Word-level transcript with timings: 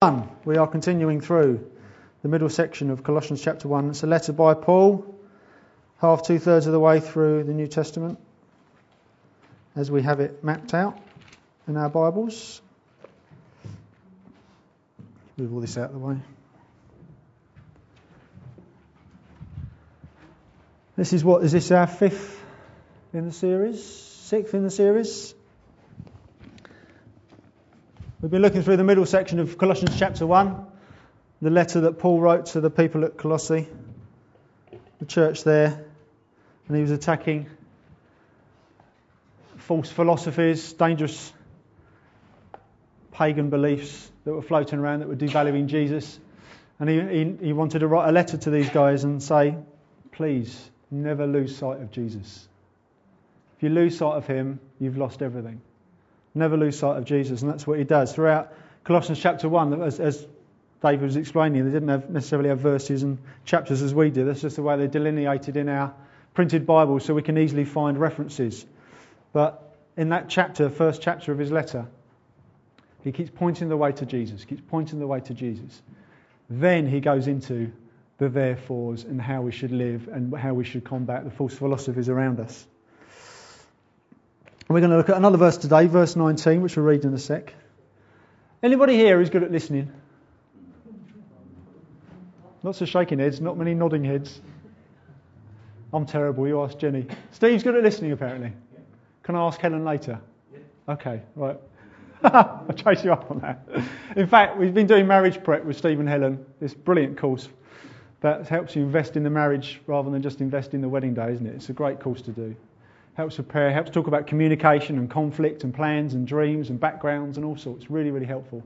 1. 0.00 0.28
We 0.44 0.56
are 0.58 0.68
continuing 0.68 1.20
through 1.20 1.68
the 2.22 2.28
middle 2.28 2.48
section 2.48 2.90
of 2.90 3.02
Colossians 3.02 3.42
chapter 3.42 3.66
1. 3.66 3.90
It's 3.90 4.04
a 4.04 4.06
letter 4.06 4.32
by 4.32 4.54
Paul, 4.54 5.04
half 6.00 6.22
two 6.22 6.38
thirds 6.38 6.66
of 6.66 6.72
the 6.72 6.78
way 6.78 7.00
through 7.00 7.42
the 7.42 7.52
New 7.52 7.66
Testament, 7.66 8.16
as 9.74 9.90
we 9.90 10.02
have 10.02 10.20
it 10.20 10.44
mapped 10.44 10.72
out 10.72 10.96
in 11.66 11.76
our 11.76 11.88
Bibles. 11.90 12.62
Move 15.36 15.52
all 15.52 15.60
this 15.60 15.76
out 15.76 15.86
of 15.86 15.94
the 15.94 15.98
way. 15.98 16.18
This 20.94 21.12
is 21.12 21.24
what 21.24 21.42
is 21.42 21.50
this 21.50 21.72
our 21.72 21.88
fifth 21.88 22.40
in 23.12 23.26
the 23.26 23.32
series? 23.32 23.84
Sixth 23.84 24.54
in 24.54 24.62
the 24.62 24.70
series? 24.70 25.34
We've 28.20 28.32
been 28.32 28.42
looking 28.42 28.62
through 28.62 28.78
the 28.78 28.84
middle 28.84 29.06
section 29.06 29.38
of 29.38 29.56
Colossians 29.58 29.96
chapter 29.96 30.26
1, 30.26 30.66
the 31.40 31.50
letter 31.50 31.82
that 31.82 32.00
Paul 32.00 32.18
wrote 32.18 32.46
to 32.46 32.60
the 32.60 32.68
people 32.68 33.04
at 33.04 33.16
Colossae, 33.16 33.68
the 34.98 35.06
church 35.06 35.44
there, 35.44 35.84
and 36.66 36.76
he 36.76 36.82
was 36.82 36.90
attacking 36.90 37.48
false 39.58 39.88
philosophies, 39.88 40.72
dangerous 40.72 41.32
pagan 43.12 43.50
beliefs 43.50 44.10
that 44.24 44.32
were 44.32 44.42
floating 44.42 44.80
around 44.80 44.98
that 44.98 45.08
were 45.08 45.14
devaluing 45.14 45.66
Jesus. 45.66 46.18
And 46.80 46.90
he, 46.90 47.00
he, 47.00 47.46
he 47.46 47.52
wanted 47.52 47.78
to 47.78 47.86
write 47.86 48.08
a 48.08 48.12
letter 48.12 48.36
to 48.36 48.50
these 48.50 48.68
guys 48.70 49.04
and 49.04 49.22
say, 49.22 49.56
please, 50.10 50.68
never 50.90 51.24
lose 51.24 51.56
sight 51.56 51.80
of 51.80 51.92
Jesus. 51.92 52.48
If 53.56 53.62
you 53.62 53.68
lose 53.68 53.96
sight 53.96 54.16
of 54.16 54.26
him, 54.26 54.58
you've 54.80 54.98
lost 54.98 55.22
everything. 55.22 55.60
Never 56.38 56.56
lose 56.56 56.78
sight 56.78 56.96
of 56.96 57.04
Jesus, 57.04 57.42
and 57.42 57.50
that's 57.50 57.66
what 57.66 57.78
he 57.78 57.84
does. 57.84 58.14
Throughout 58.14 58.52
Colossians 58.84 59.18
chapter 59.18 59.48
1, 59.48 59.82
as, 59.82 59.98
as 59.98 60.24
David 60.80 61.02
was 61.02 61.16
explaining, 61.16 61.64
they 61.64 61.72
didn't 61.72 61.88
have 61.88 62.08
necessarily 62.08 62.48
have 62.48 62.60
verses 62.60 63.02
and 63.02 63.18
chapters 63.44 63.82
as 63.82 63.92
we 63.92 64.10
do. 64.10 64.24
That's 64.24 64.42
just 64.42 64.54
the 64.54 64.62
way 64.62 64.76
they're 64.76 64.86
delineated 64.86 65.56
in 65.56 65.68
our 65.68 65.92
printed 66.34 66.64
Bible, 66.64 67.00
so 67.00 67.12
we 67.12 67.22
can 67.22 67.36
easily 67.36 67.64
find 67.64 67.98
references. 67.98 68.64
But 69.32 69.76
in 69.96 70.10
that 70.10 70.28
chapter, 70.28 70.70
first 70.70 71.02
chapter 71.02 71.32
of 71.32 71.38
his 71.38 71.50
letter, 71.50 71.86
he 73.02 73.10
keeps 73.10 73.30
pointing 73.34 73.68
the 73.68 73.76
way 73.76 73.90
to 73.90 74.06
Jesus, 74.06 74.44
keeps 74.44 74.62
pointing 74.68 75.00
the 75.00 75.08
way 75.08 75.18
to 75.18 75.34
Jesus. 75.34 75.82
Then 76.48 76.86
he 76.86 77.00
goes 77.00 77.26
into 77.26 77.72
the 78.18 78.28
therefores 78.28 79.02
and 79.02 79.20
how 79.20 79.42
we 79.42 79.50
should 79.50 79.72
live 79.72 80.06
and 80.06 80.32
how 80.36 80.54
we 80.54 80.62
should 80.62 80.84
combat 80.84 81.24
the 81.24 81.30
false 81.30 81.54
philosophies 81.54 82.08
around 82.08 82.38
us. 82.38 82.64
And 84.68 84.74
we're 84.74 84.80
going 84.80 84.90
to 84.90 84.98
look 84.98 85.08
at 85.08 85.16
another 85.16 85.38
verse 85.38 85.56
today, 85.56 85.86
verse 85.86 86.14
19, 86.14 86.60
which 86.60 86.76
we'll 86.76 86.84
read 86.84 87.02
in 87.06 87.14
a 87.14 87.18
sec. 87.18 87.54
Anybody 88.62 88.96
here 88.96 89.18
who's 89.18 89.30
good 89.30 89.42
at 89.42 89.50
listening? 89.50 89.90
Lots 92.62 92.82
of 92.82 92.88
shaking 92.90 93.18
heads, 93.18 93.40
not 93.40 93.56
many 93.56 93.72
nodding 93.72 94.04
heads. 94.04 94.42
I'm 95.90 96.04
terrible, 96.04 96.46
you 96.46 96.60
ask 96.60 96.76
Jenny. 96.76 97.06
Steve's 97.32 97.62
good 97.62 97.76
at 97.76 97.82
listening, 97.82 98.12
apparently. 98.12 98.52
Can 99.22 99.36
I 99.36 99.46
ask 99.46 99.58
Helen 99.58 99.86
later? 99.86 100.20
Okay, 100.86 101.22
right. 101.34 101.58
I'll 102.22 102.74
chase 102.76 103.02
you 103.02 103.12
up 103.12 103.30
on 103.30 103.38
that. 103.38 103.66
In 104.16 104.26
fact, 104.26 104.58
we've 104.58 104.74
been 104.74 104.86
doing 104.86 105.06
marriage 105.06 105.42
prep 105.42 105.64
with 105.64 105.78
Steve 105.78 105.98
and 105.98 106.08
Helen, 106.08 106.44
this 106.60 106.74
brilliant 106.74 107.16
course 107.16 107.48
that 108.20 108.46
helps 108.46 108.76
you 108.76 108.82
invest 108.82 109.16
in 109.16 109.22
the 109.22 109.30
marriage 109.30 109.80
rather 109.86 110.10
than 110.10 110.20
just 110.20 110.42
invest 110.42 110.74
in 110.74 110.82
the 110.82 110.88
wedding 110.90 111.14
day, 111.14 111.32
isn't 111.32 111.46
it? 111.46 111.54
It's 111.54 111.70
a 111.70 111.72
great 111.72 112.00
course 112.00 112.20
to 112.22 112.32
do 112.32 112.54
helps 113.18 113.34
prepare, 113.34 113.72
helps 113.72 113.90
talk 113.90 114.06
about 114.06 114.28
communication 114.28 114.96
and 114.96 115.10
conflict 115.10 115.64
and 115.64 115.74
plans 115.74 116.14
and 116.14 116.24
dreams 116.24 116.70
and 116.70 116.78
backgrounds 116.78 117.36
and 117.36 117.44
all 117.44 117.56
sorts. 117.56 117.90
Really, 117.90 118.12
really 118.12 118.26
helpful. 118.26 118.62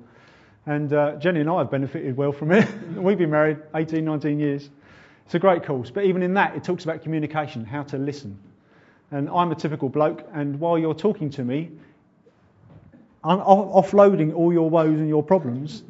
And 0.66 0.92
uh, 0.92 1.16
Jenny 1.16 1.40
and 1.40 1.48
I 1.48 1.56
have 1.60 1.70
benefited 1.70 2.14
well 2.18 2.32
from 2.32 2.52
it. 2.52 2.68
We've 2.94 3.16
been 3.16 3.30
married 3.30 3.56
18, 3.74 4.04
19 4.04 4.38
years. 4.38 4.68
It's 5.24 5.34
a 5.34 5.38
great 5.38 5.64
course. 5.64 5.90
But 5.90 6.04
even 6.04 6.22
in 6.22 6.34
that, 6.34 6.54
it 6.54 6.62
talks 6.62 6.84
about 6.84 7.02
communication, 7.02 7.64
how 7.64 7.82
to 7.84 7.96
listen. 7.96 8.38
And 9.10 9.30
I'm 9.30 9.52
a 9.52 9.54
typical 9.54 9.88
bloke, 9.88 10.28
and 10.34 10.60
while 10.60 10.78
you're 10.78 10.92
talking 10.92 11.30
to 11.30 11.44
me, 11.44 11.70
I'm 13.24 13.38
offloading 13.38 14.34
all 14.34 14.52
your 14.52 14.68
woes 14.68 14.98
and 14.98 15.08
your 15.08 15.22
problems. 15.22 15.82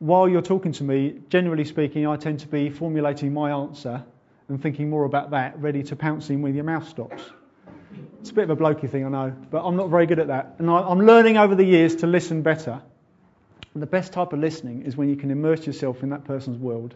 While 0.00 0.28
you're 0.28 0.42
talking 0.42 0.72
to 0.72 0.84
me, 0.84 1.20
generally 1.30 1.64
speaking, 1.64 2.06
I 2.06 2.16
tend 2.16 2.38
to 2.40 2.48
be 2.48 2.68
formulating 2.68 3.32
my 3.32 3.50
answer 3.50 4.04
and 4.48 4.62
thinking 4.62 4.90
more 4.90 5.04
about 5.04 5.30
that, 5.30 5.58
ready 5.58 5.82
to 5.84 5.96
pounce 5.96 6.28
in 6.28 6.42
when 6.42 6.54
your 6.54 6.64
mouth 6.64 6.86
stops. 6.86 7.22
It's 8.20 8.30
a 8.30 8.34
bit 8.34 8.50
of 8.50 8.50
a 8.50 8.62
blokey 8.62 8.90
thing, 8.90 9.04
I 9.04 9.08
know, 9.08 9.36
but 9.50 9.64
I'm 9.64 9.76
not 9.76 9.90
very 9.90 10.06
good 10.06 10.18
at 10.18 10.28
that. 10.28 10.56
And 10.58 10.70
I, 10.70 10.90
am 10.90 11.00
learning 11.00 11.36
over 11.36 11.54
the 11.54 11.64
years 11.64 11.96
to 11.96 12.06
listen 12.06 12.42
better. 12.42 12.80
And 13.74 13.82
the 13.82 13.86
best 13.86 14.12
type 14.12 14.32
of 14.32 14.38
listening 14.38 14.82
is 14.82 14.96
when 14.96 15.08
you 15.08 15.16
can 15.16 15.30
immerse 15.30 15.66
yourself 15.66 16.02
in 16.02 16.10
that 16.10 16.24
person's 16.24 16.58
world. 16.58 16.94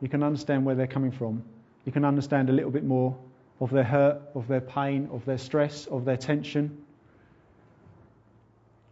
You 0.00 0.08
can 0.08 0.22
understand 0.22 0.64
where 0.64 0.74
they're 0.74 0.86
coming 0.86 1.12
from. 1.12 1.42
You 1.84 1.92
can 1.92 2.04
understand 2.04 2.50
a 2.50 2.52
little 2.52 2.70
bit 2.70 2.84
more 2.84 3.16
of 3.60 3.70
their 3.70 3.84
hurt, 3.84 4.20
of 4.34 4.48
their 4.48 4.60
pain, 4.60 5.08
of 5.12 5.24
their 5.24 5.38
stress, 5.38 5.86
of 5.86 6.04
their 6.04 6.16
tension. 6.16 6.84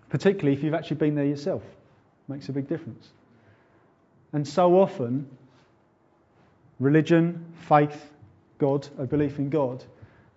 Particularly 0.09 0.57
if 0.57 0.63
you've 0.63 0.75
actually 0.75 0.97
been 0.97 1.15
there 1.15 1.25
yourself. 1.25 1.63
It 1.63 2.33
makes 2.33 2.49
a 2.49 2.53
big 2.53 2.69
difference. 2.69 3.09
And 4.33 4.47
so 4.47 4.81
often, 4.81 5.29
religion, 6.79 7.53
faith, 7.69 8.13
God, 8.59 8.87
a 8.99 9.05
belief 9.05 9.39
in 9.39 9.51
God, 9.51 9.85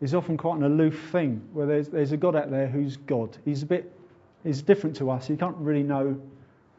is 0.04 0.14
often 0.14 0.36
quite 0.36 0.58
an 0.58 0.64
aloof 0.64 1.12
thing, 1.14 1.42
where 1.54 1.66
there's, 1.66 1.88
there's 1.88 2.12
a 2.12 2.18
God 2.18 2.36
out 2.36 2.52
there 2.52 2.68
who's 2.68 2.98
God. 2.98 3.38
He's 3.46 3.64
a 3.64 3.66
bit, 3.66 3.90
he's 4.44 4.62
different 4.62 4.98
to 4.98 5.10
us. 5.10 5.26
He 5.26 5.38
can't 5.38 5.56
really 5.56 5.82
know 5.82 6.22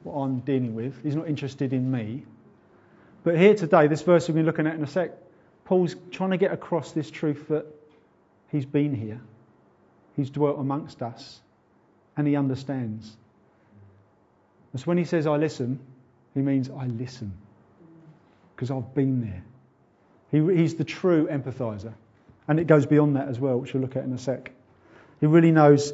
what 0.02 0.12
I'm 0.12 0.40
dealing 0.40 0.74
with. 0.74 1.02
He's 1.02 1.16
not 1.16 1.26
interested 1.26 1.72
in 1.72 1.90
me. 1.90 2.26
But 3.22 3.38
here 3.38 3.54
today, 3.54 3.86
this 3.86 4.02
verse 4.02 4.28
we've 4.28 4.34
been 4.34 4.44
looking 4.44 4.66
at 4.66 4.74
in 4.74 4.84
a 4.84 4.86
sec, 4.86 5.12
Paul's 5.64 5.96
trying 6.10 6.32
to 6.32 6.36
get 6.36 6.52
across 6.52 6.92
this 6.92 7.10
truth 7.10 7.48
that 7.48 7.64
he's 8.52 8.66
been 8.66 8.94
here, 8.94 9.22
he's 10.16 10.28
dwelt 10.28 10.58
amongst 10.58 11.00
us, 11.00 11.40
and 12.18 12.26
he 12.26 12.36
understands. 12.36 13.16
And 14.72 14.82
so 14.82 14.84
when 14.84 14.98
he 14.98 15.04
says, 15.04 15.26
I 15.26 15.38
listen, 15.38 15.80
he 16.34 16.42
means 16.42 16.68
I 16.68 16.88
listen 16.88 17.32
because 18.54 18.70
I've 18.70 18.94
been 18.94 19.22
there. 19.22 19.42
He, 20.30 20.54
he's 20.54 20.74
the 20.74 20.84
true 20.84 21.26
empathizer. 21.28 21.94
And 22.46 22.60
it 22.60 22.66
goes 22.66 22.86
beyond 22.86 23.16
that 23.16 23.28
as 23.28 23.38
well, 23.38 23.58
which 23.58 23.72
we'll 23.72 23.82
look 23.82 23.96
at 23.96 24.04
in 24.04 24.12
a 24.12 24.18
sec. 24.18 24.52
He 25.20 25.26
really 25.26 25.50
knows, 25.50 25.92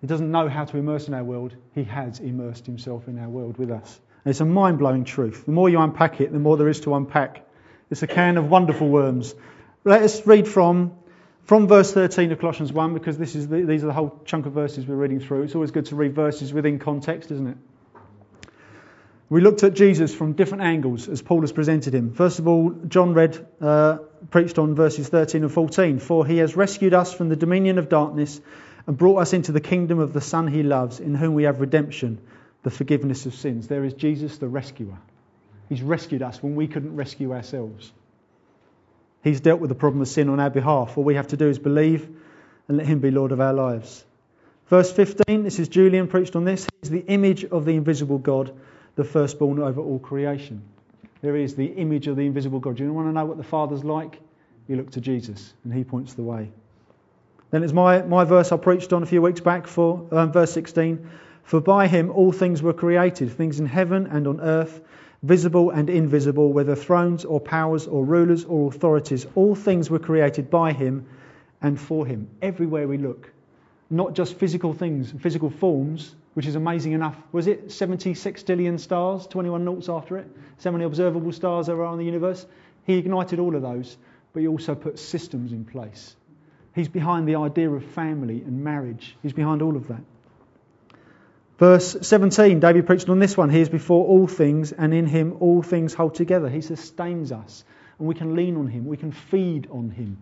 he 0.00 0.06
doesn't 0.06 0.30
know 0.30 0.48
how 0.48 0.64
to 0.64 0.76
immerse 0.76 1.08
in 1.08 1.14
our 1.14 1.24
world. 1.24 1.54
He 1.74 1.84
has 1.84 2.20
immersed 2.20 2.66
himself 2.66 3.08
in 3.08 3.18
our 3.18 3.28
world 3.28 3.58
with 3.58 3.70
us. 3.70 4.00
And 4.24 4.30
it's 4.30 4.40
a 4.40 4.44
mind 4.44 4.78
blowing 4.78 5.04
truth. 5.04 5.44
The 5.44 5.52
more 5.52 5.68
you 5.68 5.80
unpack 5.80 6.20
it, 6.20 6.32
the 6.32 6.38
more 6.38 6.56
there 6.56 6.68
is 6.68 6.80
to 6.80 6.94
unpack. 6.94 7.46
It's 7.90 8.02
a 8.02 8.06
can 8.06 8.36
of 8.36 8.50
wonderful 8.50 8.88
worms. 8.88 9.34
Let 9.84 10.02
us 10.02 10.26
read 10.26 10.48
from, 10.48 10.92
from 11.44 11.68
verse 11.68 11.92
13 11.92 12.32
of 12.32 12.38
Colossians 12.38 12.72
1, 12.72 12.94
because 12.94 13.16
this 13.18 13.34
is 13.34 13.48
the, 13.48 13.62
these 13.62 13.82
are 13.84 13.86
the 13.86 13.92
whole 13.92 14.20
chunk 14.24 14.46
of 14.46 14.52
verses 14.52 14.86
we're 14.86 14.96
reading 14.96 15.20
through. 15.20 15.42
It's 15.42 15.54
always 15.54 15.70
good 15.70 15.86
to 15.86 15.96
read 15.96 16.14
verses 16.14 16.52
within 16.52 16.78
context, 16.78 17.30
isn't 17.30 17.46
it? 17.46 17.56
We 19.30 19.42
looked 19.42 19.62
at 19.62 19.74
Jesus 19.74 20.14
from 20.14 20.32
different 20.32 20.64
angles 20.64 21.06
as 21.06 21.20
Paul 21.20 21.42
has 21.42 21.52
presented 21.52 21.94
him. 21.94 22.14
First 22.14 22.38
of 22.38 22.48
all, 22.48 22.70
John 22.88 23.12
read, 23.12 23.46
uh, 23.60 23.98
preached 24.30 24.58
on 24.58 24.74
verses 24.74 25.08
13 25.08 25.42
and 25.42 25.52
14. 25.52 25.98
For 25.98 26.24
he 26.24 26.38
has 26.38 26.56
rescued 26.56 26.94
us 26.94 27.12
from 27.12 27.28
the 27.28 27.36
dominion 27.36 27.76
of 27.78 27.90
darkness 27.90 28.40
and 28.86 28.96
brought 28.96 29.18
us 29.18 29.34
into 29.34 29.52
the 29.52 29.60
kingdom 29.60 29.98
of 29.98 30.14
the 30.14 30.22
Son 30.22 30.46
he 30.46 30.62
loves, 30.62 30.98
in 30.98 31.14
whom 31.14 31.34
we 31.34 31.42
have 31.42 31.60
redemption, 31.60 32.18
the 32.62 32.70
forgiveness 32.70 33.26
of 33.26 33.34
sins. 33.34 33.68
There 33.68 33.84
is 33.84 33.92
Jesus, 33.92 34.38
the 34.38 34.48
rescuer. 34.48 34.96
He's 35.68 35.82
rescued 35.82 36.22
us 36.22 36.42
when 36.42 36.56
we 36.56 36.66
couldn't 36.66 36.96
rescue 36.96 37.34
ourselves. 37.34 37.92
He's 39.22 39.40
dealt 39.40 39.60
with 39.60 39.68
the 39.68 39.74
problem 39.74 40.00
of 40.00 40.08
sin 40.08 40.30
on 40.30 40.40
our 40.40 40.48
behalf. 40.48 40.96
All 40.96 41.04
we 41.04 41.16
have 41.16 41.28
to 41.28 41.36
do 41.36 41.48
is 41.48 41.58
believe 41.58 42.08
and 42.66 42.78
let 42.78 42.86
him 42.86 43.00
be 43.00 43.10
Lord 43.10 43.32
of 43.32 43.42
our 43.42 43.52
lives. 43.52 44.06
Verse 44.68 44.90
15, 44.90 45.42
this 45.42 45.58
is 45.58 45.68
Julian 45.68 46.08
preached 46.08 46.34
on 46.34 46.44
this. 46.44 46.66
He's 46.80 46.90
the 46.90 47.04
image 47.06 47.44
of 47.44 47.66
the 47.66 47.72
invisible 47.72 48.18
God 48.18 48.58
the 48.98 49.04
firstborn 49.04 49.60
over 49.60 49.80
all 49.80 50.00
creation. 50.00 50.60
There 51.22 51.36
is 51.36 51.54
the 51.54 51.66
image 51.66 52.08
of 52.08 52.16
the 52.16 52.26
invisible 52.26 52.58
God. 52.58 52.80
You 52.80 52.92
want 52.92 53.06
to 53.06 53.12
know 53.12 53.24
what 53.24 53.36
the 53.36 53.44
Father's 53.44 53.84
like? 53.84 54.20
You 54.66 54.74
look 54.74 54.90
to 54.90 55.00
Jesus, 55.00 55.54
and 55.62 55.72
He 55.72 55.84
points 55.84 56.14
the 56.14 56.24
way. 56.24 56.50
Then 57.52 57.62
it's 57.62 57.72
my, 57.72 58.02
my 58.02 58.24
verse 58.24 58.50
I 58.50 58.56
preached 58.56 58.92
on 58.92 59.04
a 59.04 59.06
few 59.06 59.22
weeks 59.22 59.40
back 59.40 59.68
for 59.68 60.04
um, 60.10 60.32
verse 60.32 60.52
16. 60.52 61.08
For 61.44 61.60
by 61.60 61.86
him 61.86 62.10
all 62.10 62.32
things 62.32 62.60
were 62.60 62.74
created, 62.74 63.32
things 63.32 63.60
in 63.60 63.66
heaven 63.66 64.06
and 64.08 64.26
on 64.26 64.40
earth, 64.40 64.82
visible 65.22 65.70
and 65.70 65.88
invisible, 65.88 66.52
whether 66.52 66.74
thrones 66.74 67.24
or 67.24 67.40
powers 67.40 67.86
or 67.86 68.04
rulers 68.04 68.44
or 68.44 68.68
authorities. 68.68 69.26
All 69.36 69.54
things 69.54 69.88
were 69.88 69.98
created 70.00 70.50
by 70.50 70.72
him 70.72 71.06
and 71.62 71.80
for 71.80 72.04
him. 72.04 72.28
Everywhere 72.42 72.86
we 72.88 72.98
look, 72.98 73.32
not 73.88 74.12
just 74.12 74.34
physical 74.34 74.74
things, 74.74 75.14
physical 75.20 75.48
forms, 75.48 76.16
which 76.38 76.46
is 76.46 76.54
amazing 76.54 76.92
enough. 76.92 77.16
Was 77.32 77.48
it 77.48 77.72
70 77.72 78.14
sextillion 78.14 78.78
stars, 78.78 79.26
21 79.26 79.64
noughts 79.64 79.88
after 79.88 80.18
it? 80.18 80.28
So 80.58 80.70
many 80.70 80.84
observable 80.84 81.32
stars 81.32 81.66
there 81.66 81.84
are 81.84 81.92
in 81.92 81.98
the 81.98 82.04
universe. 82.04 82.46
He 82.84 82.94
ignited 82.94 83.40
all 83.40 83.56
of 83.56 83.62
those, 83.62 83.96
but 84.32 84.42
he 84.42 84.46
also 84.46 84.76
put 84.76 85.00
systems 85.00 85.50
in 85.50 85.64
place. 85.64 86.14
He's 86.76 86.86
behind 86.86 87.26
the 87.26 87.34
idea 87.34 87.68
of 87.68 87.84
family 87.86 88.40
and 88.42 88.62
marriage. 88.62 89.16
He's 89.20 89.32
behind 89.32 89.62
all 89.62 89.74
of 89.74 89.88
that. 89.88 90.00
Verse 91.58 91.96
17, 92.02 92.60
David 92.60 92.86
preached 92.86 93.08
on 93.08 93.18
this 93.18 93.36
one. 93.36 93.50
He 93.50 93.60
is 93.60 93.68
before 93.68 94.06
all 94.06 94.28
things, 94.28 94.70
and 94.70 94.94
in 94.94 95.06
him 95.06 95.38
all 95.40 95.60
things 95.60 95.92
hold 95.92 96.14
together. 96.14 96.48
He 96.48 96.60
sustains 96.60 97.32
us, 97.32 97.64
and 97.98 98.06
we 98.06 98.14
can 98.14 98.36
lean 98.36 98.56
on 98.58 98.68
him. 98.68 98.86
We 98.86 98.96
can 98.96 99.10
feed 99.10 99.66
on 99.72 99.90
him. 99.90 100.18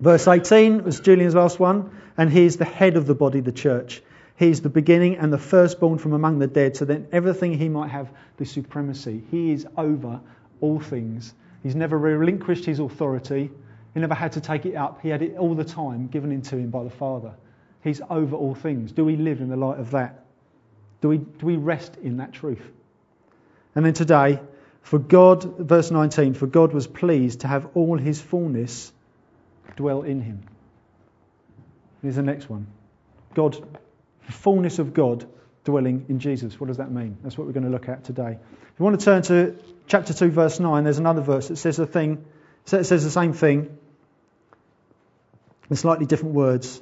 Verse 0.00 0.28
18 0.28 0.84
was 0.84 1.00
Julian's 1.00 1.34
last 1.34 1.58
one, 1.58 1.98
and 2.18 2.30
he 2.30 2.44
is 2.44 2.58
the 2.58 2.66
head 2.66 2.98
of 2.98 3.06
the 3.06 3.14
body, 3.14 3.40
the 3.40 3.50
church. 3.50 4.02
He 4.36 4.48
is 4.48 4.60
the 4.60 4.68
beginning 4.68 5.16
and 5.16 5.32
the 5.32 5.38
firstborn 5.38 5.98
from 5.98 6.12
among 6.12 6.38
the 6.38 6.46
dead, 6.46 6.76
so 6.76 6.84
that 6.86 7.02
everything 7.12 7.56
he 7.56 7.68
might 7.68 7.90
have 7.90 8.10
the 8.36 8.44
supremacy. 8.44 9.22
He 9.30 9.52
is 9.52 9.66
over 9.76 10.20
all 10.60 10.80
things. 10.80 11.34
He's 11.62 11.76
never 11.76 11.98
relinquished 11.98 12.64
his 12.64 12.80
authority. 12.80 13.50
He 13.94 14.00
never 14.00 14.14
had 14.14 14.32
to 14.32 14.40
take 14.40 14.66
it 14.66 14.74
up. 14.74 15.00
He 15.02 15.08
had 15.08 15.22
it 15.22 15.36
all 15.36 15.54
the 15.54 15.64
time 15.64 16.08
given 16.08 16.32
into 16.32 16.56
him 16.56 16.70
by 16.70 16.82
the 16.82 16.90
Father. 16.90 17.32
He's 17.82 18.00
over 18.10 18.34
all 18.34 18.54
things. 18.54 18.92
Do 18.92 19.04
we 19.04 19.16
live 19.16 19.40
in 19.40 19.48
the 19.48 19.56
light 19.56 19.78
of 19.78 19.92
that? 19.92 20.24
Do 21.00 21.08
we, 21.08 21.18
do 21.18 21.46
we 21.46 21.56
rest 21.56 21.96
in 22.02 22.16
that 22.16 22.32
truth? 22.32 22.62
And 23.74 23.84
then 23.84 23.92
today, 23.92 24.40
for 24.82 24.98
God, 24.98 25.44
verse 25.58 25.90
19, 25.90 26.34
for 26.34 26.46
God 26.46 26.72
was 26.72 26.86
pleased 26.86 27.40
to 27.40 27.48
have 27.48 27.68
all 27.74 27.98
his 27.98 28.20
fullness 28.20 28.92
dwell 29.76 30.02
in 30.02 30.20
him. 30.20 30.42
Here's 32.02 32.16
the 32.16 32.22
next 32.22 32.48
one. 32.48 32.66
God, 33.34 33.56
fullness 34.28 34.78
of 34.78 34.94
God 34.94 35.26
dwelling 35.64 36.06
in 36.08 36.18
Jesus. 36.18 36.58
What 36.60 36.66
does 36.66 36.76
that 36.76 36.90
mean? 36.90 37.18
That's 37.22 37.38
what 37.38 37.46
we're 37.46 37.52
going 37.52 37.64
to 37.64 37.70
look 37.70 37.88
at 37.88 38.04
today. 38.04 38.38
If 38.40 38.78
you 38.78 38.84
want 38.84 38.98
to 38.98 39.04
turn 39.04 39.22
to 39.22 39.56
chapter 39.86 40.12
2, 40.12 40.30
verse 40.30 40.60
9, 40.60 40.84
there's 40.84 40.98
another 40.98 41.22
verse 41.22 41.48
that 41.48 41.56
says 41.56 41.76
the 41.76 41.86
thing, 41.86 42.24
says 42.64 42.88
the 42.88 43.10
same 43.10 43.32
thing 43.32 43.76
in 45.70 45.76
slightly 45.76 46.06
different 46.06 46.34
words 46.34 46.80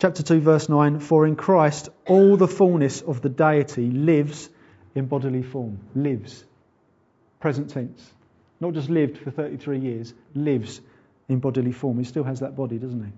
chapter 0.00 0.22
2, 0.22 0.40
verse 0.40 0.68
9 0.68 0.98
For 1.00 1.26
in 1.26 1.36
Christ 1.36 1.90
all 2.06 2.36
the 2.36 2.48
fullness 2.48 3.02
of 3.02 3.20
the 3.20 3.28
deity 3.28 3.90
lives 3.90 4.48
in 4.94 5.06
bodily 5.06 5.42
form. 5.42 5.78
Lives. 5.94 6.44
Present 7.38 7.70
tense. 7.70 8.12
Not 8.58 8.74
just 8.74 8.90
lived 8.90 9.18
for 9.18 9.30
33 9.30 9.78
years, 9.78 10.14
lives 10.34 10.80
in 11.28 11.38
bodily 11.38 11.72
form. 11.72 11.98
He 11.98 12.04
still 12.04 12.24
has 12.24 12.40
that 12.40 12.56
body, 12.56 12.78
doesn't 12.78 13.04
he? 13.04 13.12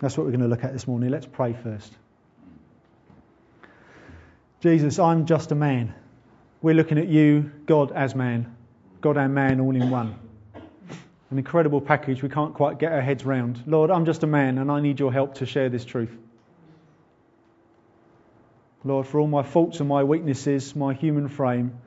That's 0.00 0.16
what 0.16 0.24
we're 0.24 0.32
going 0.32 0.42
to 0.42 0.48
look 0.48 0.64
at 0.64 0.72
this 0.72 0.86
morning. 0.86 1.10
Let's 1.10 1.26
pray 1.26 1.52
first. 1.52 1.92
Jesus, 4.60 4.98
I'm 4.98 5.26
just 5.26 5.52
a 5.52 5.54
man. 5.54 5.94
We're 6.62 6.74
looking 6.74 6.98
at 6.98 7.08
you, 7.08 7.52
God 7.66 7.92
as 7.92 8.14
man, 8.14 8.56
God 9.00 9.16
and 9.16 9.34
man 9.34 9.60
all 9.60 9.74
in 9.74 9.90
one 9.90 10.18
an 11.30 11.36
incredible 11.36 11.80
package 11.80 12.22
we 12.22 12.28
can't 12.28 12.54
quite 12.54 12.78
get 12.78 12.92
our 12.92 13.02
heads 13.02 13.24
round. 13.24 13.62
Lord, 13.66 13.90
I'm 13.90 14.06
just 14.06 14.22
a 14.22 14.26
man 14.26 14.58
and 14.58 14.70
I 14.70 14.80
need 14.80 14.98
your 14.98 15.12
help 15.12 15.36
to 15.36 15.46
share 15.46 15.68
this 15.68 15.84
truth. 15.84 16.16
Lord, 18.84 19.06
for 19.06 19.20
all 19.20 19.26
my 19.26 19.42
faults 19.42 19.80
and 19.80 19.88
my 19.88 20.04
weaknesses, 20.04 20.74
my 20.74 20.94
human 20.94 21.28
frame, 21.28 21.78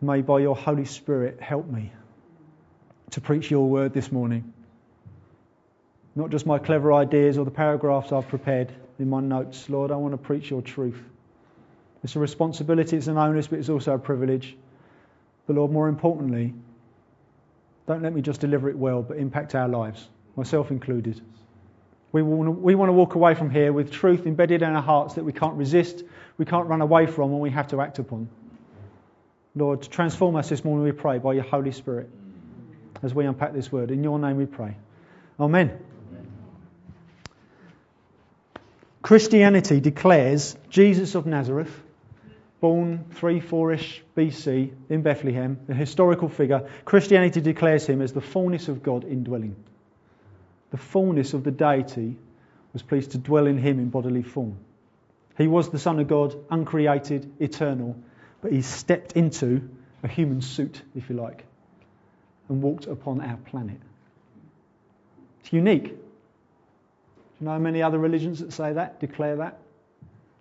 may 0.00 0.22
by 0.22 0.40
your 0.40 0.56
Holy 0.56 0.86
Spirit 0.86 1.40
help 1.40 1.66
me 1.66 1.92
to 3.10 3.20
preach 3.20 3.50
your 3.50 3.68
word 3.68 3.92
this 3.92 4.10
morning. 4.10 4.52
Not 6.16 6.30
just 6.30 6.46
my 6.46 6.58
clever 6.58 6.92
ideas 6.92 7.38
or 7.38 7.44
the 7.44 7.50
paragraphs 7.50 8.12
I've 8.12 8.28
prepared 8.28 8.72
in 8.98 9.08
my 9.08 9.20
notes. 9.20 9.68
Lord, 9.68 9.90
I 9.90 9.96
want 9.96 10.12
to 10.12 10.18
preach 10.18 10.50
your 10.50 10.62
truth. 10.62 11.00
It's 12.02 12.16
a 12.16 12.20
responsibility, 12.20 12.96
it's 12.96 13.06
an 13.06 13.18
onus, 13.18 13.48
but 13.48 13.58
it's 13.58 13.68
also 13.68 13.94
a 13.94 13.98
privilege. 13.98 14.56
But 15.46 15.56
Lord, 15.56 15.72
more 15.72 15.88
importantly, 15.88 16.54
don't 17.86 18.02
let 18.02 18.14
me 18.14 18.22
just 18.22 18.40
deliver 18.40 18.68
it 18.68 18.76
well, 18.76 19.02
but 19.02 19.16
impact 19.16 19.54
our 19.54 19.68
lives, 19.68 20.08
myself 20.36 20.70
included. 20.70 21.20
We 22.12 22.22
want, 22.22 22.46
to, 22.46 22.50
we 22.52 22.74
want 22.74 22.90
to 22.90 22.92
walk 22.92 23.16
away 23.16 23.34
from 23.34 23.50
here 23.50 23.72
with 23.72 23.90
truth 23.90 24.26
embedded 24.26 24.62
in 24.62 24.70
our 24.70 24.82
hearts 24.82 25.14
that 25.14 25.24
we 25.24 25.32
can't 25.32 25.54
resist, 25.54 26.04
we 26.38 26.44
can't 26.44 26.68
run 26.68 26.80
away 26.80 27.06
from, 27.06 27.32
and 27.32 27.40
we 27.40 27.50
have 27.50 27.66
to 27.68 27.80
act 27.80 27.98
upon. 27.98 28.28
Lord, 29.56 29.82
transform 29.82 30.36
us 30.36 30.48
this 30.48 30.64
morning, 30.64 30.84
we 30.84 30.92
pray, 30.92 31.18
by 31.18 31.32
your 31.32 31.44
Holy 31.44 31.72
Spirit 31.72 32.08
as 33.02 33.14
we 33.14 33.26
unpack 33.26 33.52
this 33.52 33.70
word. 33.70 33.90
In 33.90 34.02
your 34.02 34.18
name 34.18 34.36
we 34.36 34.46
pray. 34.46 34.76
Amen. 35.38 35.78
Amen. 36.10 36.26
Christianity 39.04 39.80
declares 39.80 40.56
Jesus 40.70 41.14
of 41.14 41.26
Nazareth 41.26 41.70
born 42.62 43.04
3 43.10 43.38
4ish 43.38 44.00
BC 44.16 44.72
in 44.88 45.02
Bethlehem, 45.02 45.60
a 45.68 45.74
historical 45.74 46.30
figure, 46.30 46.70
Christianity 46.86 47.42
declares 47.42 47.86
him 47.86 48.00
as 48.00 48.14
the 48.14 48.22
fullness 48.22 48.68
of 48.68 48.82
God 48.82 49.04
indwelling. 49.04 49.56
The 50.70 50.78
fullness 50.78 51.34
of 51.34 51.44
the 51.44 51.50
deity 51.50 52.16
was 52.72 52.80
pleased 52.80 53.10
to 53.10 53.18
dwell 53.18 53.46
in 53.46 53.58
him 53.58 53.78
in 53.78 53.90
bodily 53.90 54.22
form. 54.22 54.56
He 55.36 55.48
was 55.48 55.68
the 55.68 55.78
Son 55.78 56.00
of 56.00 56.08
God, 56.08 56.34
uncreated, 56.50 57.30
eternal, 57.40 57.96
but 58.40 58.52
he 58.52 58.62
stepped 58.62 59.12
into 59.12 59.68
a 60.02 60.08
human 60.08 60.40
suit, 60.40 60.80
if 60.96 61.10
you 61.10 61.16
like, 61.16 61.44
and 62.48 62.62
walked 62.62 62.86
upon 62.86 63.20
our 63.20 63.36
planet. 63.36 63.80
It's 65.40 65.52
unique. 65.52 65.94
Do 67.38 67.44
you 67.44 67.50
know 67.50 67.58
many 67.58 67.82
other 67.82 67.98
religions 67.98 68.38
that 68.40 68.52
say 68.52 68.72
that, 68.74 69.00
declare 69.00 69.36
that? 69.36 69.58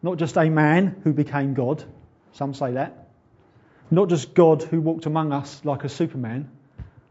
Not 0.03 0.17
just 0.17 0.37
a 0.37 0.49
man 0.49 1.01
who 1.03 1.13
became 1.13 1.53
God, 1.53 1.83
some 2.33 2.53
say 2.53 2.73
that. 2.73 3.07
Not 3.89 4.09
just 4.09 4.33
God 4.33 4.61
who 4.61 4.79
walked 4.79 5.05
among 5.05 5.31
us 5.31 5.61
like 5.63 5.83
a 5.83 5.89
Superman, 5.89 6.49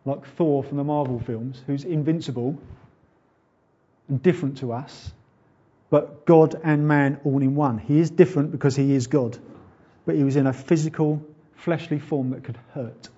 like 0.04 0.24
Thor 0.36 0.62
from 0.62 0.76
the 0.76 0.84
Marvel 0.84 1.18
films, 1.18 1.60
who's 1.66 1.84
invincible 1.84 2.58
and 4.08 4.22
different 4.22 4.58
to 4.58 4.72
us, 4.72 5.12
but 5.90 6.26
God 6.26 6.60
and 6.62 6.86
man 6.86 7.20
all 7.24 7.42
in 7.42 7.54
one. 7.54 7.78
He 7.78 7.98
is 7.98 8.10
different 8.10 8.52
because 8.52 8.76
he 8.76 8.94
is 8.94 9.08
God, 9.08 9.36
but 10.06 10.14
he 10.14 10.24
was 10.24 10.36
in 10.36 10.46
a 10.46 10.52
physical, 10.52 11.24
fleshly 11.56 11.98
form 11.98 12.30
that 12.30 12.44
could 12.44 12.58
hurt, 12.72 13.08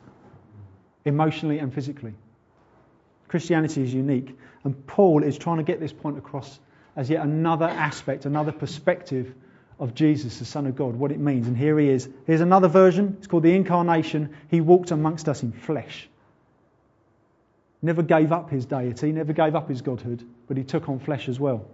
emotionally 1.05 1.58
and 1.58 1.72
physically. 1.72 2.14
Christianity 3.34 3.82
is 3.82 3.92
unique, 3.92 4.38
and 4.62 4.86
Paul 4.86 5.25
is 5.25 5.36
trying 5.36 5.56
to 5.56 5.64
get 5.64 5.81
this 5.81 5.92
point 5.92 6.16
across 6.16 6.60
as 6.94 7.10
yet 7.10 7.25
another 7.25 7.64
aspect, 7.64 8.26
another 8.26 8.52
perspective 8.52 9.34
of 9.81 9.92
Jesus, 9.92 10.38
the 10.38 10.44
Son 10.44 10.69
of 10.69 10.76
God, 10.76 10.94
what 10.94 11.10
it 11.10 11.19
means. 11.19 11.48
And 11.48 11.56
here 11.56 11.76
he 11.81 11.88
is. 11.88 12.08
Here's 12.28 12.42
another 12.42 12.69
version. 12.69 13.16
It's 13.19 13.26
called 13.26 13.42
the 13.42 13.52
Incarnation. 13.52 14.36
He 14.52 14.60
walked 14.60 14.92
amongst 14.92 15.28
us 15.28 15.42
in 15.42 15.50
flesh. 15.50 16.08
Never 17.82 18.02
gave 18.04 18.31
up 18.31 18.50
his 18.50 18.66
deity, 18.66 19.10
never 19.10 19.32
gave 19.32 19.56
up 19.56 19.69
his 19.69 19.82
godhood, 19.82 20.25
but 20.46 20.56
he 20.56 20.62
took 20.62 20.88
on 20.88 21.00
flesh 21.00 21.28
as 21.28 21.40
well. 21.40 21.66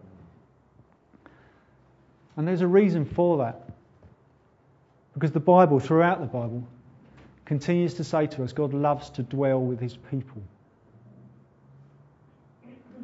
And 2.39 2.49
there's 2.49 2.63
a 2.63 2.67
reason 2.67 3.05
for 3.05 3.37
that. 3.37 3.69
Because 5.13 5.33
the 5.33 5.41
Bible, 5.41 5.79
throughout 5.79 6.21
the 6.21 6.27
Bible, 6.27 6.67
continues 7.45 7.93
to 7.93 8.05
say 8.05 8.29
to 8.29 8.45
us 8.45 8.55
God 8.55 8.73
loves 8.73 9.11
to 9.11 9.23
dwell 9.23 9.61
with 9.61 9.79
his 9.79 9.99
people. 10.11 10.41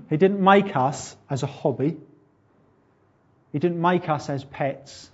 He 0.08 0.16
didn't 0.16 0.40
make 0.40 0.76
us 0.76 1.16
as 1.28 1.42
a 1.42 1.46
hobby. 1.46 1.96
He 3.52 3.58
didn't 3.58 3.80
make 3.80 4.08
us 4.08 4.30
as 4.30 4.44
pets. 4.44 5.10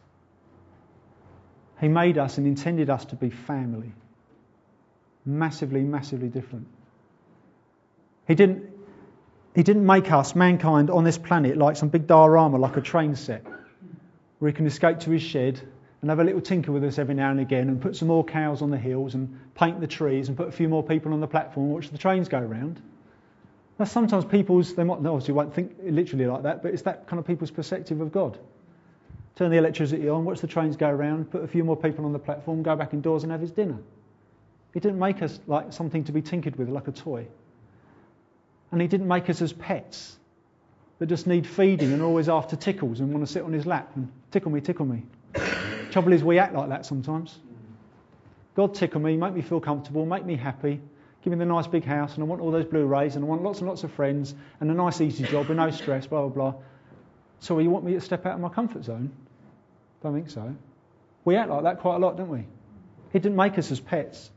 He 1.80 1.88
made 1.88 2.18
us 2.18 2.38
and 2.38 2.46
intended 2.46 2.90
us 2.90 3.04
to 3.06 3.16
be 3.16 3.30
family. 3.30 3.92
Massively, 5.24 5.82
massively 5.82 6.28
different. 6.28 6.66
He 8.26 8.34
didn't, 8.34 8.70
he 9.54 9.62
didn't 9.62 9.86
make 9.86 10.10
us, 10.12 10.34
mankind, 10.34 10.90
on 10.90 11.04
this 11.04 11.18
planet 11.18 11.56
like 11.56 11.76
some 11.76 11.88
big 11.88 12.06
diorama, 12.06 12.58
like 12.58 12.76
a 12.76 12.80
train 12.80 13.16
set, 13.16 13.44
where 14.38 14.50
he 14.50 14.54
can 14.54 14.66
escape 14.66 15.00
to 15.00 15.10
his 15.10 15.22
shed 15.22 15.60
and 16.00 16.10
have 16.10 16.18
a 16.18 16.24
little 16.24 16.40
tinker 16.40 16.72
with 16.72 16.84
us 16.84 16.98
every 16.98 17.14
now 17.14 17.30
and 17.30 17.40
again 17.40 17.68
and 17.68 17.80
put 17.80 17.96
some 17.96 18.08
more 18.08 18.24
cows 18.24 18.60
on 18.60 18.70
the 18.70 18.78
hills 18.78 19.14
and 19.14 19.38
paint 19.54 19.80
the 19.80 19.86
trees 19.86 20.28
and 20.28 20.36
put 20.36 20.48
a 20.48 20.52
few 20.52 20.68
more 20.68 20.82
people 20.82 21.12
on 21.12 21.20
the 21.20 21.26
platform 21.26 21.66
and 21.66 21.74
watch 21.74 21.90
the 21.90 21.98
trains 21.98 22.28
go 22.28 22.40
round. 22.40 22.80
Now, 23.78 23.86
sometimes 23.86 24.24
people's, 24.24 24.74
they 24.74 24.84
might 24.84 24.98
obviously 24.98 25.34
won't 25.34 25.54
think 25.54 25.72
literally 25.82 26.26
like 26.26 26.42
that, 26.42 26.62
but 26.62 26.72
it's 26.72 26.82
that 26.82 27.06
kind 27.06 27.18
of 27.18 27.26
people's 27.26 27.50
perspective 27.50 28.00
of 28.00 28.12
God. 28.12 28.38
Turn 29.34 29.50
the 29.50 29.56
electricity 29.56 30.08
on, 30.08 30.24
watch 30.24 30.40
the 30.40 30.46
trains 30.46 30.76
go 30.76 30.88
around, 30.88 31.30
put 31.30 31.42
a 31.42 31.46
few 31.46 31.64
more 31.64 31.76
people 31.76 32.04
on 32.04 32.12
the 32.12 32.18
platform, 32.18 32.62
go 32.62 32.76
back 32.76 32.92
indoors 32.92 33.22
and 33.22 33.32
have 33.32 33.40
his 33.40 33.50
dinner. 33.50 33.78
He 34.74 34.80
didn't 34.80 34.98
make 34.98 35.22
us 35.22 35.40
like 35.46 35.72
something 35.72 36.04
to 36.04 36.12
be 36.12 36.22
tinkered 36.22 36.56
with, 36.56 36.68
like 36.68 36.88
a 36.88 36.92
toy. 36.92 37.26
And 38.70 38.80
he 38.80 38.88
didn't 38.88 39.08
make 39.08 39.28
us 39.30 39.42
as 39.42 39.52
pets 39.52 40.16
that 40.98 41.06
just 41.06 41.26
need 41.26 41.46
feeding 41.46 41.92
and 41.92 42.02
always 42.02 42.28
after 42.28 42.56
tickles 42.56 43.00
and 43.00 43.12
want 43.12 43.26
to 43.26 43.30
sit 43.30 43.42
on 43.42 43.52
his 43.52 43.66
lap 43.66 43.90
and 43.96 44.10
tickle 44.30 44.50
me, 44.50 44.60
tickle 44.60 44.86
me. 44.86 45.02
Trouble 45.90 46.12
is, 46.12 46.22
we 46.22 46.38
act 46.38 46.54
like 46.54 46.68
that 46.68 46.86
sometimes. 46.86 47.38
God 48.54 48.74
tickle 48.74 49.00
me, 49.00 49.16
make 49.16 49.34
me 49.34 49.42
feel 49.42 49.60
comfortable, 49.60 50.06
make 50.06 50.24
me 50.24 50.36
happy, 50.36 50.80
Give 51.22 51.32
me 51.32 51.38
the 51.38 51.46
nice 51.46 51.66
big 51.66 51.84
house, 51.84 52.14
and 52.14 52.22
I 52.22 52.26
want 52.26 52.40
all 52.40 52.50
those 52.50 52.64
Blu-rays, 52.64 53.14
and 53.16 53.24
I 53.24 53.28
want 53.28 53.42
lots 53.42 53.60
and 53.60 53.68
lots 53.68 53.84
of 53.84 53.92
friends, 53.92 54.34
and 54.60 54.70
a 54.70 54.74
nice 54.74 55.00
easy 55.00 55.24
job 55.24 55.48
with 55.48 55.56
no 55.56 55.70
stress, 55.70 56.06
blah, 56.06 56.26
blah, 56.26 56.50
blah. 56.50 56.60
So 57.40 57.58
you 57.58 57.70
want 57.70 57.84
me 57.84 57.92
to 57.94 58.00
step 58.00 58.26
out 58.26 58.34
of 58.34 58.40
my 58.40 58.48
comfort 58.48 58.84
zone? 58.84 59.12
Don't 60.02 60.14
think 60.14 60.30
so. 60.30 60.54
We 61.24 61.36
act 61.36 61.48
like 61.50 61.62
that 61.62 61.78
quite 61.80 61.96
a 61.96 61.98
lot, 61.98 62.16
don't 62.16 62.28
we? 62.28 62.44
He 63.12 63.18
didn't 63.20 63.36
make 63.36 63.56
us 63.56 63.70
as 63.70 63.78
pets. 63.78 64.30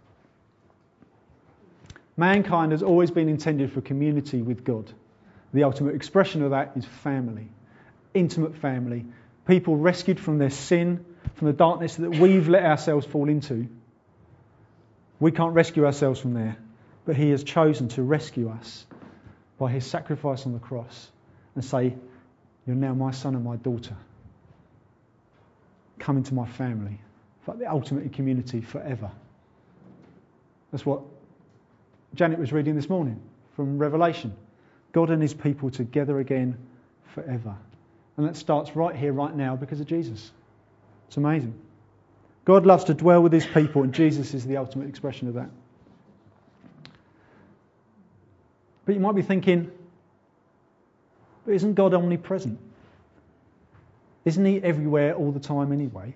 Mankind 2.17 2.71
has 2.71 2.83
always 2.83 3.09
been 3.09 3.29
intended 3.29 3.71
for 3.71 3.81
community 3.81 4.41
with 4.41 4.63
God. 4.63 4.91
The 5.53 5.63
ultimate 5.63 5.95
expression 5.95 6.43
of 6.43 6.51
that 6.51 6.73
is 6.75 6.85
family. 6.85 7.49
intimate 8.15 8.55
family, 8.55 9.05
people 9.45 9.75
rescued 9.75 10.19
from 10.19 10.39
their 10.39 10.49
sin, 10.49 11.05
from 11.35 11.47
the 11.47 11.53
darkness 11.53 11.95
that 11.97 12.09
we've 12.09 12.47
let 12.47 12.63
ourselves 12.63 13.05
fall 13.05 13.29
into. 13.29 13.67
We 15.19 15.31
can't 15.31 15.53
rescue 15.53 15.85
ourselves 15.85 16.19
from 16.19 16.33
there, 16.33 16.57
but 17.05 17.15
He 17.15 17.29
has 17.29 17.43
chosen 17.43 17.87
to 17.89 18.03
rescue 18.03 18.49
us 18.49 18.85
by 19.57 19.71
His 19.71 19.85
sacrifice 19.85 20.45
on 20.45 20.53
the 20.53 20.59
cross 20.59 21.09
and 21.55 21.63
say, 21.63 21.95
You're 22.65 22.75
now 22.75 22.93
my 22.93 23.11
son 23.11 23.35
and 23.35 23.43
my 23.43 23.55
daughter. 23.57 23.95
Come 25.99 26.17
into 26.17 26.33
my 26.33 26.47
family. 26.47 26.99
Like 27.47 27.59
the 27.59 27.71
ultimate 27.71 28.11
community 28.11 28.61
forever. 28.61 29.11
That's 30.71 30.85
what 30.85 31.01
Janet 32.15 32.39
was 32.39 32.51
reading 32.51 32.75
this 32.75 32.89
morning 32.89 33.21
from 33.55 33.77
Revelation. 33.77 34.35
God 34.91 35.09
and 35.09 35.21
his 35.21 35.33
people 35.33 35.69
together 35.69 36.19
again 36.19 36.57
forever. 37.13 37.55
And 38.17 38.27
that 38.27 38.35
starts 38.35 38.75
right 38.75 38.95
here, 38.95 39.13
right 39.13 39.35
now, 39.35 39.55
because 39.55 39.79
of 39.79 39.87
Jesus. 39.87 40.31
It's 41.07 41.17
amazing. 41.17 41.53
God 42.45 42.65
loves 42.65 42.85
to 42.85 42.93
dwell 42.93 43.21
with 43.21 43.33
his 43.33 43.45
people, 43.45 43.83
and 43.83 43.93
Jesus 43.93 44.33
is 44.33 44.45
the 44.45 44.57
ultimate 44.57 44.87
expression 44.87 45.27
of 45.27 45.33
that. 45.33 45.49
But 48.85 48.95
you 48.95 49.01
might 49.01 49.15
be 49.15 49.21
thinking, 49.21 49.71
but 51.45 51.53
isn't 51.53 51.73
God 51.73 51.93
omnipresent? 51.93 52.59
Isn't 54.25 54.45
he 54.45 54.61
everywhere 54.63 55.13
all 55.15 55.31
the 55.31 55.39
time 55.39 55.71
anyway? 55.71 56.15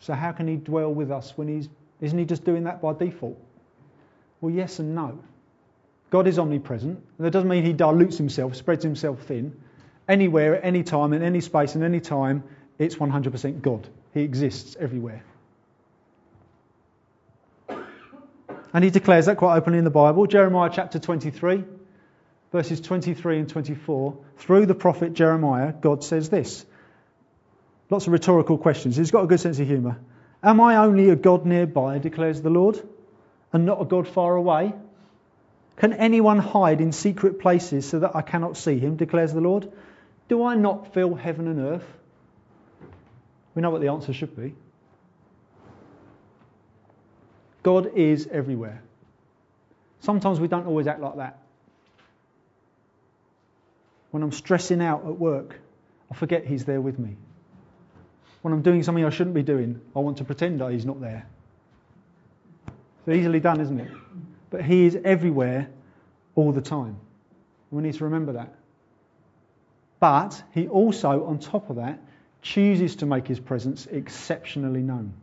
So 0.00 0.14
how 0.14 0.32
can 0.32 0.48
he 0.48 0.56
dwell 0.56 0.92
with 0.92 1.10
us 1.10 1.36
when 1.36 1.48
he's 1.48 1.68
isn't 2.02 2.18
he 2.18 2.24
just 2.24 2.44
doing 2.44 2.64
that 2.64 2.82
by 2.82 2.92
default? 2.94 3.38
Well, 4.40 4.52
yes 4.52 4.80
and 4.80 4.94
no. 4.94 5.20
God 6.10 6.26
is 6.26 6.38
omnipresent. 6.38 6.98
And 6.98 7.26
that 7.26 7.30
doesn't 7.30 7.48
mean 7.48 7.64
he 7.64 7.72
dilutes 7.72 8.18
himself, 8.18 8.56
spreads 8.56 8.82
himself 8.82 9.22
thin. 9.22 9.56
Anywhere, 10.08 10.56
at 10.56 10.64
any 10.64 10.82
time, 10.82 11.12
in 11.12 11.22
any 11.22 11.40
space, 11.40 11.76
in 11.76 11.84
any 11.84 12.00
time, 12.00 12.42
it's 12.78 12.96
100% 12.96 13.62
God. 13.62 13.88
He 14.12 14.22
exists 14.22 14.76
everywhere. 14.80 15.24
And 18.72 18.82
he 18.82 18.90
declares 18.90 19.26
that 19.26 19.36
quite 19.36 19.56
openly 19.56 19.78
in 19.78 19.84
the 19.84 19.90
Bible. 19.90 20.26
Jeremiah 20.26 20.70
chapter 20.72 20.98
23, 20.98 21.64
verses 22.52 22.80
23 22.80 23.40
and 23.40 23.48
24. 23.48 24.16
Through 24.38 24.66
the 24.66 24.74
prophet 24.74 25.12
Jeremiah, 25.12 25.72
God 25.72 26.02
says 26.02 26.30
this. 26.30 26.64
Lots 27.90 28.06
of 28.06 28.12
rhetorical 28.12 28.56
questions. 28.56 28.96
He's 28.96 29.10
got 29.10 29.24
a 29.24 29.26
good 29.26 29.40
sense 29.40 29.58
of 29.60 29.66
humour. 29.66 29.98
Am 30.42 30.60
I 30.60 30.76
only 30.76 31.10
a 31.10 31.16
God 31.16 31.44
nearby, 31.44 31.98
declares 31.98 32.40
the 32.40 32.50
Lord, 32.50 32.80
and 33.52 33.66
not 33.66 33.82
a 33.82 33.84
God 33.84 34.08
far 34.08 34.34
away? 34.34 34.72
Can 35.76 35.92
anyone 35.92 36.38
hide 36.38 36.80
in 36.80 36.92
secret 36.92 37.40
places 37.40 37.88
so 37.88 38.00
that 38.00 38.16
I 38.16 38.22
cannot 38.22 38.56
see 38.56 38.78
him, 38.78 38.96
declares 38.96 39.32
the 39.32 39.40
Lord? 39.40 39.70
Do 40.28 40.44
I 40.44 40.54
not 40.54 40.94
fill 40.94 41.14
heaven 41.14 41.46
and 41.48 41.60
earth? 41.60 41.86
We 43.54 43.60
know 43.60 43.70
what 43.70 43.82
the 43.82 43.88
answer 43.88 44.12
should 44.12 44.34
be. 44.34 44.54
God 47.62 47.92
is 47.94 48.28
everywhere. 48.30 48.82
Sometimes 50.00 50.40
we 50.40 50.48
don't 50.48 50.66
always 50.66 50.86
act 50.86 51.00
like 51.00 51.16
that. 51.16 51.38
When 54.10 54.22
I'm 54.22 54.32
stressing 54.32 54.82
out 54.82 55.06
at 55.06 55.18
work, 55.18 55.60
I 56.10 56.14
forget 56.14 56.44
He's 56.44 56.64
there 56.64 56.80
with 56.80 56.98
me. 56.98 57.16
When 58.42 58.52
I'm 58.52 58.62
doing 58.62 58.82
something 58.82 59.04
I 59.04 59.10
shouldn't 59.10 59.34
be 59.34 59.42
doing, 59.42 59.80
I 59.94 60.00
want 60.00 60.18
to 60.18 60.24
pretend 60.24 60.60
that 60.60 60.72
He's 60.72 60.84
not 60.84 61.00
there. 61.00 61.26
It's 63.06 63.16
easily 63.16 63.40
done, 63.40 63.60
isn't 63.60 63.80
it? 63.80 63.90
But 64.50 64.64
He 64.64 64.86
is 64.86 64.98
everywhere 65.04 65.68
all 66.34 66.52
the 66.52 66.60
time. 66.60 66.96
We 67.70 67.82
need 67.82 67.94
to 67.94 68.04
remember 68.04 68.32
that. 68.32 68.54
But 70.00 70.42
He 70.52 70.68
also, 70.68 71.24
on 71.24 71.38
top 71.38 71.70
of 71.70 71.76
that, 71.76 72.00
chooses 72.42 72.96
to 72.96 73.06
make 73.06 73.26
his 73.26 73.40
presence 73.40 73.86
exceptionally 73.86 74.82
known. 74.82 75.14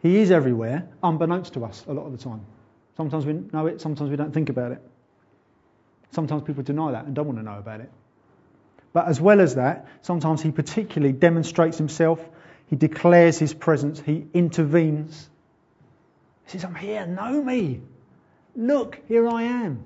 He 0.00 0.18
is 0.18 0.30
everywhere, 0.30 0.88
unbeknownst 1.02 1.54
to 1.54 1.64
us 1.64 1.84
a 1.88 1.92
lot 1.92 2.06
of 2.06 2.12
the 2.12 2.18
time. 2.18 2.44
Sometimes 2.96 3.26
we 3.26 3.32
know 3.52 3.66
it, 3.66 3.80
sometimes 3.80 4.10
we 4.10 4.16
don't 4.16 4.32
think 4.32 4.48
about 4.48 4.72
it. 4.72 4.82
Sometimes 6.12 6.42
people 6.42 6.62
deny 6.62 6.92
that 6.92 7.04
and 7.04 7.14
don't 7.14 7.26
want 7.26 7.38
to 7.38 7.44
know 7.44 7.58
about 7.58 7.80
it. 7.80 7.90
But 8.92 9.08
as 9.08 9.20
well 9.20 9.40
as 9.40 9.56
that, 9.56 9.86
sometimes 10.02 10.40
he 10.40 10.50
particularly 10.50 11.12
demonstrates 11.12 11.78
himself, 11.78 12.20
he 12.66 12.76
declares 12.76 13.38
his 13.38 13.54
presence, 13.54 14.00
he 14.00 14.26
intervenes. 14.34 15.28
He 16.44 16.52
says, 16.52 16.64
I'm 16.64 16.74
here, 16.74 17.06
know 17.06 17.42
me. 17.42 17.80
Look, 18.56 19.00
here 19.08 19.28
I 19.28 19.42
am. 19.42 19.84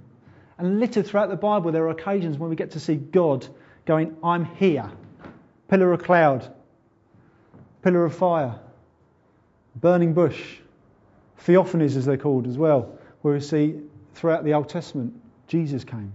And 0.58 0.78
littered 0.78 1.06
throughout 1.06 1.28
the 1.28 1.36
Bible, 1.36 1.72
there 1.72 1.84
are 1.84 1.90
occasions 1.90 2.38
when 2.38 2.50
we 2.50 2.56
get 2.56 2.72
to 2.72 2.80
see 2.80 2.94
God 2.94 3.46
going, 3.84 4.16
I'm 4.22 4.44
here. 4.44 4.90
Pillar 5.68 5.92
of 5.92 6.02
cloud, 6.04 6.54
pillar 7.82 8.04
of 8.04 8.14
fire, 8.14 8.60
burning 9.76 10.14
bush, 10.14 10.58
theophanies 11.46 11.96
as 11.96 12.04
they're 12.04 12.16
called 12.16 12.46
as 12.46 12.58
well, 12.58 12.98
where 13.22 13.34
we 13.34 13.40
see 13.40 13.80
throughout 14.14 14.44
the 14.44 14.54
Old 14.54 14.68
Testament, 14.68 15.14
Jesus 15.48 15.84
came, 15.84 16.12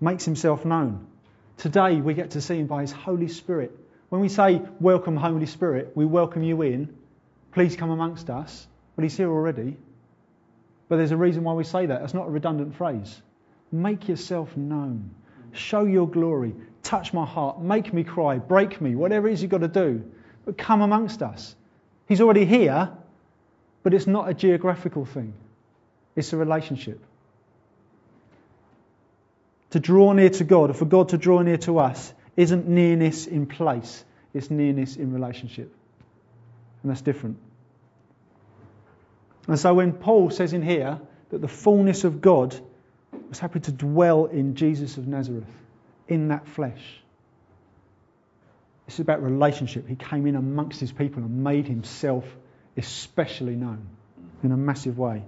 makes 0.00 0.24
himself 0.24 0.64
known. 0.64 1.06
Today 1.58 2.00
we 2.00 2.14
get 2.14 2.32
to 2.32 2.40
see 2.40 2.58
him 2.58 2.66
by 2.66 2.82
his 2.82 2.92
Holy 2.92 3.28
Spirit. 3.28 3.76
When 4.08 4.20
we 4.20 4.28
say, 4.28 4.60
Welcome, 4.80 5.16
Holy 5.16 5.46
Spirit, 5.46 5.92
we 5.94 6.04
welcome 6.04 6.42
you 6.42 6.62
in, 6.62 6.94
please 7.52 7.76
come 7.76 7.90
amongst 7.90 8.30
us. 8.30 8.66
But 8.96 9.04
he's 9.04 9.16
here 9.16 9.30
already. 9.30 9.76
But 10.88 10.96
there's 10.96 11.12
a 11.12 11.16
reason 11.16 11.44
why 11.44 11.54
we 11.54 11.64
say 11.64 11.86
that. 11.86 12.00
That's 12.00 12.14
not 12.14 12.26
a 12.26 12.30
redundant 12.30 12.74
phrase. 12.74 13.20
Make 13.70 14.08
yourself 14.08 14.54
known. 14.56 15.14
Show 15.52 15.84
your 15.84 16.08
glory. 16.08 16.54
Touch 16.82 17.14
my 17.14 17.24
heart. 17.24 17.62
Make 17.62 17.94
me 17.94 18.04
cry. 18.04 18.38
Break 18.38 18.80
me. 18.80 18.94
Whatever 18.94 19.28
it 19.28 19.32
is 19.32 19.42
you've 19.42 19.50
got 19.50 19.62
to 19.62 19.68
do. 19.68 20.04
But 20.44 20.58
come 20.58 20.82
amongst 20.82 21.22
us. 21.22 21.54
He's 22.12 22.20
already 22.20 22.44
here, 22.44 22.90
but 23.82 23.94
it's 23.94 24.06
not 24.06 24.28
a 24.28 24.34
geographical 24.34 25.06
thing, 25.06 25.32
it's 26.14 26.34
a 26.34 26.36
relationship. 26.36 27.02
To 29.70 29.80
draw 29.80 30.12
near 30.12 30.28
to 30.28 30.44
God, 30.44 30.68
or 30.68 30.74
for 30.74 30.84
God 30.84 31.08
to 31.08 31.16
draw 31.16 31.40
near 31.40 31.56
to 31.56 31.78
us, 31.78 32.12
isn't 32.36 32.68
nearness 32.68 33.26
in 33.26 33.46
place, 33.46 34.04
it's 34.34 34.50
nearness 34.50 34.96
in 34.96 35.14
relationship. 35.14 35.74
And 36.82 36.90
that's 36.90 37.00
different. 37.00 37.38
And 39.48 39.58
so 39.58 39.72
when 39.72 39.94
Paul 39.94 40.28
says 40.28 40.52
in 40.52 40.60
here 40.60 41.00
that 41.30 41.40
the 41.40 41.48
fullness 41.48 42.04
of 42.04 42.20
God 42.20 42.54
was 43.30 43.38
happy 43.38 43.60
to 43.60 43.72
dwell 43.72 44.26
in 44.26 44.54
Jesus 44.54 44.98
of 44.98 45.08
Nazareth, 45.08 45.48
in 46.08 46.28
that 46.28 46.46
flesh. 46.46 47.01
This 48.86 48.94
is 48.94 49.00
about 49.00 49.22
relationship. 49.22 49.88
He 49.88 49.96
came 49.96 50.26
in 50.26 50.36
amongst 50.36 50.80
his 50.80 50.92
people 50.92 51.22
and 51.22 51.44
made 51.44 51.66
himself 51.66 52.24
especially 52.76 53.54
known 53.54 53.86
in 54.42 54.52
a 54.52 54.56
massive 54.56 54.98
way. 54.98 55.22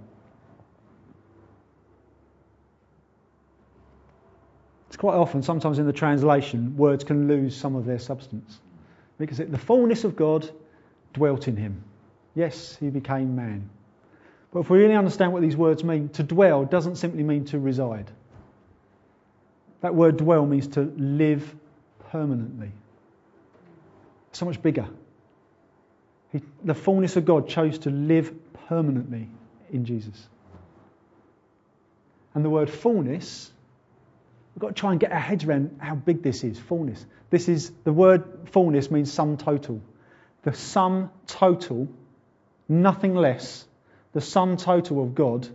It's 4.87 4.97
quite 4.97 5.15
often, 5.15 5.43
sometimes 5.43 5.79
in 5.79 5.85
the 5.85 5.93
translation, 5.93 6.77
words 6.77 7.03
can 7.03 7.27
lose 7.27 7.55
some 7.55 7.75
of 7.75 7.85
their 7.85 7.99
substance. 7.99 8.59
Because 9.17 9.39
it, 9.39 9.51
the 9.51 9.57
fullness 9.57 10.03
of 10.03 10.15
God 10.15 10.49
dwelt 11.13 11.47
in 11.47 11.55
him. 11.55 11.83
Yes, 12.33 12.77
he 12.79 12.89
became 12.89 13.35
man. 13.35 13.69
But 14.51 14.61
if 14.61 14.69
we 14.69 14.79
really 14.79 14.95
understand 14.95 15.33
what 15.33 15.41
these 15.41 15.57
words 15.57 15.83
mean, 15.83 16.09
to 16.09 16.23
dwell 16.23 16.63
doesn't 16.65 16.95
simply 16.95 17.23
mean 17.23 17.45
to 17.45 17.59
reside. 17.59 18.09
That 19.81 19.95
word 19.95 20.17
dwell 20.17 20.45
means 20.45 20.67
to 20.69 20.81
live 20.97 21.55
permanently. 22.11 22.71
So 24.35 24.45
much 24.45 24.61
bigger. 24.61 24.85
He, 26.33 26.41
the 26.61 26.73
fullness 26.73 27.15
of 27.15 27.23
God 27.23 27.47
chose 27.47 27.79
to 27.79 27.89
live 27.89 28.33
permanently 28.67 29.29
in 29.71 29.85
Jesus. 29.85 30.27
And 32.33 32.43
the 32.43 32.49
word 32.49 32.69
fullness, 32.69 33.49
we've 34.53 34.59
got 34.59 34.67
to 34.67 34.73
try 34.73 34.91
and 34.91 34.99
get 34.99 35.13
our 35.13 35.19
heads 35.21 35.45
around 35.45 35.77
how 35.79 35.95
big 35.95 36.21
this 36.21 36.43
is 36.43 36.59
fullness. 36.59 37.05
This 37.29 37.47
is 37.47 37.71
the 37.85 37.93
word 37.93 38.49
fullness 38.51 38.91
means 38.91 39.09
sum 39.09 39.37
total. 39.37 39.79
The 40.43 40.51
sum 40.51 41.11
total, 41.27 41.87
nothing 42.67 43.15
less 43.15 43.65
the 44.11 44.19
sum 44.19 44.57
total 44.57 45.01
of 45.01 45.15
God 45.15 45.47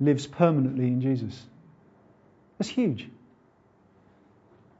lives 0.00 0.26
permanently 0.26 0.86
in 0.86 1.02
Jesus. 1.02 1.38
That's 2.56 2.70
huge. 2.70 3.10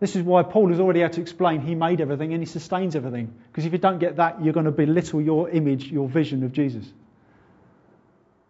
This 0.00 0.16
is 0.16 0.22
why 0.22 0.42
Paul 0.42 0.70
has 0.70 0.80
already 0.80 1.00
had 1.00 1.12
to 1.12 1.20
explain 1.20 1.60
he 1.60 1.74
made 1.74 2.00
everything 2.00 2.32
and 2.32 2.42
he 2.42 2.46
sustains 2.46 2.96
everything. 2.96 3.34
Because 3.48 3.66
if 3.66 3.72
you 3.72 3.78
don't 3.78 3.98
get 3.98 4.16
that, 4.16 4.42
you're 4.42 4.54
going 4.54 4.64
to 4.64 4.72
belittle 4.72 5.20
your 5.20 5.50
image, 5.50 5.84
your 5.84 6.08
vision 6.08 6.42
of 6.42 6.52
Jesus. 6.52 6.90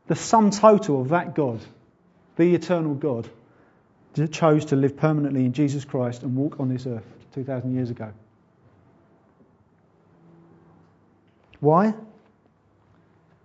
The 0.07 0.14
sum 0.14 0.52
total 0.52 1.02
of 1.02 1.09
that 1.09 1.35
God, 1.35 1.61
the 2.37 2.54
eternal 2.54 2.95
God, 2.95 3.28
chose 4.30 4.66
to 4.66 4.76
live 4.76 4.97
permanently 4.97 5.45
in 5.45 5.52
Jesus 5.52 5.85
Christ 5.85 6.23
and 6.23 6.37
walk 6.37 6.61
on 6.61 6.69
this 6.69 6.87
earth 6.87 7.07
2,000 7.35 7.75
years 7.75 7.90
ago. 7.90 8.12
Why? 11.59 11.92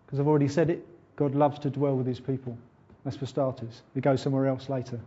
Because 0.05 0.19
I've 0.19 0.27
already 0.27 0.47
said 0.47 0.69
it, 0.69 0.85
God 1.15 1.33
loves 1.33 1.59
to 1.59 1.71
dwell 1.71 1.95
with 1.95 2.07
his 2.07 2.19
people. 2.19 2.57
That's 3.03 3.17
for 3.17 3.25
starters. 3.25 3.81
He 3.93 4.01
goes 4.01 4.21
somewhere 4.21 4.47
else 4.47 4.69
later. 4.69 4.99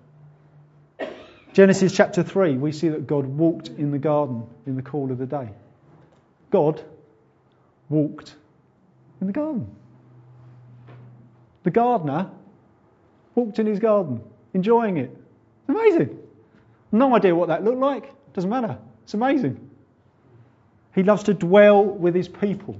Genesis 1.59 1.93
chapter 1.93 2.23
3, 2.23 2.57
we 2.57 2.71
see 2.71 2.88
that 2.91 3.09
God 3.09 3.27
walked 3.27 3.67
in 3.67 3.91
the 3.91 3.99
garden 3.99 4.47
in 4.65 4.77
the 4.77 4.83
cool 4.83 5.11
of 5.11 5.19
the 5.19 5.27
day. 5.27 5.49
God 6.50 6.81
walked 7.88 8.37
in 9.21 9.27
the 9.27 9.33
garden. 9.33 9.69
The 11.65 11.73
gardener 11.73 12.31
walked 13.35 13.59
in 13.59 13.67
his 13.67 13.81
garden, 13.81 14.23
enjoying 14.55 14.99
it. 14.99 15.11
Amazing. 15.67 16.21
No 16.93 17.17
idea 17.17 17.35
what 17.35 17.49
that 17.49 17.65
looked 17.65 17.81
like. 17.81 18.15
Doesn't 18.35 18.50
matter. 18.50 18.79
It's 19.03 19.15
amazing. 19.15 19.69
He 20.95 21.03
loves 21.03 21.25
to 21.25 21.35
dwell 21.35 21.85
with 21.85 22.15
his 22.15 22.29
people. 22.29 22.77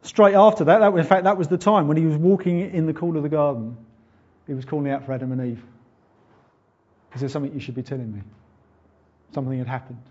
Straight 0.00 0.34
after 0.34 0.64
that, 0.64 0.78
that 0.78 0.94
in 0.94 1.04
fact, 1.04 1.24
that 1.24 1.36
was 1.36 1.48
the 1.48 1.58
time 1.58 1.88
when 1.88 1.98
he 1.98 2.06
was 2.06 2.16
walking 2.16 2.58
in 2.58 2.86
the 2.86 2.94
cool 2.94 3.18
of 3.18 3.22
the 3.22 3.28
garden. 3.28 3.76
He 4.46 4.54
was 4.54 4.64
calling 4.64 4.90
out 4.90 5.04
for 5.04 5.12
Adam 5.12 5.30
and 5.32 5.52
Eve. 5.52 5.62
Is 7.14 7.20
there 7.20 7.28
something 7.28 7.52
you 7.52 7.60
should 7.60 7.74
be 7.74 7.82
telling 7.82 8.12
me? 8.12 8.22
Something 9.34 9.58
had 9.58 9.68
happened. 9.68 10.02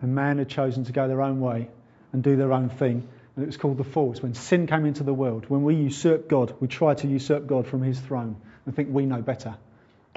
And 0.00 0.14
man 0.14 0.38
had 0.38 0.48
chosen 0.48 0.84
to 0.84 0.92
go 0.92 1.08
their 1.08 1.22
own 1.22 1.40
way 1.40 1.68
and 2.12 2.22
do 2.22 2.36
their 2.36 2.52
own 2.52 2.68
thing. 2.68 3.08
And 3.36 3.42
it 3.42 3.46
was 3.46 3.56
called 3.56 3.78
the 3.78 3.84
fall. 3.84 4.12
It's 4.12 4.22
when 4.22 4.34
sin 4.34 4.66
came 4.66 4.86
into 4.86 5.02
the 5.02 5.14
world. 5.14 5.46
When 5.48 5.64
we 5.64 5.74
usurp 5.74 6.28
God, 6.28 6.54
we 6.60 6.68
try 6.68 6.94
to 6.94 7.08
usurp 7.08 7.46
God 7.46 7.66
from 7.66 7.82
his 7.82 7.98
throne 7.98 8.36
and 8.66 8.74
think 8.74 8.88
we 8.90 9.06
know 9.06 9.22
better. 9.22 9.56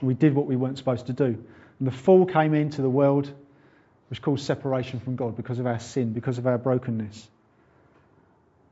We 0.02 0.14
did 0.14 0.36
what 0.36 0.46
we 0.46 0.56
weren't 0.56 0.78
supposed 0.78 1.08
to 1.08 1.14
do. 1.14 1.44
And 1.80 1.88
the 1.88 1.92
fall 1.92 2.26
came 2.26 2.54
into 2.54 2.82
the 2.82 2.90
world, 2.90 3.32
which 4.10 4.22
caused 4.22 4.46
separation 4.46 5.00
from 5.00 5.16
God 5.16 5.36
because 5.36 5.58
of 5.60 5.66
our 5.66 5.80
sin, 5.80 6.14
because 6.14 6.38
of 6.38 6.46
our 6.46 6.58
brokenness. 6.58 7.28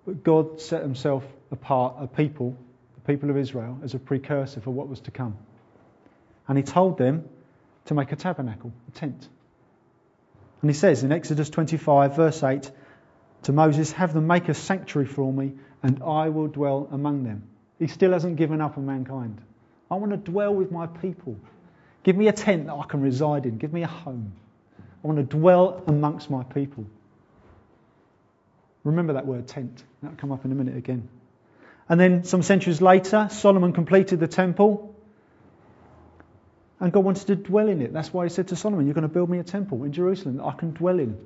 But 0.06 0.24
God 0.24 0.62
set 0.62 0.84
himself 0.84 1.24
apart, 1.52 1.96
a 2.00 2.08
people, 2.08 2.56
the 2.96 3.12
people 3.12 3.32
of 3.32 3.38
Israel, 3.38 3.80
as 3.84 3.96
a 3.96 4.00
precursor 4.00 4.62
for 4.62 4.70
what 4.70 4.88
was 4.88 5.00
to 5.02 5.12
come. 5.12 5.36
And 6.48 6.58
he 6.58 6.64
told 6.64 6.98
them 6.98 7.28
to 7.86 7.94
make 7.94 8.12
a 8.12 8.16
tabernacle, 8.16 8.72
a 8.88 8.92
tent. 8.92 9.28
And 10.62 10.70
he 10.70 10.76
says 10.76 11.04
in 11.04 11.12
Exodus 11.12 11.50
25, 11.50 12.16
verse 12.16 12.44
8, 12.44 12.72
to 13.44 13.54
Moses, 13.54 13.92
Have 13.92 14.14
them 14.14 14.28
make 14.28 14.50
a 14.50 14.54
sanctuary 14.54 15.08
for 15.08 15.32
me, 15.32 15.54
and 15.84 16.02
I 16.04 16.30
will 16.30 16.48
dwell 16.48 16.90
among 16.92 17.24
them. 17.24 17.44
He 17.78 17.88
still 17.88 18.12
hasn't 18.12 18.38
given 18.38 18.62
up 18.62 18.78
on 18.78 18.86
mankind. 18.86 19.42
I 19.92 19.96
want 19.96 20.12
to 20.12 20.18
dwell 20.18 20.54
with 20.54 20.72
my 20.72 20.88
people. 20.88 21.38
Give 22.04 22.16
me 22.16 22.28
a 22.28 22.34
tent 22.34 22.68
that 22.68 22.74
I 22.74 22.86
can 22.86 23.02
reside 23.02 23.46
in. 23.46 23.58
Give 23.58 23.72
me 23.72 23.84
a 23.84 23.88
home. 23.88 24.34
I 25.04 25.08
want 25.08 25.18
to 25.20 25.38
dwell 25.38 25.84
amongst 25.86 26.30
my 26.30 26.44
people. 26.44 26.86
Remember 28.84 29.14
that 29.14 29.28
word 29.28 29.48
tent. 29.48 29.84
That'll 30.02 30.18
come 30.18 30.32
up 30.32 30.46
in 30.46 30.52
a 30.52 30.56
minute 30.56 30.78
again. 30.78 31.08
And 31.88 32.00
then 32.00 32.24
some 32.24 32.42
centuries 32.42 32.82
later, 32.82 33.28
Solomon 33.32 33.74
completed 33.74 34.20
the 34.20 34.28
temple. 34.28 34.95
And 36.80 36.92
God 36.92 37.06
wanted 37.06 37.28
to 37.28 37.36
dwell 37.36 37.70
in 37.70 37.82
it. 37.82 37.94
That's 37.94 38.14
why 38.14 38.26
he 38.26 38.30
said 38.30 38.50
to 38.50 38.56
Solomon, 38.56 38.86
You're 38.86 38.94
going 38.94 39.04
to 39.04 39.14
build 39.14 39.30
me 39.30 39.40
a 39.40 39.44
temple 39.44 39.84
in 39.84 39.94
Jerusalem 39.94 40.38
that 40.38 40.44
I 40.44 40.54
can 40.54 40.72
dwell 40.72 41.00
in. 41.00 41.18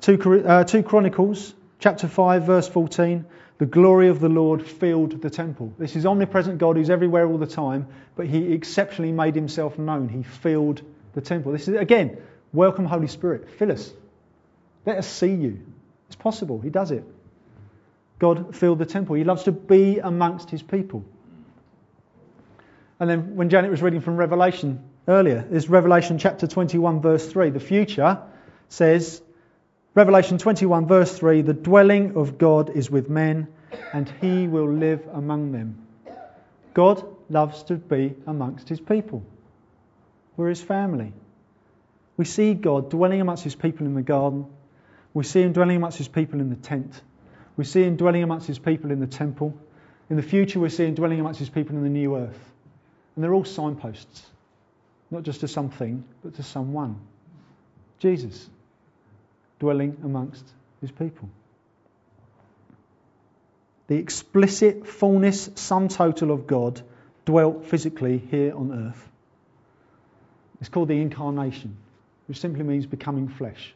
2, 0.00 0.44
uh, 0.46 0.64
2 0.64 0.82
Chronicles 0.82 1.54
chapter 1.78 2.08
5, 2.08 2.44
verse 2.44 2.68
14. 2.68 3.24
The 3.58 3.66
glory 3.66 4.08
of 4.08 4.20
the 4.20 4.28
Lord 4.28 4.66
filled 4.66 5.22
the 5.22 5.30
temple. 5.30 5.72
This 5.78 5.96
is 5.96 6.04
omnipresent 6.04 6.58
God 6.58 6.76
who's 6.76 6.90
everywhere 6.90 7.26
all 7.26 7.38
the 7.38 7.46
time, 7.46 7.88
but 8.14 8.26
he 8.26 8.52
exceptionally 8.52 9.12
made 9.12 9.34
himself 9.34 9.78
known. 9.78 10.08
He 10.08 10.22
filled 10.22 10.82
the 11.14 11.22
temple. 11.22 11.52
This 11.52 11.66
is, 11.66 11.76
again, 11.76 12.18
welcome, 12.52 12.84
Holy 12.84 13.06
Spirit. 13.06 13.48
Fill 13.58 13.72
us. 13.72 13.92
Let 14.84 14.98
us 14.98 15.06
see 15.06 15.32
you. 15.32 15.60
It's 16.08 16.16
possible. 16.16 16.60
He 16.60 16.68
does 16.68 16.90
it. 16.90 17.04
God 18.18 18.54
filled 18.54 18.78
the 18.78 18.86
temple. 18.86 19.16
He 19.16 19.24
loves 19.24 19.44
to 19.44 19.52
be 19.52 19.98
amongst 19.98 20.50
his 20.50 20.62
people. 20.62 21.04
And 22.98 23.10
then 23.10 23.36
when 23.36 23.50
Janet 23.50 23.70
was 23.70 23.82
reading 23.82 24.00
from 24.00 24.16
Revelation 24.16 24.82
earlier, 25.06 25.46
is 25.50 25.68
Revelation 25.68 26.18
chapter 26.18 26.46
21, 26.46 27.02
verse 27.02 27.26
3. 27.26 27.50
The 27.50 27.60
future 27.60 28.18
says, 28.68 29.22
Revelation 29.94 30.38
21, 30.38 30.86
verse 30.86 31.16
3 31.16 31.42
the 31.42 31.54
dwelling 31.54 32.16
of 32.16 32.38
God 32.38 32.70
is 32.70 32.90
with 32.90 33.08
men, 33.08 33.48
and 33.92 34.10
he 34.20 34.46
will 34.46 34.70
live 34.70 35.06
among 35.12 35.52
them. 35.52 35.86
God 36.74 37.04
loves 37.30 37.62
to 37.64 37.74
be 37.76 38.14
amongst 38.26 38.68
his 38.68 38.80
people. 38.80 39.22
We're 40.36 40.50
his 40.50 40.60
family. 40.62 41.12
We 42.16 42.24
see 42.24 42.54
God 42.54 42.90
dwelling 42.90 43.20
amongst 43.20 43.44
his 43.44 43.54
people 43.54 43.86
in 43.86 43.94
the 43.94 44.02
garden. 44.02 44.46
We 45.14 45.24
see 45.24 45.42
him 45.42 45.52
dwelling 45.52 45.76
amongst 45.76 45.98
his 45.98 46.08
people 46.08 46.40
in 46.40 46.50
the 46.50 46.56
tent. 46.56 47.00
We 47.56 47.64
see 47.64 47.82
him 47.82 47.96
dwelling 47.96 48.22
amongst 48.22 48.46
his 48.46 48.58
people 48.58 48.90
in 48.90 49.00
the 49.00 49.06
temple. 49.06 49.58
In 50.10 50.16
the 50.16 50.22
future, 50.22 50.60
we 50.60 50.68
see 50.68 50.84
him 50.84 50.94
dwelling 50.94 51.20
amongst 51.20 51.40
his 51.40 51.48
people 51.48 51.76
in 51.76 51.82
the 51.82 51.88
new 51.88 52.16
earth. 52.16 52.52
And 53.16 53.24
they're 53.24 53.34
all 53.34 53.44
signposts, 53.44 54.26
not 55.10 55.22
just 55.22 55.40
to 55.40 55.48
something, 55.48 56.04
but 56.22 56.34
to 56.34 56.42
someone. 56.42 57.00
Jesus, 57.98 58.48
dwelling 59.58 59.96
amongst 60.04 60.44
his 60.82 60.90
people. 60.90 61.28
The 63.88 63.96
explicit 63.96 64.86
fullness, 64.86 65.48
sum 65.54 65.88
total 65.88 66.30
of 66.30 66.46
God 66.46 66.82
dwelt 67.24 67.66
physically 67.66 68.18
here 68.30 68.54
on 68.54 68.88
earth. 68.88 69.08
It's 70.60 70.68
called 70.68 70.88
the 70.88 71.00
incarnation, 71.00 71.76
which 72.26 72.38
simply 72.40 72.64
means 72.64 72.86
becoming 72.86 73.28
flesh. 73.28 73.74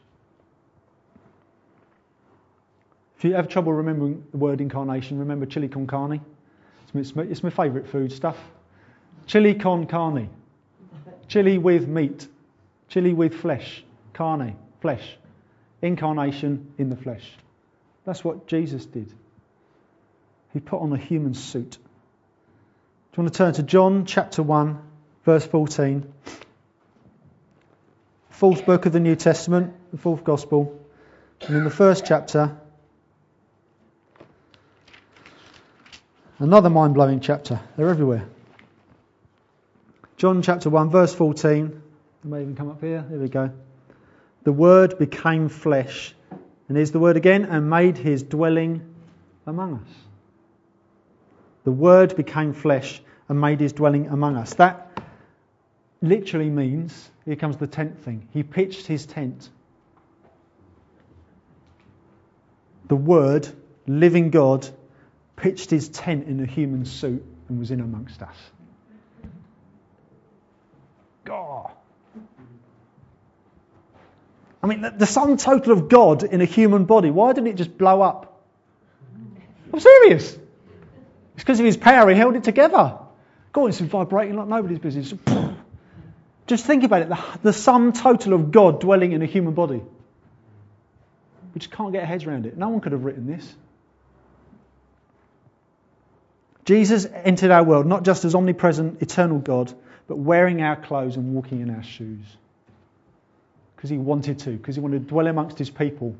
If 3.17 3.25
you 3.25 3.35
have 3.35 3.47
trouble 3.47 3.73
remembering 3.73 4.23
the 4.31 4.37
word 4.37 4.61
incarnation, 4.61 5.19
remember 5.19 5.45
chili 5.45 5.67
con 5.67 5.87
carne. 5.87 6.21
It's 6.93 7.15
my, 7.15 7.23
it's 7.23 7.43
my 7.43 7.51
favourite 7.51 7.87
food 7.87 8.11
stuff. 8.11 8.37
Chili 9.27 9.55
con 9.55 9.85
carne. 9.85 10.29
Chili 11.27 11.57
with 11.57 11.87
meat. 11.87 12.27
Chili 12.89 13.13
with 13.13 13.33
flesh. 13.35 13.83
Carne. 14.13 14.55
Flesh. 14.81 15.17
Incarnation 15.81 16.73
in 16.77 16.89
the 16.89 16.95
flesh. 16.95 17.23
That's 18.05 18.23
what 18.23 18.47
Jesus 18.47 18.85
did. 18.85 19.11
He 20.53 20.59
put 20.59 20.81
on 20.81 20.91
a 20.91 20.97
human 20.97 21.33
suit. 21.33 21.71
Do 21.71 21.77
you 23.17 23.23
want 23.23 23.33
to 23.33 23.37
turn 23.37 23.53
to 23.53 23.63
John 23.63 24.05
chapter 24.05 24.43
1, 24.43 24.81
verse 25.25 25.45
14? 25.45 26.11
Fourth 28.29 28.65
book 28.65 28.85
of 28.85 28.93
the 28.93 28.99
New 28.99 29.15
Testament, 29.15 29.73
the 29.91 29.97
fourth 29.97 30.23
gospel. 30.23 30.79
And 31.41 31.57
in 31.57 31.63
the 31.63 31.69
first 31.69 32.05
chapter, 32.05 32.57
another 36.39 36.69
mind 36.69 36.93
blowing 36.93 37.19
chapter. 37.19 37.59
They're 37.77 37.89
everywhere. 37.89 38.27
John 40.21 40.43
chapter 40.43 40.69
1, 40.69 40.91
verse 40.91 41.15
14. 41.15 41.65
It 41.65 42.27
may 42.27 42.43
even 42.43 42.55
come 42.55 42.69
up 42.69 42.79
here. 42.79 43.03
There 43.09 43.17
we 43.17 43.27
go. 43.27 43.49
The 44.43 44.51
Word 44.51 44.99
became 44.99 45.49
flesh. 45.49 46.13
And 46.67 46.77
here's 46.77 46.91
the 46.91 46.99
word 46.99 47.17
again, 47.17 47.45
and 47.45 47.71
made 47.71 47.97
his 47.97 48.21
dwelling 48.21 48.93
among 49.47 49.77
us. 49.77 49.89
The 51.63 51.71
Word 51.71 52.15
became 52.15 52.53
flesh 52.53 53.01
and 53.29 53.41
made 53.41 53.59
his 53.59 53.73
dwelling 53.73 54.09
among 54.09 54.35
us. 54.35 54.53
That 54.53 55.01
literally 56.03 56.51
means, 56.51 57.09
here 57.25 57.35
comes 57.35 57.57
the 57.57 57.65
tent 57.65 57.97
thing. 58.03 58.27
He 58.31 58.43
pitched 58.43 58.85
his 58.85 59.07
tent. 59.07 59.49
The 62.89 62.95
Word, 62.95 63.47
living 63.87 64.29
God, 64.29 64.69
pitched 65.35 65.71
his 65.71 65.89
tent 65.89 66.27
in 66.27 66.39
a 66.41 66.45
human 66.45 66.85
suit 66.85 67.25
and 67.49 67.57
was 67.57 67.71
in 67.71 67.79
amongst 67.79 68.21
us. 68.21 68.35
God. 71.31 71.71
I 74.61 74.67
mean, 74.67 74.81
the, 74.81 74.91
the 74.91 75.05
sum 75.05 75.37
total 75.37 75.71
of 75.71 75.87
God 75.87 76.23
in 76.23 76.41
a 76.41 76.45
human 76.45 76.83
body, 76.83 77.09
why 77.09 77.31
didn't 77.31 77.47
it 77.47 77.55
just 77.55 77.77
blow 77.77 78.01
up? 78.01 78.43
I'm 79.71 79.79
serious. 79.79 80.33
It's 80.33 80.41
because 81.37 81.57
of 81.61 81.65
his 81.65 81.77
power, 81.77 82.09
he 82.09 82.17
held 82.17 82.35
it 82.35 82.43
together. 82.43 82.97
God, 83.53 83.67
it's 83.67 83.79
vibrating 83.79 84.35
like 84.35 84.49
nobody's 84.49 84.79
business. 84.79 85.13
Just 86.47 86.65
think 86.65 86.83
about 86.83 87.03
it 87.03 87.07
the, 87.09 87.19
the 87.43 87.53
sum 87.53 87.93
total 87.93 88.33
of 88.33 88.51
God 88.51 88.81
dwelling 88.81 89.13
in 89.13 89.21
a 89.21 89.25
human 89.25 89.53
body. 89.53 89.81
We 91.53 91.59
just 91.59 91.71
can't 91.71 91.93
get 91.93 92.01
our 92.01 92.07
heads 92.07 92.25
around 92.25 92.45
it. 92.45 92.57
No 92.57 92.67
one 92.67 92.81
could 92.81 92.91
have 92.91 93.05
written 93.05 93.25
this. 93.25 93.55
Jesus 96.65 97.05
entered 97.05 97.51
our 97.51 97.63
world 97.63 97.85
not 97.85 98.03
just 98.03 98.25
as 98.25 98.35
omnipresent, 98.35 99.01
eternal 99.01 99.39
God, 99.39 99.73
but 100.07 100.17
wearing 100.17 100.61
our 100.61 100.75
clothes 100.75 101.15
and 101.15 101.33
walking 101.33 101.61
in 101.61 101.69
our 101.69 101.83
shoes. 101.83 102.25
Because 103.75 103.89
he 103.89 103.97
wanted 103.97 104.39
to, 104.39 104.51
because 104.51 104.75
he 104.75 104.81
wanted 104.81 105.03
to 105.03 105.07
dwell 105.07 105.27
amongst 105.27 105.57
his 105.57 105.69
people 105.69 106.15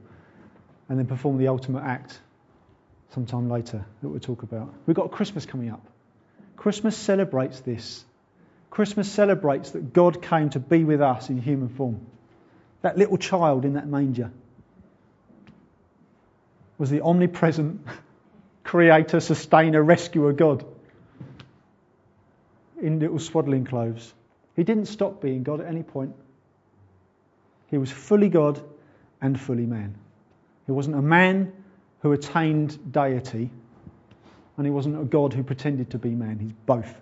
and 0.90 0.98
then 0.98 1.06
perform 1.06 1.38
the 1.38 1.48
ultimate 1.48 1.84
act 1.84 2.20
sometime 3.14 3.50
later 3.50 3.86
that 4.02 4.08
we'll 4.08 4.20
talk 4.20 4.44
about. 4.44 4.74
We've 4.86 4.96
got 4.96 5.12
Christmas 5.12 5.46
coming 5.46 5.70
up. 5.70 5.86
Christmas 6.56 6.96
celebrates 6.96 7.60
this. 7.62 8.04
Christmas 8.70 9.12
celebrates 9.12 9.72
that 9.72 9.94
God 9.94 10.22
came 10.22 10.50
to 10.52 10.60
be 10.60 10.84
with 10.84 11.02
us 11.02 11.30
in 11.30 11.38
human 11.42 11.70
form. 11.70 12.06
That 12.82 12.98
little 12.98 13.18
child 13.18 13.66
in 13.66 13.74
that 13.74 13.88
manger 13.88 14.32
was 16.78 16.90
the 16.90 17.02
omnipresent 17.02 17.86
creator, 18.64 19.20
sustainer, 19.20 19.84
rescuer 19.84 20.34
God. 20.34 20.66
In 22.82 23.00
little 23.00 23.20
swaddling 23.20 23.66
clothes. 23.66 24.14
He 24.56 24.64
didn't 24.64 24.86
stop 24.86 25.22
being 25.22 25.44
God 25.44 25.62
at 25.62 25.68
any 25.68 25.84
point. 25.84 26.14
He 27.68 27.78
was 27.78 27.92
fully 27.92 28.30
God 28.30 28.62
and 29.22 29.40
fully 29.40 29.66
man. 29.66 29.96
He 30.66 30.72
wasn't 30.72 30.98
a 30.98 31.02
man 31.02 31.54
who 32.02 32.12
attained 32.12 32.92
deity, 32.92 33.50
and 34.58 34.66
he 34.66 34.72
wasn't 34.72 35.00
a 35.00 35.06
God 35.06 35.34
who 35.34 35.44
pretended 35.44 35.92
to 35.92 35.98
be 35.98 36.10
man. 36.10 36.40
He's 36.40 36.52
both. 36.66 36.94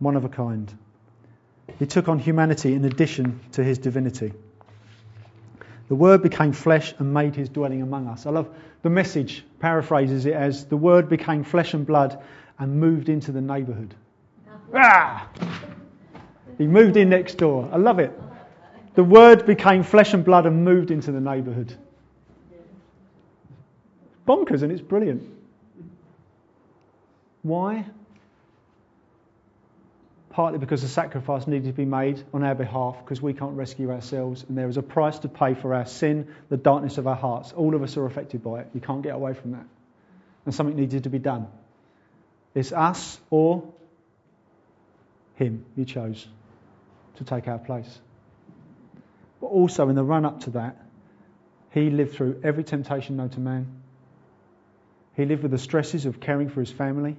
One 0.00 0.16
of 0.16 0.24
a 0.24 0.28
kind. 0.28 0.72
He 1.78 1.86
took 1.86 2.08
on 2.08 2.18
humanity 2.18 2.74
in 2.74 2.84
addition 2.84 3.40
to 3.52 3.64
his 3.64 3.78
divinity. 3.78 4.32
The 5.88 5.94
Word 5.94 6.22
became 6.22 6.52
flesh 6.52 6.94
and 6.98 7.14
made 7.14 7.34
his 7.34 7.48
dwelling 7.48 7.82
among 7.82 8.08
us. 8.08 8.26
I 8.26 8.30
love 8.30 8.48
the 8.82 8.90
message, 8.90 9.44
paraphrases 9.58 10.26
it 10.26 10.34
as 10.34 10.66
the 10.66 10.76
Word 10.76 11.08
became 11.08 11.44
flesh 11.44 11.72
and 11.72 11.86
blood 11.86 12.22
and 12.58 12.80
moved 12.80 13.08
into 13.08 13.32
the 13.32 13.40
neighbourhood. 13.40 13.94
Ah! 14.74 15.28
He 16.56 16.66
moved 16.66 16.96
in 16.96 17.08
next 17.08 17.34
door. 17.34 17.68
I 17.72 17.76
love 17.76 17.98
it. 17.98 18.12
The 18.94 19.04
Word 19.04 19.46
became 19.46 19.82
flesh 19.82 20.12
and 20.12 20.24
blood 20.24 20.46
and 20.46 20.64
moved 20.64 20.90
into 20.90 21.12
the 21.12 21.20
neighbourhood. 21.20 21.72
Bonkers 24.26 24.62
and 24.62 24.72
it's 24.72 24.82
brilliant. 24.82 25.22
Why? 27.42 27.86
partly 30.38 30.60
because 30.60 30.84
a 30.84 30.88
sacrifice 30.88 31.48
needed 31.48 31.66
to 31.66 31.72
be 31.72 31.84
made 31.84 32.22
on 32.32 32.44
our 32.44 32.54
behalf 32.54 32.96
because 33.02 33.20
we 33.20 33.34
can't 33.34 33.56
rescue 33.56 33.90
ourselves 33.90 34.44
and 34.48 34.56
there 34.56 34.68
is 34.68 34.76
a 34.76 34.82
price 34.82 35.18
to 35.18 35.28
pay 35.28 35.52
for 35.52 35.74
our 35.74 35.84
sin, 35.84 36.32
the 36.48 36.56
darkness 36.56 36.96
of 36.96 37.08
our 37.08 37.16
hearts. 37.16 37.50
All 37.50 37.74
of 37.74 37.82
us 37.82 37.96
are 37.96 38.06
affected 38.06 38.44
by 38.44 38.60
it. 38.60 38.68
You 38.72 38.80
can't 38.80 39.02
get 39.02 39.16
away 39.16 39.34
from 39.34 39.50
that. 39.50 39.64
And 40.46 40.54
something 40.54 40.76
needed 40.76 41.02
to 41.02 41.10
be 41.10 41.18
done. 41.18 41.48
It's 42.58 42.72
us 42.72 43.20
or 43.30 43.72
him 45.36 45.64
you 45.76 45.84
chose 45.84 46.26
to 47.14 47.22
take 47.22 47.46
our 47.46 47.58
place. 47.58 48.00
But 49.40 49.46
also 49.46 49.88
in 49.88 49.94
the 49.94 50.02
run 50.02 50.24
up 50.24 50.40
to 50.40 50.50
that, 50.50 50.76
he 51.70 51.90
lived 51.90 52.16
through 52.16 52.40
every 52.42 52.64
temptation 52.64 53.16
known 53.16 53.28
to 53.30 53.40
man. 53.40 53.68
He 55.14 55.24
lived 55.24 55.42
with 55.42 55.52
the 55.52 55.58
stresses 55.58 56.04
of 56.04 56.18
caring 56.18 56.48
for 56.48 56.58
his 56.58 56.72
family. 56.72 57.16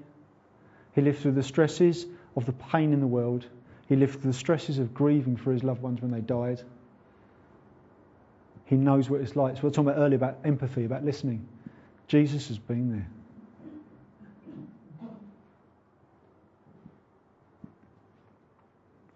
He 0.93 0.99
lived 0.99 1.19
through 1.19 1.31
the 1.31 1.43
stresses 1.43 2.05
of 2.35 2.45
the 2.45 2.51
pain 2.51 2.91
in 2.91 2.99
the 2.99 3.07
world. 3.07 3.45
He 3.87 3.95
lived 3.95 4.19
through 4.19 4.31
the 4.31 4.37
stresses 4.37 4.77
of 4.77 4.93
grieving 4.93 5.37
for 5.37 5.53
his 5.53 5.63
loved 5.63 5.81
ones 5.81 6.01
when 6.01 6.11
they 6.11 6.19
died. 6.19 6.61
He 8.65 8.75
knows 8.75 9.09
what 9.09 9.21
it's 9.21 9.37
like. 9.37 9.55
So 9.55 9.61
we 9.61 9.69
were 9.69 9.73
talking 9.73 9.91
about 9.91 10.01
earlier 10.01 10.17
about 10.17 10.39
empathy, 10.43 10.83
about 10.83 11.05
listening. 11.05 11.47
Jesus 12.09 12.49
has 12.49 12.57
been 12.57 12.91
there. 12.91 13.07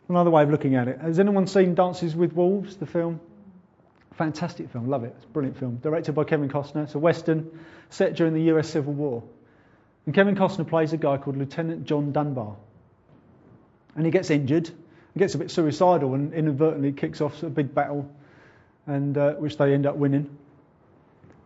Another 0.09 0.29
way 0.29 0.43
of 0.43 0.49
looking 0.49 0.75
at 0.75 0.87
it. 0.87 0.99
Has 0.99 1.19
anyone 1.19 1.47
seen 1.47 1.75
Dances 1.75 2.15
with 2.15 2.33
Wolves, 2.33 2.75
the 2.75 2.85
film? 2.85 3.19
Fantastic 4.15 4.69
film, 4.69 4.87
love 4.87 5.03
it. 5.03 5.13
It's 5.17 5.25
a 5.25 5.29
brilliant 5.29 5.57
film. 5.57 5.77
Directed 5.77 6.13
by 6.13 6.23
Kevin 6.23 6.49
Costner. 6.49 6.83
It's 6.83 6.95
a 6.95 6.99
Western 6.99 7.59
set 7.89 8.15
during 8.15 8.33
the 8.33 8.53
US 8.53 8.69
Civil 8.69 8.93
War. 8.93 9.23
And 10.05 10.13
Kevin 10.13 10.35
Costner 10.35 10.67
plays 10.67 10.93
a 10.93 10.97
guy 10.97 11.17
called 11.17 11.37
Lieutenant 11.37 11.85
John 11.85 12.11
Dunbar 12.11 12.55
and 13.95 14.05
he 14.05 14.11
gets 14.11 14.29
injured. 14.29 14.69
He 15.13 15.19
gets 15.19 15.35
a 15.35 15.37
bit 15.37 15.51
suicidal 15.51 16.13
and 16.15 16.33
inadvertently 16.33 16.91
kicks 16.91 17.21
off 17.21 17.43
a 17.43 17.49
big 17.49 17.73
battle, 17.73 18.09
and 18.87 19.17
uh, 19.17 19.33
which 19.33 19.57
they 19.57 19.73
end 19.73 19.85
up 19.85 19.95
winning. 19.95 20.37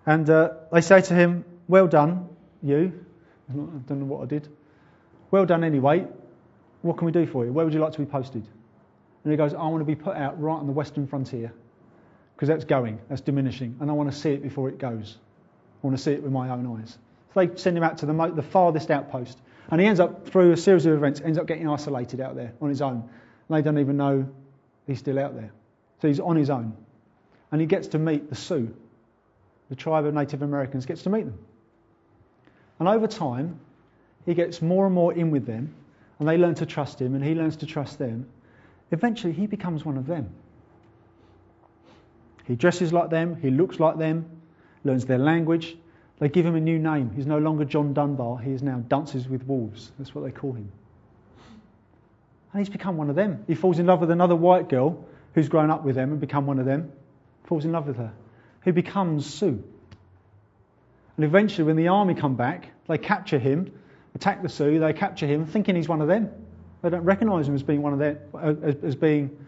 And 0.05 0.29
uh, 0.29 0.51
they 0.71 0.81
say 0.81 1.01
to 1.01 1.13
him, 1.13 1.43
"Well 1.67 1.87
done, 1.87 2.29
you." 2.61 3.05
I 3.49 3.53
don't 3.53 3.99
know 3.99 4.05
what 4.05 4.23
I 4.23 4.25
did. 4.25 4.47
Well 5.31 5.45
done 5.45 5.63
anyway. 5.63 6.05
What 6.81 6.97
can 6.97 7.05
we 7.05 7.11
do 7.11 7.25
for 7.25 7.45
you? 7.45 7.51
Where 7.51 7.65
would 7.65 7.73
you 7.73 7.79
like 7.79 7.93
to 7.93 7.99
be 7.99 8.05
posted? 8.05 8.45
And 9.23 9.31
he 9.31 9.37
goes, 9.37 9.53
I 9.53 9.63
want 9.67 9.79
to 9.79 9.85
be 9.85 9.95
put 9.95 10.15
out 10.15 10.41
right 10.41 10.55
on 10.55 10.67
the 10.67 10.73
western 10.73 11.07
frontier 11.07 11.51
because 12.35 12.47
that's 12.47 12.65
going, 12.65 12.99
that's 13.09 13.21
diminishing, 13.21 13.75
and 13.79 13.89
I 13.89 13.93
want 13.93 14.11
to 14.11 14.17
see 14.17 14.29
it 14.29 14.43
before 14.43 14.69
it 14.69 14.77
goes. 14.77 15.17
I 15.83 15.87
want 15.87 15.97
to 15.97 16.03
see 16.03 16.11
it 16.11 16.21
with 16.21 16.31
my 16.31 16.49
own 16.49 16.79
eyes. 16.79 16.97
So 17.33 17.45
they 17.45 17.55
send 17.57 17.75
him 17.75 17.83
out 17.83 17.97
to 17.99 18.05
the, 18.05 18.13
mo- 18.13 18.31
the 18.31 18.43
farthest 18.43 18.91
outpost. 18.91 19.39
And 19.69 19.81
he 19.81 19.87
ends 19.87 19.99
up, 19.99 20.27
through 20.27 20.51
a 20.51 20.57
series 20.57 20.85
of 20.85 20.93
events, 20.93 21.19
ends 21.21 21.37
up 21.37 21.47
getting 21.47 21.67
isolated 21.67 22.21
out 22.21 22.35
there 22.35 22.53
on 22.61 22.69
his 22.69 22.81
own. 22.81 23.09
And 23.49 23.57
they 23.57 23.61
don't 23.61 23.79
even 23.79 23.97
know 23.97 24.27
he's 24.85 24.99
still 24.99 25.19
out 25.19 25.35
there. 25.35 25.51
So 26.01 26.07
he's 26.07 26.19
on 26.19 26.35
his 26.35 26.49
own. 26.49 26.75
And 27.51 27.59
he 27.59 27.67
gets 27.67 27.87
to 27.89 27.99
meet 27.99 28.29
the 28.29 28.35
Sioux, 28.35 28.73
the 29.69 29.75
tribe 29.75 30.05
of 30.05 30.13
Native 30.13 30.41
Americans, 30.41 30.85
gets 30.85 31.03
to 31.03 31.09
meet 31.09 31.25
them. 31.25 31.37
And 32.79 32.87
over 32.87 33.07
time, 33.07 33.59
he 34.25 34.33
gets 34.33 34.61
more 34.61 34.85
and 34.85 34.93
more 34.93 35.13
in 35.13 35.31
with 35.31 35.45
them, 35.45 35.73
and 36.19 36.27
they 36.27 36.37
learn 36.37 36.55
to 36.55 36.65
trust 36.65 37.01
him, 37.01 37.15
and 37.15 37.23
he 37.23 37.35
learns 37.35 37.57
to 37.57 37.65
trust 37.65 37.99
them. 37.99 38.27
Eventually, 38.91 39.33
he 39.33 39.47
becomes 39.47 39.85
one 39.85 39.97
of 39.97 40.07
them. 40.07 40.29
He 42.45 42.55
dresses 42.55 42.93
like 42.93 43.09
them, 43.09 43.35
he 43.41 43.49
looks 43.49 43.79
like 43.79 43.97
them, 43.97 44.25
learns 44.83 45.05
their 45.05 45.17
language, 45.17 45.75
they 46.19 46.29
give 46.29 46.45
him 46.45 46.55
a 46.55 46.61
new 46.61 46.79
name. 46.79 47.11
He's 47.15 47.25
no 47.25 47.37
longer 47.37 47.65
John 47.65 47.93
Dunbar, 47.93 48.39
he 48.39 48.51
is 48.51 48.63
now 48.63 48.77
Dances 48.87 49.27
with 49.27 49.45
Wolves. 49.45 49.91
That's 49.99 50.15
what 50.15 50.23
they 50.23 50.31
call 50.31 50.53
him. 50.53 50.71
And 52.53 52.59
he's 52.61 52.69
become 52.69 52.97
one 52.97 53.09
of 53.09 53.15
them. 53.15 53.43
He 53.47 53.55
falls 53.55 53.77
in 53.77 53.85
love 53.85 53.99
with 53.99 54.09
another 54.09 54.35
white 54.35 54.69
girl 54.69 55.05
who's 55.33 55.49
grown 55.49 55.69
up 55.69 55.83
with 55.83 55.95
them 55.95 56.11
and 56.11 56.21
become 56.21 56.47
one 56.47 56.57
of 56.57 56.65
them, 56.65 56.91
falls 57.43 57.65
in 57.65 57.71
love 57.71 57.85
with 57.85 57.97
her, 57.97 58.13
who 58.61 58.73
becomes 58.73 59.31
Sioux. 59.31 59.63
And 61.17 61.25
eventually, 61.25 61.65
when 61.65 61.75
the 61.75 61.89
army 61.89 62.15
come 62.15 62.35
back, 62.35 62.69
they 62.87 62.97
capture 62.97 63.39
him, 63.39 63.73
attack 64.17 64.41
the 64.41 64.49
Sioux, 64.49 64.79
they 64.79 64.93
capture 64.93 65.27
him, 65.27 65.45
thinking 65.45 65.75
he's 65.75 65.87
one 65.87 66.01
of 66.01 66.07
them. 66.07 66.31
They 66.81 66.89
don't 66.89 67.03
recognise 67.03 67.47
him 67.47 67.53
as 67.53 67.61
being 67.61 67.83
one 67.83 67.93
of 67.93 67.99
them, 67.99 68.17
uh, 68.33 68.67
as, 68.67 68.75
as 68.83 68.95
being, 68.95 69.45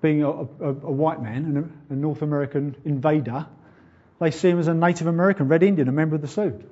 being 0.00 0.24
a, 0.24 0.30
a, 0.30 0.68
a 0.68 0.92
white 1.02 1.22
man, 1.22 1.44
and 1.44 1.72
a 1.88 1.94
North 1.94 2.22
American 2.22 2.74
invader. 2.84 3.46
They 4.20 4.32
see 4.32 4.50
him 4.50 4.58
as 4.58 4.66
a 4.66 4.74
Native 4.74 5.06
American, 5.06 5.46
Red 5.46 5.62
Indian, 5.62 5.88
a 5.88 5.92
member 5.92 6.16
of 6.16 6.20
the 6.20 6.28
Sioux, 6.28 6.62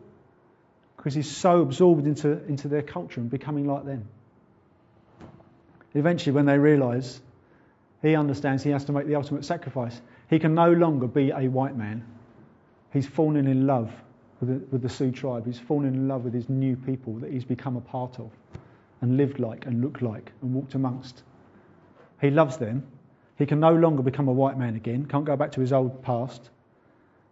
because 0.97 1.15
he's 1.15 1.31
so 1.31 1.63
absorbed 1.63 2.07
into, 2.07 2.45
into 2.47 2.67
their 2.67 2.83
culture 2.83 3.21
and 3.21 3.31
becoming 3.31 3.67
like 3.67 3.85
them. 3.85 4.09
Eventually, 5.95 6.33
when 6.33 6.47
they 6.47 6.59
realise 6.59 7.21
he 8.03 8.17
understands 8.17 8.65
he 8.65 8.71
has 8.71 8.85
to 8.87 8.93
make 8.93 9.07
the 9.07 9.15
ultimate 9.15 9.45
sacrifice, 9.45 10.01
he 10.29 10.41
can 10.41 10.55
no 10.55 10.73
longer 10.73 11.07
be 11.07 11.31
a 11.31 11.47
white 11.49 11.77
man. 11.77 12.05
He's 12.93 13.07
fallen 13.07 13.47
in 13.47 13.69
love 13.69 13.93
with 14.41 14.49
the, 14.49 14.67
with 14.71 14.83
the 14.83 14.89
Sioux 14.89 15.13
tribe. 15.13 15.47
He's 15.47 15.59
fallen 15.59 15.87
in 15.87 16.09
love 16.09 16.25
with 16.25 16.35
his 16.35 16.49
new 16.49 16.77
people 16.77 17.15
that 17.15 17.31
he's 17.31 17.45
become 17.45 17.77
a 17.77 17.81
part 17.81 18.19
of 18.19 18.31
and 19.01 19.17
lived 19.17 19.39
like 19.39 19.67
and 19.67 19.81
looked 19.81 20.03
like 20.03 20.33
and 20.43 20.55
walked 20.55 20.75
amongst. 20.75 21.23
He 22.21 22.31
loves 22.31 22.57
them. 22.57 22.87
He 23.39 23.47
can 23.47 23.61
no 23.61 23.75
longer 23.75 24.03
become 24.03 24.29
a 24.29 24.33
white 24.33 24.59
man 24.59 24.77
again, 24.77 25.07
can't 25.07 25.25
go 25.25 25.37
back 25.37 25.53
to 25.53 25.61
his 25.61 25.73
old 25.73 26.03
past. 26.03 26.51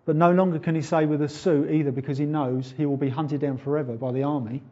But 0.07 0.17
no 0.17 0.33
longer 0.33 0.59
can 0.59 0.75
he 0.75 0.81
say 0.81 1.05
with 1.05 1.21
a 1.21 1.29
Sioux 1.29 1.69
either 1.69 1.93
because 1.93 2.17
he 2.17 2.25
knows 2.25 2.73
he 2.77 2.87
will 2.87 2.97
be 2.97 3.11
hunted 3.11 3.43
down 3.43 3.59
forever 3.59 3.95
by 3.95 4.13
the 4.13 4.23
army. 4.23 4.63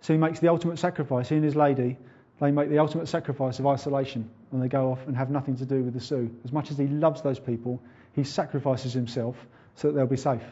So 0.00 0.12
he 0.12 0.18
makes 0.18 0.40
the 0.40 0.48
ultimate 0.48 0.78
sacrifice. 0.78 1.28
He 1.28 1.36
and 1.36 1.44
his 1.44 1.54
lady, 1.54 1.96
they 2.40 2.50
make 2.50 2.68
the 2.68 2.80
ultimate 2.80 3.06
sacrifice 3.06 3.60
of 3.60 3.66
isolation 3.66 4.28
and 4.50 4.60
they 4.60 4.68
go 4.68 4.90
off 4.90 5.06
and 5.06 5.16
have 5.16 5.30
nothing 5.30 5.56
to 5.58 5.64
do 5.64 5.84
with 5.84 5.94
the 5.94 6.00
Sioux. 6.00 6.34
As 6.44 6.52
much 6.52 6.72
as 6.72 6.78
he 6.78 6.88
loves 6.88 7.22
those 7.22 7.38
people, 7.38 7.80
he 8.12 8.24
sacrifices 8.24 8.92
himself 8.92 9.36
so 9.76 9.88
that 9.88 9.94
they'll 9.94 10.06
be 10.06 10.16
safe. 10.16 10.42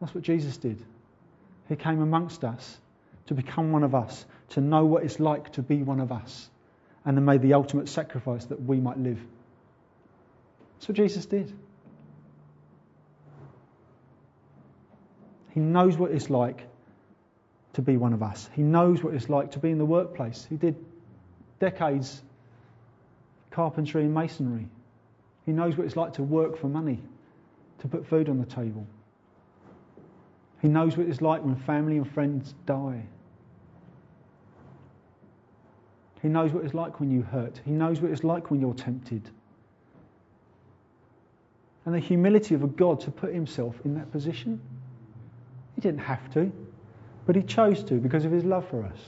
That's 0.00 0.14
what 0.14 0.24
Jesus 0.24 0.56
did. 0.56 0.82
He 1.68 1.76
came 1.76 2.00
amongst 2.00 2.44
us 2.44 2.78
to 3.26 3.34
become 3.34 3.72
one 3.72 3.84
of 3.84 3.94
us, 3.94 4.24
to 4.50 4.60
know 4.60 4.84
what 4.84 5.04
it's 5.04 5.20
like 5.20 5.52
to 5.52 5.62
be 5.62 5.82
one 5.82 6.00
of 6.00 6.10
us, 6.10 6.48
and 7.04 7.16
then 7.16 7.24
made 7.24 7.42
the 7.42 7.54
ultimate 7.54 7.88
sacrifice 7.88 8.44
that 8.46 8.60
we 8.60 8.80
might 8.80 8.98
live. 8.98 9.20
That's 10.74 10.88
what 10.88 10.96
Jesus 10.96 11.26
did. 11.26 11.52
He 15.50 15.60
knows 15.60 15.96
what 15.96 16.10
it's 16.10 16.30
like 16.30 16.66
to 17.74 17.82
be 17.82 17.96
one 17.96 18.12
of 18.12 18.22
us. 18.22 18.48
He 18.54 18.62
knows 18.62 19.02
what 19.02 19.14
it's 19.14 19.28
like 19.28 19.52
to 19.52 19.58
be 19.58 19.70
in 19.70 19.78
the 19.78 19.84
workplace. 19.84 20.46
He 20.48 20.56
did 20.56 20.76
decades 21.58 22.22
carpentry 23.50 24.02
and 24.02 24.14
masonry. 24.14 24.68
He 25.50 25.56
knows 25.56 25.76
what 25.76 25.84
it's 25.84 25.96
like 25.96 26.12
to 26.12 26.22
work 26.22 26.56
for 26.56 26.68
money, 26.68 27.02
to 27.80 27.88
put 27.88 28.06
food 28.06 28.28
on 28.28 28.38
the 28.38 28.46
table. 28.46 28.86
He 30.62 30.68
knows 30.68 30.96
what 30.96 31.08
it's 31.08 31.20
like 31.20 31.42
when 31.42 31.56
family 31.56 31.96
and 31.96 32.08
friends 32.08 32.54
die. 32.66 33.02
He 36.22 36.28
knows 36.28 36.52
what 36.52 36.64
it's 36.64 36.72
like 36.72 37.00
when 37.00 37.10
you 37.10 37.22
hurt. 37.22 37.60
He 37.64 37.72
knows 37.72 38.00
what 38.00 38.12
it's 38.12 38.22
like 38.22 38.52
when 38.52 38.60
you're 38.60 38.74
tempted 38.74 39.28
and 41.84 41.92
the 41.92 41.98
humility 41.98 42.54
of 42.54 42.62
a 42.62 42.68
God 42.68 43.00
to 43.00 43.10
put 43.10 43.34
himself 43.34 43.74
in 43.84 43.94
that 43.94 44.12
position. 44.12 44.60
He 45.74 45.80
didn't 45.80 45.98
have 45.98 46.32
to, 46.34 46.52
but 47.26 47.34
he 47.34 47.42
chose 47.42 47.82
to 47.82 47.94
because 47.94 48.24
of 48.24 48.30
his 48.30 48.44
love 48.44 48.68
for 48.68 48.84
us. 48.84 48.98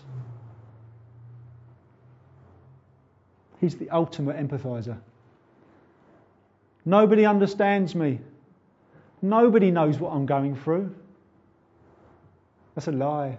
He's 3.60 3.76
the 3.76 3.88
ultimate 3.90 4.36
empathizer. 4.36 4.98
Nobody 6.84 7.24
understands 7.26 7.94
me. 7.94 8.18
Nobody 9.20 9.70
knows 9.70 9.98
what 9.98 10.12
I'm 10.12 10.26
going 10.26 10.56
through. 10.56 10.94
That's 12.74 12.88
a 12.88 12.92
lie. 12.92 13.38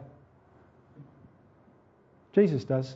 Jesus 2.34 2.64
does. 2.64 2.96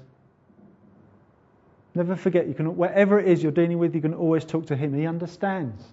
Never 1.93 2.15
forget, 2.15 2.47
you 2.47 2.53
can, 2.53 2.75
whatever 2.77 3.19
it 3.19 3.27
is 3.27 3.41
you're 3.41 3.51
dealing 3.51 3.79
with, 3.79 3.95
you 3.95 4.01
can 4.01 4.13
always 4.13 4.45
talk 4.45 4.67
to 4.67 4.75
Him. 4.75 4.93
He 4.93 5.07
understands. 5.07 5.83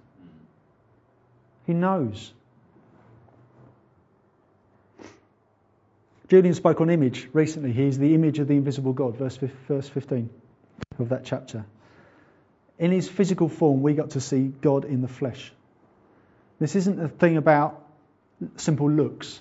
He 1.66 1.72
knows. 1.72 2.32
Julian 6.28 6.54
spoke 6.54 6.80
on 6.80 6.90
image 6.90 7.28
recently. 7.32 7.72
He's 7.72 7.98
the 7.98 8.14
image 8.14 8.38
of 8.38 8.48
the 8.48 8.54
invisible 8.54 8.92
God, 8.92 9.16
verse, 9.16 9.38
verse 9.68 9.88
15 9.88 10.28
of 10.98 11.08
that 11.08 11.24
chapter. 11.24 11.64
In 12.78 12.90
his 12.90 13.08
physical 13.08 13.48
form, 13.48 13.82
we 13.82 13.94
got 13.94 14.10
to 14.10 14.20
see 14.20 14.42
God 14.60 14.84
in 14.84 15.00
the 15.00 15.08
flesh. 15.08 15.52
This 16.58 16.76
isn't 16.76 17.00
a 17.00 17.08
thing 17.08 17.36
about 17.36 17.80
simple 18.56 18.90
looks. 18.90 19.40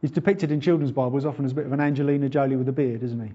He's 0.00 0.12
depicted 0.12 0.50
in 0.52 0.60
children's 0.60 0.92
Bibles 0.92 1.26
often 1.26 1.44
as 1.44 1.52
a 1.52 1.54
bit 1.54 1.66
of 1.66 1.72
an 1.72 1.80
Angelina 1.80 2.28
Jolie 2.28 2.56
with 2.56 2.68
a 2.68 2.72
beard, 2.72 3.02
isn't 3.02 3.20
he? 3.20 3.32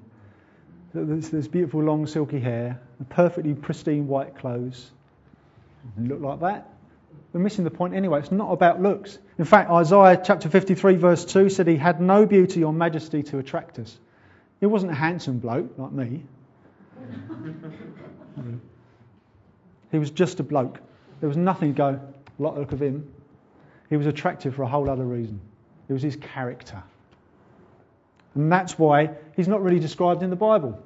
There's 0.93 1.29
this 1.29 1.47
beautiful 1.47 1.83
long 1.83 2.07
silky 2.07 2.39
hair, 2.39 2.79
perfectly 3.09 3.53
pristine 3.53 4.07
white 4.07 4.37
clothes. 4.37 4.91
Look 5.97 6.21
like 6.21 6.39
that. 6.39 6.69
We're 7.33 7.41
missing 7.41 7.65
the 7.65 7.71
point 7.71 7.93
anyway. 7.93 8.19
It's 8.19 8.31
not 8.31 8.51
about 8.51 8.81
looks. 8.81 9.17
In 9.37 9.45
fact, 9.45 9.69
Isaiah 9.69 10.21
chapter 10.23 10.49
53, 10.49 10.95
verse 10.95 11.25
2 11.25 11.49
said 11.49 11.67
he 11.67 11.75
had 11.75 11.99
no 11.99 12.25
beauty 12.25 12.63
or 12.63 12.71
majesty 12.71 13.23
to 13.23 13.39
attract 13.39 13.77
us. 13.77 13.97
He 14.61 14.65
wasn't 14.67 14.93
a 14.93 14.95
handsome 14.95 15.39
bloke 15.39 15.77
like 15.77 15.91
me. 15.91 16.23
He 19.95 19.99
was 19.99 20.11
just 20.11 20.39
a 20.39 20.43
bloke. 20.43 20.79
There 21.21 21.29
was 21.29 21.37
nothing 21.37 21.73
to 21.73 21.77
go, 21.77 21.99
look 22.37 22.71
of 22.71 22.81
him. 22.81 23.09
He 23.89 23.97
was 23.97 24.07
attractive 24.07 24.55
for 24.55 24.63
a 24.63 24.67
whole 24.67 24.89
other 24.89 25.05
reason. 25.05 25.39
It 25.87 25.93
was 25.93 26.01
his 26.01 26.17
character. 26.17 26.83
And 28.33 28.51
that's 28.51 28.77
why 28.77 29.11
he's 29.35 29.47
not 29.47 29.63
really 29.63 29.79
described 29.79 30.21
in 30.21 30.29
the 30.29 30.35
Bible, 30.35 30.83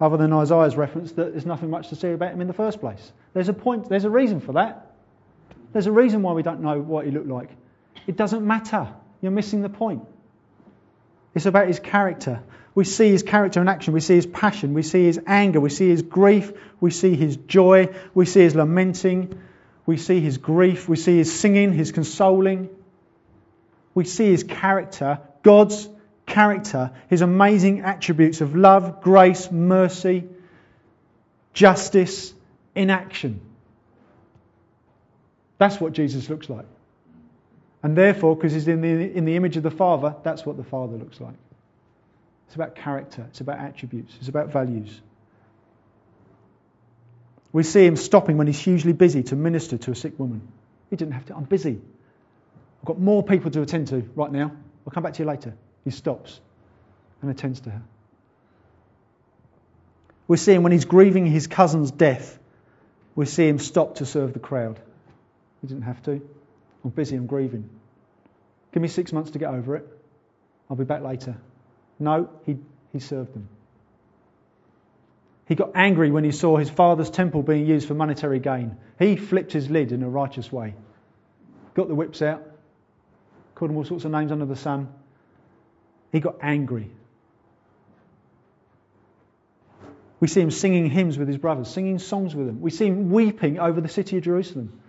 other 0.00 0.16
than 0.16 0.32
Isaiah's 0.32 0.76
reference 0.76 1.12
that 1.12 1.32
there's 1.32 1.46
nothing 1.46 1.70
much 1.70 1.88
to 1.90 1.96
say 1.96 2.12
about 2.12 2.32
him 2.32 2.40
in 2.40 2.48
the 2.48 2.52
first 2.52 2.80
place. 2.80 3.12
There's 3.32 3.48
a 3.48 3.52
point, 3.52 3.88
there's 3.88 4.04
a 4.04 4.10
reason 4.10 4.40
for 4.40 4.52
that. 4.52 4.94
There's 5.72 5.86
a 5.86 5.92
reason 5.92 6.22
why 6.22 6.32
we 6.32 6.42
don't 6.42 6.60
know 6.60 6.80
what 6.80 7.04
he 7.04 7.12
looked 7.12 7.28
like. 7.28 7.50
It 8.08 8.16
doesn't 8.16 8.44
matter. 8.44 8.88
You're 9.20 9.30
missing 9.30 9.62
the 9.62 9.68
point. 9.68 10.02
It's 11.34 11.46
about 11.46 11.68
his 11.68 11.78
character. 11.78 12.42
We 12.74 12.84
see 12.84 13.10
his 13.10 13.22
character 13.22 13.60
in 13.60 13.68
action. 13.68 13.92
We 13.92 14.00
see 14.00 14.16
his 14.16 14.26
passion. 14.26 14.74
We 14.74 14.82
see 14.82 15.04
his 15.04 15.20
anger. 15.26 15.60
We 15.60 15.70
see 15.70 15.88
his 15.88 16.02
grief. 16.02 16.52
We 16.80 16.90
see 16.90 17.14
his 17.14 17.36
joy. 17.36 17.94
We 18.14 18.26
see 18.26 18.40
his 18.40 18.54
lamenting. 18.54 19.40
We 19.86 19.96
see 19.96 20.20
his 20.20 20.38
grief. 20.38 20.88
We 20.88 20.96
see 20.96 21.18
his 21.18 21.32
singing, 21.32 21.72
his 21.72 21.92
consoling. 21.92 22.68
We 23.94 24.04
see 24.04 24.30
his 24.30 24.44
character, 24.44 25.20
God's 25.42 25.88
character, 26.26 26.92
his 27.08 27.22
amazing 27.22 27.80
attributes 27.80 28.40
of 28.40 28.54
love, 28.54 29.02
grace, 29.02 29.50
mercy, 29.50 30.28
justice 31.52 32.32
in 32.74 32.88
action. 32.88 33.40
That's 35.58 35.80
what 35.80 35.92
Jesus 35.92 36.30
looks 36.30 36.48
like. 36.48 36.66
And 37.82 37.96
therefore, 37.96 38.36
because 38.36 38.52
he's 38.52 38.68
in 38.68 38.82
the, 38.82 38.88
in 38.88 39.24
the 39.24 39.36
image 39.36 39.56
of 39.56 39.62
the 39.62 39.70
Father, 39.70 40.14
that's 40.22 40.44
what 40.44 40.56
the 40.56 40.64
Father 40.64 40.96
looks 40.96 41.20
like. 41.20 41.34
It's 42.46 42.54
about 42.54 42.74
character, 42.74 43.24
it's 43.28 43.40
about 43.40 43.58
attributes, 43.58 44.14
it's 44.18 44.28
about 44.28 44.48
values. 44.48 45.00
We 47.52 47.62
see 47.62 47.84
him 47.84 47.96
stopping 47.96 48.36
when 48.36 48.46
he's 48.46 48.58
hugely 48.58 48.92
busy 48.92 49.22
to 49.24 49.36
minister 49.36 49.78
to 49.78 49.92
a 49.92 49.94
sick 49.94 50.18
woman. 50.18 50.42
He 50.90 50.96
didn't 50.96 51.12
have 51.12 51.26
to, 51.26 51.36
I'm 51.36 51.44
busy. 51.44 51.80
I've 52.80 52.84
got 52.84 52.98
more 52.98 53.22
people 53.22 53.50
to 53.52 53.62
attend 53.62 53.88
to 53.88 54.08
right 54.14 54.30
now. 54.30 54.52
I'll 54.86 54.92
come 54.92 55.02
back 55.02 55.14
to 55.14 55.22
you 55.22 55.28
later. 55.28 55.54
He 55.84 55.90
stops 55.90 56.40
and 57.22 57.30
attends 57.30 57.60
to 57.60 57.70
her. 57.70 57.82
We 60.28 60.36
see 60.36 60.52
him 60.52 60.62
when 60.62 60.72
he's 60.72 60.84
grieving 60.84 61.26
his 61.26 61.46
cousin's 61.46 61.90
death. 61.90 62.38
We 63.14 63.26
see 63.26 63.48
him 63.48 63.58
stop 63.58 63.96
to 63.96 64.06
serve 64.06 64.32
the 64.32 64.38
crowd. 64.38 64.78
He 65.60 65.66
didn't 65.66 65.82
have 65.82 66.02
to. 66.04 66.20
I'm 66.84 66.90
busy, 66.90 67.16
I'm 67.16 67.26
grieving. 67.26 67.68
Give 68.72 68.82
me 68.82 68.88
six 68.88 69.12
months 69.12 69.32
to 69.32 69.38
get 69.38 69.52
over 69.52 69.76
it. 69.76 69.86
I'll 70.68 70.76
be 70.76 70.84
back 70.84 71.02
later. 71.02 71.36
No, 71.98 72.30
he, 72.46 72.56
he 72.92 73.00
served 73.00 73.34
them. 73.34 73.48
He 75.46 75.56
got 75.56 75.72
angry 75.74 76.12
when 76.12 76.22
he 76.22 76.30
saw 76.30 76.56
his 76.56 76.70
father's 76.70 77.10
temple 77.10 77.42
being 77.42 77.66
used 77.66 77.88
for 77.88 77.94
monetary 77.94 78.38
gain. 78.38 78.76
He 78.98 79.16
flipped 79.16 79.52
his 79.52 79.68
lid 79.68 79.90
in 79.90 80.02
a 80.02 80.08
righteous 80.08 80.52
way. 80.52 80.74
Got 81.74 81.88
the 81.88 81.94
whips 81.94 82.22
out, 82.22 82.42
called 83.56 83.70
them 83.70 83.76
all 83.76 83.84
sorts 83.84 84.04
of 84.04 84.12
names 84.12 84.30
under 84.30 84.46
the 84.46 84.56
sun. 84.56 84.88
He 86.12 86.20
got 86.20 86.36
angry. 86.40 86.90
We 90.20 90.28
see 90.28 90.40
him 90.40 90.50
singing 90.50 90.88
hymns 90.88 91.18
with 91.18 91.26
his 91.26 91.38
brothers, 91.38 91.68
singing 91.68 91.98
songs 91.98 92.34
with 92.34 92.46
them. 92.46 92.60
We 92.60 92.70
see 92.70 92.86
him 92.86 93.10
weeping 93.10 93.58
over 93.58 93.80
the 93.80 93.88
city 93.88 94.18
of 94.18 94.22
Jerusalem. 94.22 94.80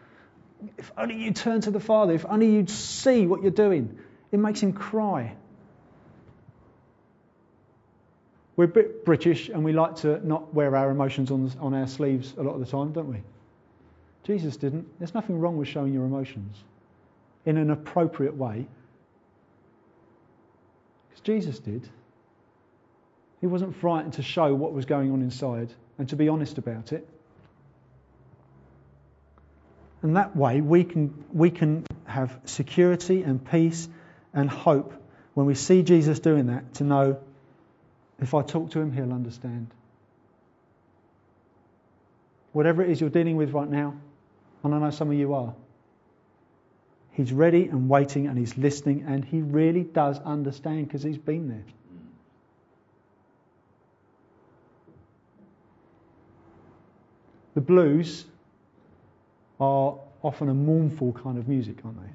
If 0.78 0.92
only 0.98 1.16
you 1.16 1.32
turn 1.32 1.62
to 1.62 1.72
the 1.72 1.80
Father, 1.80 2.14
if 2.14 2.26
only 2.26 2.52
you'd 2.52 2.70
see 2.70 3.28
what 3.28 3.42
you're 3.42 3.52
doing. 3.52 3.98
It 4.32 4.38
makes 4.38 4.62
him 4.62 4.74
cry. 4.74 5.36
We're 8.56 8.66
a 8.66 8.68
bit 8.68 9.06
British 9.06 9.50
and 9.50 9.64
we 9.64 9.74
like 9.74 9.98
to 9.98 10.26
not 10.26 10.54
wear 10.54 10.76
our 10.76 10.92
emotions 10.92 11.32
on, 11.32 11.52
on 11.60 11.74
our 11.74 11.88
sleeves 11.88 12.34
a 12.38 12.44
lot 12.44 12.54
of 12.54 12.60
the 12.60 12.66
time, 12.66 12.92
don't 12.92 13.10
we? 13.10 13.24
Jesus 14.24 14.58
didn't. 14.58 14.88
There's 15.00 15.14
nothing 15.14 15.40
wrong 15.40 15.58
with 15.58 15.68
showing 15.68 15.94
your 15.94 16.06
emotions 16.06 16.56
in 17.46 17.58
an 17.58 17.72
appropriate 17.72 18.36
way. 18.36 18.68
Because 21.10 21.22
Jesus 21.22 21.60
did. 21.60 21.88
He 23.40 23.48
wasn't 23.48 23.76
frightened 23.76 24.14
to 24.14 24.22
show 24.22 24.54
what 24.54 24.74
was 24.74 24.86
going 24.86 25.12
on 25.12 25.22
inside 25.22 25.74
and 25.98 26.08
to 26.10 26.16
be 26.16 26.30
honest 26.30 26.58
about 26.58 26.94
it. 26.94 27.08
And 30.02 30.16
that 30.16 30.36
way 30.36 30.62
we 30.62 30.84
can, 30.84 31.26
we 31.32 31.52
can 31.52 31.86
have 32.06 32.38
security 32.46 33.24
and 33.24 33.44
peace 33.44 33.88
and 34.34 34.50
hope 34.50 34.94
when 35.34 35.46
we 35.46 35.56
see 35.56 35.84
Jesus 35.84 36.20
doing 36.20 36.48
that 36.48 36.74
to 36.76 36.84
know 36.84 37.20
if 38.20 38.34
I 38.34 38.44
talk 38.44 38.72
to 38.72 38.80
him, 38.80 38.92
he'll 38.92 39.14
understand. 39.14 39.68
Whatever 42.52 42.84
it 42.84 42.92
is 42.92 43.02
you're 43.02 43.10
dealing 43.10 43.36
with 43.36 43.52
right 43.52 43.70
now, 43.70 43.96
and 44.64 44.76
I 44.76 44.80
know 44.80 44.92
some 44.92 45.10
of 45.10 45.18
you 45.18 45.34
are, 45.34 45.56
he's 47.14 47.32
ready 47.34 47.66
and 47.66 47.90
waiting 47.90 48.28
and 48.28 48.38
he's 48.38 48.58
listening 48.58 49.06
and 49.08 49.26
he 49.26 49.42
really 49.42 49.84
does 49.84 50.20
understand 50.20 50.88
because 50.88 51.02
he's 51.02 51.18
been 51.18 51.50
there. 51.50 51.64
The 57.56 57.62
blues 57.62 58.26
are 59.62 59.96
often 60.24 60.50
a 60.50 60.54
mournful 60.54 61.14
kind 61.14 61.38
of 61.38 61.48
music, 61.48 61.78
aren't 61.86 62.02
they? 62.02 62.12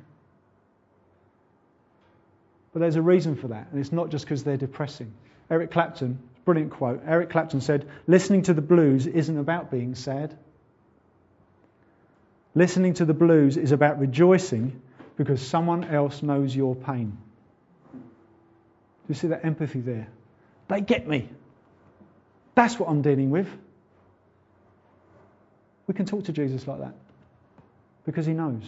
But 2.72 2.80
there's 2.80 2.96
a 2.96 3.02
reason 3.02 3.37
for 3.37 3.48
that, 3.48 3.68
and 3.70 3.80
it's 3.80 3.92
not 3.92 4.11
just 4.11 4.24
because 4.24 4.44
they're 4.44 4.56
depressing. 4.56 5.14
Eric 5.48 5.70
Clapton, 5.70 6.18
brilliant 6.44 6.72
quote. 6.72 7.02
Eric 7.06 7.30
Clapton 7.30 7.61
said, 7.61 7.88
Listening 8.06 8.42
to 8.42 8.52
the 8.52 8.61
blues 8.61 9.06
isn't 9.06 9.38
about 9.38 9.70
being 9.70 9.94
sad. 9.94 10.37
Listening 12.54 12.94
to 12.94 13.04
the 13.04 13.14
blues 13.14 13.56
is 13.56 13.72
about 13.72 14.00
rejoicing 14.00 14.82
because 15.16 15.40
someone 15.40 15.85
else 15.85 16.22
knows 16.22 16.54
your 16.54 16.74
pain. 16.74 17.16
Do 17.92 17.98
you 19.09 19.14
see 19.14 19.28
that 19.28 19.44
empathy 19.44 19.80
there? 19.80 20.09
They 20.68 20.80
get 20.80 21.06
me. 21.06 21.30
That's 22.56 22.78
what 22.78 22.88
I'm 22.88 23.02
dealing 23.02 23.30
with. 23.30 23.48
We 25.87 25.94
can 25.94 26.06
talk 26.06 26.24
to 26.24 26.32
Jesus 26.32 26.66
like 26.66 26.80
that 26.80 26.94
because 28.07 28.25
he 28.25 28.33
knows. 28.33 28.62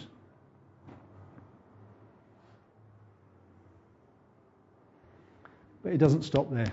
But 5.81 5.93
it 5.93 5.97
doesn't 5.97 6.23
stop 6.23 6.51
there. 6.51 6.71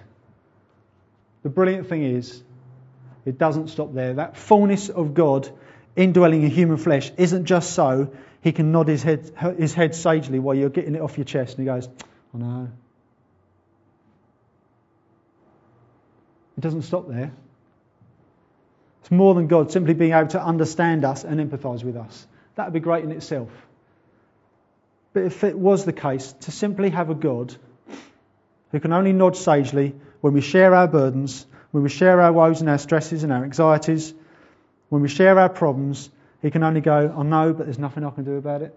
The 1.45 1.49
brilliant 1.49 1.89
thing 1.89 2.03
is, 2.03 2.43
it 3.25 3.39
doesn't 3.39 3.69
stop 3.69 3.95
there. 3.95 4.15
That 4.15 4.37
fullness 4.37 4.89
of 4.89 5.15
God 5.15 5.49
indwelling 5.95 6.43
in 6.43 6.51
human 6.51 6.77
flesh 6.77 7.13
isn't 7.17 7.45
just 7.47 7.73
so 7.73 8.13
he 8.43 8.53
can 8.53 8.73
nod 8.73 8.89
his 8.89 9.03
head, 9.03 9.33
his 9.57 9.73
head 9.73 9.95
sagely 9.95 10.41
while 10.41 10.57
you're 10.57 10.69
getting 10.69 10.97
it 10.97 11.01
off 11.01 11.17
your 11.17 11.25
chest 11.25 11.57
and 11.57 11.67
he 11.67 11.73
goes, 11.73 11.89
oh, 11.89 12.07
I 12.35 12.39
know. 12.39 12.69
It 16.59 16.61
doesn't 16.61 16.83
stop 16.83 17.09
there. 17.09 17.33
It's 19.03 19.11
more 19.11 19.35
than 19.35 19.47
God 19.47 19.71
simply 19.71 19.95
being 19.95 20.13
able 20.13 20.29
to 20.31 20.43
understand 20.43 21.05
us 21.05 21.23
and 21.23 21.39
empathize 21.39 21.85
with 21.85 21.97
us. 21.97 22.27
That 22.57 22.67
would 22.67 22.75
be 22.75 22.81
great 22.81 23.05
in 23.05 23.13
itself. 23.13 23.51
But 25.13 25.25
if 25.25 25.45
it 25.45 25.57
was 25.57 25.85
the 25.85 25.93
case, 25.93 26.33
to 26.41 26.51
simply 26.51 26.91
have 26.91 27.09
a 27.09 27.15
God 27.15 27.55
who 28.73 28.81
can 28.81 28.93
only 28.93 29.13
nod 29.13 29.37
sagely 29.37 29.95
when 30.21 30.33
we 30.35 30.41
share 30.41 30.75
our 30.75 30.89
burdens, 30.89 31.47
when 31.71 31.83
we 31.83 31.89
share 31.89 32.21
our 32.21 32.33
woes 32.33 32.61
and 32.61 32.69
our 32.69 32.79
stresses 32.79 33.23
and 33.23 33.33
our 33.33 33.45
anxieties, 33.45 34.13
when 34.89 35.03
we 35.03 35.09
share 35.09 35.39
our 35.39 35.49
problems, 35.49 36.11
he 36.43 36.51
can 36.51 36.63
only 36.63 36.81
go, 36.81 37.15
I 37.17 37.23
know, 37.23 37.53
but 37.53 37.67
there's 37.67 37.79
nothing 37.79 38.05
I 38.05 38.11
can 38.11 38.25
do 38.25 38.37
about 38.37 38.63
it. 38.63 38.77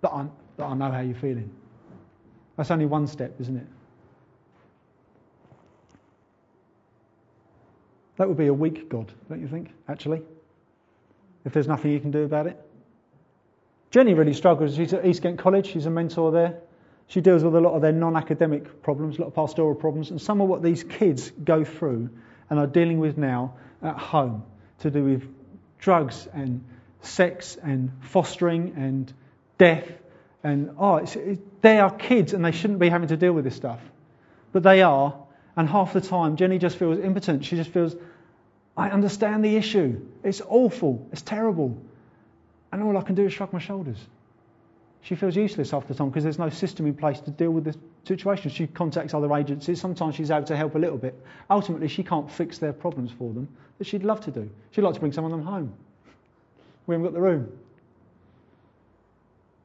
But 0.00 0.12
I, 0.12 0.26
but 0.56 0.66
I 0.66 0.74
know 0.74 0.90
how 0.90 1.00
you're 1.00 1.14
feeling. 1.14 1.50
That's 2.56 2.70
only 2.70 2.86
one 2.86 3.06
step, 3.06 3.40
isn't 3.40 3.56
it? 3.56 3.66
That 8.16 8.28
would 8.28 8.36
be 8.36 8.48
a 8.48 8.54
weak 8.54 8.88
God, 8.88 9.12
don't 9.28 9.40
you 9.40 9.48
think, 9.48 9.70
actually? 9.88 10.22
If 11.44 11.52
there's 11.52 11.68
nothing 11.68 11.92
you 11.92 12.00
can 12.00 12.10
do 12.10 12.24
about 12.24 12.46
it. 12.46 12.60
Jenny 13.90 14.14
really 14.14 14.34
struggles. 14.34 14.76
She's 14.76 14.92
at 14.92 15.06
East 15.06 15.22
Kent 15.22 15.38
College, 15.38 15.66
she's 15.66 15.86
a 15.86 15.90
mentor 15.90 16.30
there. 16.30 16.60
She 17.06 17.22
deals 17.22 17.42
with 17.42 17.54
a 17.54 17.60
lot 17.60 17.72
of 17.72 17.80
their 17.80 17.92
non 17.92 18.16
academic 18.16 18.82
problems, 18.82 19.16
a 19.16 19.22
lot 19.22 19.28
of 19.28 19.34
pastoral 19.34 19.74
problems, 19.74 20.10
and 20.10 20.20
some 20.20 20.42
of 20.42 20.48
what 20.48 20.62
these 20.62 20.84
kids 20.84 21.30
go 21.30 21.64
through 21.64 22.10
and 22.50 22.58
are 22.58 22.66
dealing 22.66 22.98
with 22.98 23.16
now 23.16 23.54
at 23.82 23.96
home 23.96 24.44
to 24.80 24.90
do 24.90 25.02
with 25.04 25.26
drugs 25.78 26.28
and 26.32 26.64
sex 27.00 27.56
and 27.62 27.90
fostering 28.02 28.74
and 28.76 29.12
death. 29.56 29.90
And 30.44 30.74
oh, 30.78 30.96
it, 30.96 31.62
they 31.62 31.78
are 31.78 31.90
kids 31.90 32.34
and 32.34 32.44
they 32.44 32.52
shouldn't 32.52 32.78
be 32.78 32.88
having 32.88 33.08
to 33.08 33.16
deal 33.16 33.32
with 33.32 33.44
this 33.44 33.56
stuff. 33.56 33.80
But 34.52 34.62
they 34.62 34.82
are, 34.82 35.14
and 35.56 35.68
half 35.68 35.92
the 35.92 36.00
time 36.00 36.36
Jenny 36.36 36.58
just 36.58 36.76
feels 36.76 36.98
impotent. 36.98 37.44
She 37.44 37.56
just 37.56 37.70
feels, 37.70 37.96
I 38.78 38.90
understand 38.90 39.44
the 39.44 39.56
issue. 39.56 40.00
It's 40.22 40.40
awful. 40.48 41.04
It's 41.10 41.22
terrible. 41.22 41.76
And 42.72 42.82
all 42.82 42.96
I 42.96 43.02
can 43.02 43.16
do 43.16 43.26
is 43.26 43.32
shrug 43.32 43.52
my 43.52 43.58
shoulders. 43.58 43.98
She 45.02 45.16
feels 45.16 45.34
useless 45.34 45.72
half 45.72 45.88
the 45.88 45.94
time 45.94 46.10
because 46.10 46.22
there's 46.22 46.38
no 46.38 46.48
system 46.48 46.86
in 46.86 46.94
place 46.94 47.18
to 47.20 47.32
deal 47.32 47.50
with 47.50 47.64
the 47.64 47.74
situation. 48.04 48.50
She 48.50 48.68
contacts 48.68 49.14
other 49.14 49.34
agencies. 49.34 49.80
Sometimes 49.80 50.14
she's 50.14 50.30
able 50.30 50.46
to 50.46 50.56
help 50.56 50.76
a 50.76 50.78
little 50.78 50.96
bit. 50.96 51.14
Ultimately, 51.50 51.88
she 51.88 52.04
can't 52.04 52.30
fix 52.30 52.58
their 52.58 52.72
problems 52.72 53.10
for 53.10 53.32
them, 53.32 53.48
that 53.78 53.86
she'd 53.86 54.04
love 54.04 54.20
to 54.20 54.30
do. 54.30 54.48
She'd 54.70 54.82
like 54.82 54.94
to 54.94 55.00
bring 55.00 55.12
some 55.12 55.24
of 55.24 55.32
them 55.32 55.42
home. 55.42 55.72
We 56.86 56.94
haven't 56.94 57.06
got 57.06 57.14
the 57.14 57.20
room. 57.20 57.50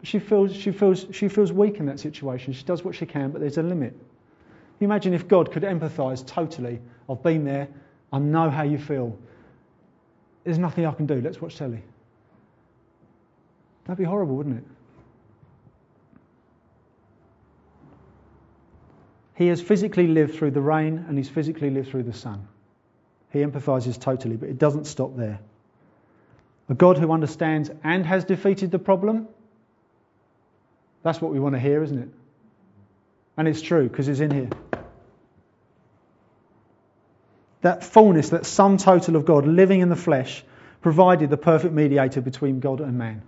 She 0.02 0.18
feels, 0.18 0.56
she, 0.56 0.72
feels, 0.72 1.06
she 1.12 1.28
feels 1.28 1.54
weak 1.54 1.78
in 1.78 1.86
that 1.86 2.00
situation. 2.00 2.52
She 2.54 2.64
does 2.64 2.84
what 2.84 2.96
she 2.96 3.06
can, 3.06 3.30
but 3.30 3.42
there's 3.42 3.58
a 3.58 3.64
limit. 3.64 3.96
Imagine 4.80 5.14
if 5.14 5.28
God 5.28 5.52
could 5.52 5.64
empathise 5.64 6.26
totally. 6.26 6.82
I've 7.08 7.22
been 7.22 7.46
there. 7.46 7.68
I 8.14 8.20
know 8.20 8.50
how 8.52 8.62
you 8.62 8.78
feel. 8.78 9.18
There's 10.44 10.60
nothing 10.60 10.86
I 10.86 10.92
can 10.92 11.08
do. 11.08 11.20
Let's 11.20 11.42
watch 11.42 11.58
telly. 11.58 11.82
That'd 13.86 13.98
be 13.98 14.04
horrible, 14.04 14.36
wouldn't 14.36 14.60
it? 14.60 14.64
He 19.36 19.48
has 19.48 19.62
physically 19.62 20.08
lived 20.08 20.36
through 20.36 20.52
the 20.52 20.62
rain 20.62 21.06
and 21.08 21.18
he's 21.18 21.28
physically 21.28 21.72
lived 21.72 21.90
through 21.90 22.04
the 22.04 22.14
sun. 22.14 22.48
He 23.32 23.40
empathises 23.40 24.00
totally, 24.00 24.36
but 24.36 24.48
it 24.48 24.60
doesn't 24.60 24.86
stop 24.86 25.18
there. 25.18 25.40
A 26.70 26.76
God 26.76 27.00
who 27.00 27.12
understands 27.12 27.72
and 27.84 28.06
has 28.06 28.24
defeated 28.24 28.70
the 28.70 28.80
problem. 28.80 29.28
That's 31.02 31.20
what 31.20 31.32
we 31.32 31.40
want 31.40 31.56
to 31.56 31.60
hear, 31.60 31.82
isn't 31.84 31.98
it? 31.98 32.10
And 33.38 33.48
it's 33.48 33.62
true 33.62 33.90
because 33.90 34.08
it's 34.08 34.20
in 34.20 34.30
here. 34.30 34.50
That 37.64 37.84
fullness, 37.84 38.30
that 38.30 38.46
sum 38.46 38.78
total 38.78 39.18
of 39.18 39.26
God 39.26 39.48
living 39.48 39.82
in 39.82 39.90
the 39.90 39.98
flesh, 39.98 40.44
provided 40.82 41.30
the 41.30 41.38
perfect 41.38 41.74
mediator 41.74 42.22
between 42.22 42.60
God 42.60 42.80
and 42.80 42.98
man 42.98 43.24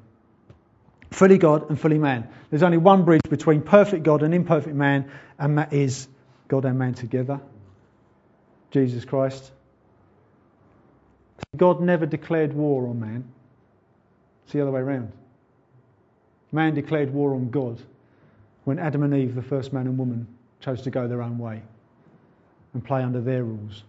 fully 1.15 1.37
God 1.37 1.69
and 1.69 1.79
fully 1.79 1.97
man. 1.97 2.27
There's 2.49 2.63
only 2.63 2.77
one 2.77 3.05
bridge 3.05 3.21
between 3.29 3.61
perfect 3.61 4.03
God 4.03 4.21
and 4.21 4.33
imperfect 4.33 4.75
man, 4.75 5.09
and 5.39 5.57
that 5.57 5.71
is 5.73 6.07
God 6.47 6.65
and 6.65 6.77
man 6.77 6.93
together 6.93 7.39
Jesus 8.71 9.05
Christ. 9.05 9.51
God 11.55 11.79
never 11.79 12.05
declared 12.05 12.53
war 12.53 12.87
on 12.87 12.99
man. 12.99 13.23
It's 14.43 14.51
the 14.51 14.61
other 14.61 14.71
way 14.71 14.81
around. 14.81 15.13
Man 16.51 16.75
declared 16.75 17.13
war 17.13 17.33
on 17.35 17.49
God 17.49 17.81
when 18.65 18.77
Adam 18.77 19.03
and 19.03 19.13
Eve, 19.13 19.33
the 19.33 19.41
first 19.41 19.71
man 19.71 19.87
and 19.87 19.97
woman, 19.97 20.27
chose 20.59 20.81
to 20.81 20.91
go 20.91 21.07
their 21.07 21.21
own 21.21 21.37
way 21.37 21.61
and 22.73 22.83
play 22.83 23.01
under 23.01 23.21
their 23.21 23.43
rules. 23.43 23.83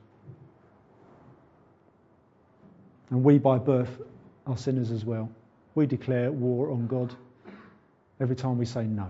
And 3.10 3.22
we, 3.22 3.38
by 3.38 3.58
birth, 3.58 4.00
are 4.46 4.56
sinners 4.56 4.90
as 4.90 5.04
well 5.04 5.30
we 5.76 5.86
declare 5.86 6.32
war 6.32 6.72
on 6.72 6.88
God 6.88 7.14
every 8.18 8.34
time 8.34 8.58
we 8.58 8.64
say 8.64 8.84
no. 8.84 9.08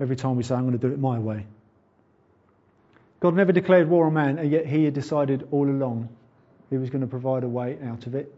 Every 0.00 0.16
time 0.16 0.36
we 0.36 0.42
say, 0.42 0.54
I'm 0.54 0.62
going 0.62 0.78
to 0.78 0.86
do 0.86 0.92
it 0.92 0.98
my 0.98 1.18
way. 1.18 1.46
God 3.20 3.34
never 3.34 3.52
declared 3.52 3.88
war 3.88 4.06
on 4.06 4.14
man, 4.14 4.38
and 4.38 4.50
yet 4.50 4.66
He 4.66 4.84
had 4.84 4.94
decided 4.94 5.48
all 5.50 5.68
along 5.68 6.08
He 6.68 6.76
was 6.76 6.90
going 6.90 7.00
to 7.00 7.06
provide 7.06 7.44
a 7.44 7.48
way 7.48 7.78
out 7.84 8.06
of 8.06 8.14
it. 8.14 8.32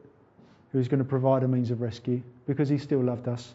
He 0.72 0.78
was 0.78 0.88
going 0.88 0.98
to 0.98 1.04
provide 1.04 1.42
a 1.42 1.48
means 1.48 1.70
of 1.70 1.80
rescue 1.80 2.22
because 2.46 2.68
He 2.68 2.78
still 2.78 3.02
loved 3.02 3.26
us. 3.26 3.54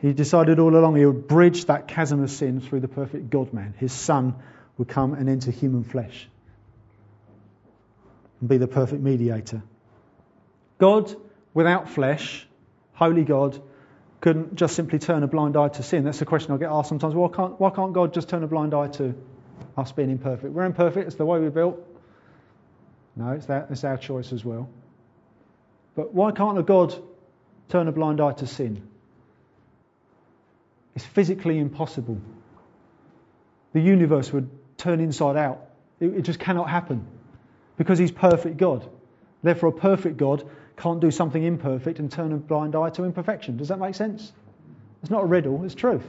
He 0.00 0.12
decided 0.12 0.58
all 0.60 0.74
along 0.74 0.96
He 0.96 1.04
would 1.04 1.28
bridge 1.28 1.66
that 1.66 1.88
chasm 1.88 2.22
of 2.22 2.30
sin 2.30 2.60
through 2.60 2.80
the 2.80 2.88
perfect 2.88 3.28
God 3.28 3.52
man. 3.52 3.74
His 3.76 3.92
Son 3.92 4.36
would 4.78 4.88
come 4.88 5.14
and 5.14 5.28
enter 5.28 5.50
human 5.50 5.84
flesh 5.84 6.28
and 8.40 8.48
be 8.48 8.56
the 8.56 8.66
perfect 8.66 9.02
mediator. 9.02 9.62
God, 10.78 11.14
without 11.54 11.90
flesh, 11.90 12.46
holy 12.94 13.24
God, 13.24 13.60
couldn't 14.20 14.54
just 14.54 14.74
simply 14.74 14.98
turn 14.98 15.22
a 15.22 15.26
blind 15.26 15.56
eye 15.56 15.68
to 15.68 15.82
sin. 15.82 16.04
That's 16.04 16.18
the 16.18 16.26
question 16.26 16.52
I 16.52 16.56
get 16.58 16.70
asked 16.70 16.88
sometimes. 16.88 17.14
Why 17.14 17.28
can't, 17.28 17.58
why 17.60 17.70
can't 17.70 17.92
God 17.92 18.12
just 18.12 18.28
turn 18.28 18.42
a 18.42 18.46
blind 18.46 18.74
eye 18.74 18.88
to 18.88 19.14
us 19.76 19.92
being 19.92 20.10
imperfect? 20.10 20.52
We're 20.52 20.64
imperfect, 20.64 21.06
it's 21.06 21.16
the 21.16 21.24
way 21.24 21.38
we're 21.38 21.50
built. 21.50 21.78
No, 23.16 23.32
it's, 23.32 23.46
that, 23.46 23.68
it's 23.70 23.84
our 23.84 23.96
choice 23.96 24.32
as 24.32 24.44
well. 24.44 24.68
But 25.94 26.14
why 26.14 26.32
can't 26.32 26.58
a 26.58 26.62
God 26.62 26.94
turn 27.68 27.88
a 27.88 27.92
blind 27.92 28.20
eye 28.20 28.32
to 28.32 28.46
sin? 28.46 28.86
It's 30.94 31.04
physically 31.04 31.58
impossible. 31.58 32.20
The 33.72 33.80
universe 33.80 34.32
would 34.32 34.50
turn 34.76 35.00
inside 35.00 35.36
out. 35.36 35.60
It, 35.98 36.14
it 36.14 36.22
just 36.22 36.38
cannot 36.38 36.68
happen 36.68 37.06
because 37.80 37.98
He's 37.98 38.12
perfect 38.12 38.58
God. 38.58 38.86
Therefore, 39.42 39.70
a 39.70 39.72
perfect 39.72 40.18
God 40.18 40.46
can't 40.76 41.00
do 41.00 41.10
something 41.10 41.42
imperfect 41.42 41.98
and 41.98 42.12
turn 42.12 42.30
a 42.30 42.36
blind 42.36 42.76
eye 42.76 42.90
to 42.90 43.04
imperfection. 43.04 43.56
Does 43.56 43.68
that 43.68 43.78
make 43.78 43.94
sense? 43.94 44.32
It's 45.00 45.10
not 45.10 45.22
a 45.22 45.26
riddle, 45.26 45.64
it's 45.64 45.74
truth. 45.74 46.04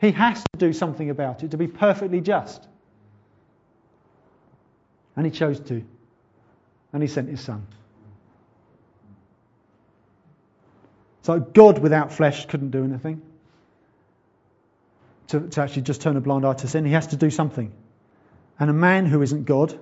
He 0.00 0.12
has 0.12 0.40
to 0.52 0.56
do 0.56 0.72
something 0.72 1.10
about 1.10 1.42
it 1.42 1.50
to 1.50 1.56
be 1.56 1.66
perfectly 1.66 2.20
just. 2.20 2.64
And 5.16 5.26
he 5.26 5.32
chose 5.32 5.58
to. 5.58 5.82
And 6.92 7.02
he 7.02 7.08
sent 7.08 7.28
his 7.28 7.40
son. 7.40 7.66
So 11.22 11.40
God 11.40 11.80
without 11.80 12.12
flesh 12.12 12.46
couldn't 12.46 12.70
do 12.70 12.84
anything. 12.84 13.20
To, 15.26 15.40
to 15.40 15.60
actually 15.60 15.82
just 15.82 16.02
turn 16.02 16.16
a 16.16 16.20
blind 16.20 16.46
eye 16.46 16.54
to 16.54 16.68
sin, 16.68 16.84
he 16.84 16.92
has 16.92 17.08
to 17.08 17.16
do 17.16 17.30
something. 17.30 17.72
And 18.60 18.70
a 18.70 18.72
man 18.72 19.06
who 19.06 19.22
isn't 19.22 19.46
God 19.46 19.76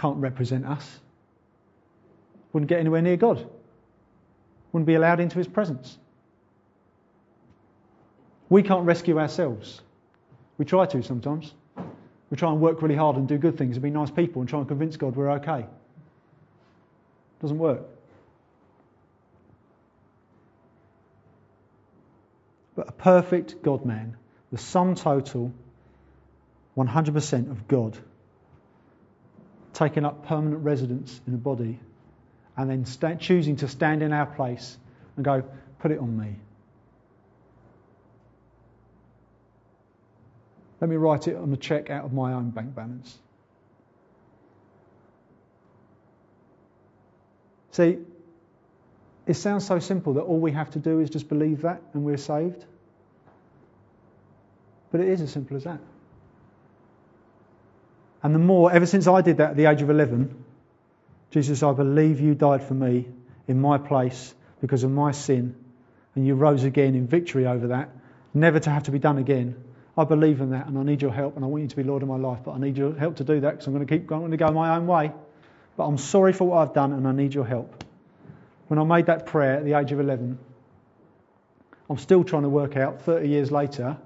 can't 0.00 0.16
represent 0.16 0.66
us 0.66 1.00
wouldn't 2.52 2.68
get 2.68 2.80
anywhere 2.80 3.02
near 3.02 3.16
God, 3.16 3.46
wouldn't 4.72 4.86
be 4.86 4.94
allowed 4.94 5.20
into 5.20 5.38
his 5.38 5.46
presence. 5.46 5.96
We 8.48 8.62
can't 8.62 8.84
rescue 8.84 9.18
ourselves. 9.18 9.80
We 10.58 10.64
try 10.64 10.86
to 10.86 11.02
sometimes. 11.02 11.52
We 12.30 12.36
try 12.36 12.50
and 12.50 12.60
work 12.60 12.82
really 12.82 12.96
hard 12.96 13.16
and 13.16 13.28
do 13.28 13.38
good 13.38 13.56
things 13.56 13.76
and 13.76 13.82
be 13.82 13.90
nice 13.90 14.10
people 14.10 14.42
and 14.42 14.48
try 14.48 14.58
and 14.58 14.68
convince 14.68 14.96
God 14.96 15.16
we're 15.16 15.30
okay. 15.32 15.66
Doesn't 17.40 17.58
work. 17.58 17.82
But 22.74 22.88
a 22.88 22.92
perfect 22.92 23.62
God 23.62 23.84
man, 23.84 24.16
the 24.52 24.58
sum 24.58 24.94
total, 24.94 25.52
100% 26.76 27.50
of 27.50 27.68
God, 27.68 27.96
taking 29.72 30.04
up 30.04 30.26
permanent 30.26 30.62
residence 30.64 31.20
in 31.26 31.34
a 31.34 31.38
body 31.38 31.78
and 32.56 32.68
then 32.68 33.18
choosing 33.18 33.56
to 33.56 33.68
stand 33.68 34.02
in 34.02 34.12
our 34.12 34.26
place 34.26 34.76
and 35.16 35.24
go, 35.24 35.42
put 35.78 35.90
it 35.90 35.98
on 35.98 36.18
me. 36.18 36.36
Let 40.80 40.88
me 40.88 40.96
write 40.96 41.28
it 41.28 41.36
on 41.36 41.52
a 41.52 41.56
cheque 41.56 41.90
out 41.90 42.04
of 42.04 42.12
my 42.12 42.32
own 42.32 42.50
bank 42.50 42.74
balance. 42.74 43.18
See, 47.72 47.98
it 49.26 49.34
sounds 49.34 49.66
so 49.66 49.78
simple 49.78 50.14
that 50.14 50.22
all 50.22 50.40
we 50.40 50.52
have 50.52 50.70
to 50.70 50.78
do 50.78 51.00
is 51.00 51.10
just 51.10 51.28
believe 51.28 51.62
that 51.62 51.82
and 51.92 52.04
we're 52.04 52.16
saved. 52.16 52.64
But 54.90 55.00
it 55.00 55.08
is 55.08 55.20
as 55.20 55.30
simple 55.30 55.56
as 55.56 55.64
that. 55.64 55.78
And 58.22 58.34
the 58.34 58.38
more, 58.38 58.70
ever 58.72 58.86
since 58.86 59.06
I 59.06 59.22
did 59.22 59.38
that 59.38 59.50
at 59.50 59.56
the 59.56 59.66
age 59.66 59.82
of 59.82 59.90
11, 59.90 60.44
Jesus, 61.30 61.62
I 61.62 61.72
believe 61.72 62.20
you 62.20 62.34
died 62.34 62.62
for 62.62 62.74
me 62.74 63.06
in 63.48 63.60
my 63.60 63.78
place 63.78 64.34
because 64.60 64.84
of 64.84 64.90
my 64.90 65.12
sin, 65.12 65.54
and 66.14 66.26
you 66.26 66.34
rose 66.34 66.64
again 66.64 66.94
in 66.94 67.06
victory 67.06 67.46
over 67.46 67.68
that, 67.68 67.90
never 68.34 68.58
to 68.60 68.70
have 68.70 68.84
to 68.84 68.90
be 68.90 68.98
done 68.98 69.18
again. 69.18 69.56
I 69.96 70.04
believe 70.04 70.40
in 70.40 70.50
that, 70.50 70.66
and 70.66 70.78
I 70.78 70.82
need 70.82 71.02
your 71.02 71.12
help, 71.12 71.36
and 71.36 71.44
I 71.44 71.48
want 71.48 71.62
you 71.62 71.68
to 71.68 71.76
be 71.76 71.82
Lord 71.82 72.02
of 72.02 72.08
my 72.08 72.16
life, 72.16 72.40
but 72.44 72.52
I 72.52 72.58
need 72.58 72.76
your 72.76 72.94
help 72.94 73.16
to 73.16 73.24
do 73.24 73.40
that 73.40 73.50
because 73.52 73.66
I'm 73.66 73.72
going 73.72 73.86
to 73.86 73.92
keep 73.92 74.06
going 74.06 74.30
to 74.30 74.36
go 74.36 74.50
my 74.50 74.76
own 74.76 74.86
way. 74.86 75.12
But 75.76 75.86
I'm 75.86 75.98
sorry 75.98 76.32
for 76.32 76.46
what 76.48 76.58
I've 76.58 76.74
done, 76.74 76.92
and 76.92 77.08
I 77.08 77.12
need 77.12 77.34
your 77.34 77.46
help. 77.46 77.84
When 78.68 78.78
I 78.78 78.84
made 78.84 79.06
that 79.06 79.26
prayer 79.26 79.56
at 79.56 79.64
the 79.64 79.74
age 79.74 79.92
of 79.92 80.00
11, 80.00 80.38
I'm 81.88 81.98
still 81.98 82.22
trying 82.22 82.42
to 82.42 82.48
work 82.48 82.76
out 82.76 83.02
30 83.02 83.28
years 83.28 83.50
later 83.50 83.96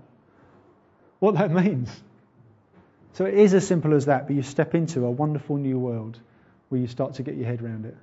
what 1.18 1.34
that 1.34 1.50
means. 1.64 1.90
So 3.14 3.26
it 3.26 3.34
is 3.34 3.54
as 3.54 3.64
simple 3.64 3.94
as 3.94 4.06
that, 4.06 4.26
but 4.26 4.34
you 4.34 4.42
step 4.42 4.74
into 4.74 5.06
a 5.06 5.10
wonderful 5.10 5.56
new 5.56 5.78
world 5.78 6.18
where 6.68 6.80
you 6.80 6.88
start 6.88 7.14
to 7.14 7.22
get 7.22 7.36
your 7.36 7.46
head 7.46 7.62
around 7.62 7.86
it. 7.86 7.96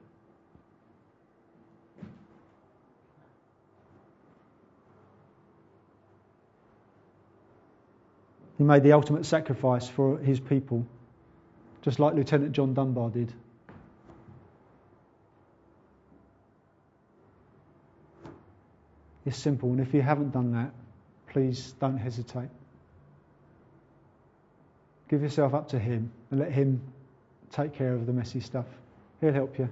He 8.57 8.64
made 8.64 8.84
the 8.84 8.93
ultimate 8.93 9.26
sacrifice 9.26 9.89
for 9.89 10.18
his 10.18 10.39
people, 10.39 10.86
just 11.82 11.99
like 11.99 12.14
Lieutenant 12.14 12.53
John 12.53 12.74
Dunbar 12.74 13.09
did. 13.09 13.34
It's 19.26 19.38
simple, 19.38 19.72
and 19.72 19.82
if 19.82 19.93
you 19.93 20.01
haven't 20.01 20.32
done 20.32 20.53
that, 20.53 20.72
please 21.28 21.74
don't 21.82 21.97
hesitate. 21.97 22.49
Give 25.12 25.22
yourself 25.22 25.53
up 25.53 25.68
to 25.70 25.80
Him 25.80 26.09
and 26.32 26.39
let 26.39 26.53
Him 26.53 26.82
take 27.51 27.74
care 27.74 27.93
of 27.93 28.05
the 28.05 28.14
messy 28.14 28.39
stuff. 28.39 28.66
He'll 29.20 29.34
help 29.34 29.59
you. 29.59 29.68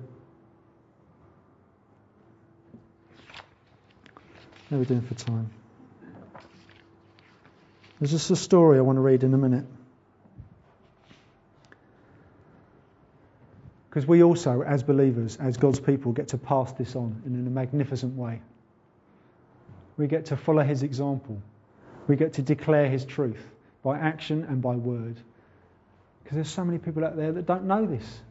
How 4.69 4.75
are 4.75 4.79
we 4.79 4.85
doing 4.85 5.01
for 5.01 5.13
time? 5.13 5.49
There's 7.99 8.11
just 8.11 8.29
a 8.31 8.35
story 8.35 8.77
I 8.79 8.81
want 8.81 8.97
to 8.97 9.01
read 9.01 9.23
in 9.23 9.33
a 9.33 9.37
minute. 9.37 9.63
Because 13.89 14.05
we 14.05 14.21
also, 14.23 14.61
as 14.61 14.83
believers, 14.83 15.37
as 15.37 15.55
God's 15.55 15.79
people, 15.79 16.11
get 16.11 16.27
to 16.29 16.37
pass 16.37 16.73
this 16.73 16.97
on 16.97 17.23
in 17.25 17.47
a 17.47 17.49
magnificent 17.49 18.17
way. 18.17 18.41
We 19.95 20.07
get 20.07 20.25
to 20.25 20.37
follow 20.37 20.63
his 20.63 20.83
example. 20.83 21.41
We 22.07 22.17
get 22.17 22.33
to 22.33 22.41
declare 22.41 22.89
his 22.89 23.05
truth 23.05 23.41
by 23.83 23.97
action 23.97 24.43
and 24.43 24.61
by 24.61 24.75
word. 24.75 25.17
Because 26.30 26.36
there's 26.36 26.53
so 26.53 26.63
many 26.63 26.77
people 26.77 27.03
out 27.03 27.17
there 27.17 27.32
that 27.32 27.47
don't 27.47 27.63
know 27.63 27.88
this. 27.88 28.21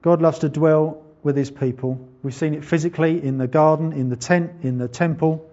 God 0.00 0.22
loves 0.22 0.38
to 0.38 0.48
dwell 0.48 1.04
with 1.22 1.36
his 1.36 1.50
people. 1.50 2.08
We've 2.22 2.32
seen 2.32 2.54
it 2.54 2.64
physically 2.64 3.22
in 3.22 3.36
the 3.36 3.46
garden, 3.46 3.92
in 3.92 4.08
the 4.08 4.16
tent, 4.16 4.52
in 4.62 4.78
the 4.78 4.88
temple, 4.88 5.46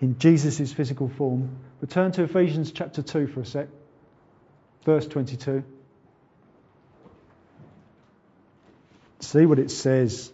in 0.00 0.18
Jesus' 0.18 0.72
physical 0.72 1.08
form. 1.08 1.56
But 1.78 1.90
turn 1.90 2.10
to 2.12 2.24
Ephesians 2.24 2.72
chapter 2.72 3.00
2 3.00 3.28
for 3.28 3.42
a 3.42 3.46
sec, 3.46 3.68
verse 4.84 5.06
22. 5.06 5.62
See 9.20 9.46
what 9.46 9.60
it 9.60 9.70
says. 9.70 10.32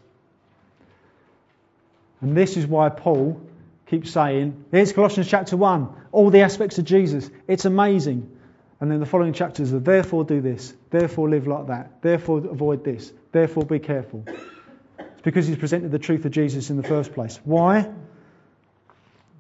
And 2.23 2.35
this 2.35 2.57
is 2.57 2.67
why 2.67 2.89
Paul 2.89 3.39
keeps 3.87 4.11
saying, 4.11 4.65
here's 4.73 4.93
Colossians 4.93 5.29
chapter 5.29 5.57
1, 5.57 5.89
all 6.13 6.31
the 6.31 6.41
aspects 6.41 6.79
of 6.79 6.85
Jesus. 6.85 7.31
It's 7.47 7.65
amazing. 7.65 8.37
And 8.81 8.91
then 8.91 9.01
the 9.01 9.07
following 9.07 9.33
chapters 9.33 9.73
are, 9.73 9.79
therefore 9.79 10.25
do 10.25 10.41
this, 10.41 10.75
therefore 10.91 11.31
live 11.31 11.47
like 11.47 11.69
that, 11.69 12.03
therefore 12.03 12.39
avoid 12.39 12.85
this, 12.85 13.13
therefore 13.33 13.65
be 13.65 13.79
careful. 13.79 14.25
It's 14.27 15.23
because 15.23 15.47
he's 15.47 15.57
presented 15.57 15.93
the 15.93 15.99
truth 15.99 16.25
of 16.25 16.33
Jesus 16.33 16.69
in 16.69 16.77
the 16.77 16.83
first 16.83 17.15
place. 17.15 17.41
Why? 17.45 17.89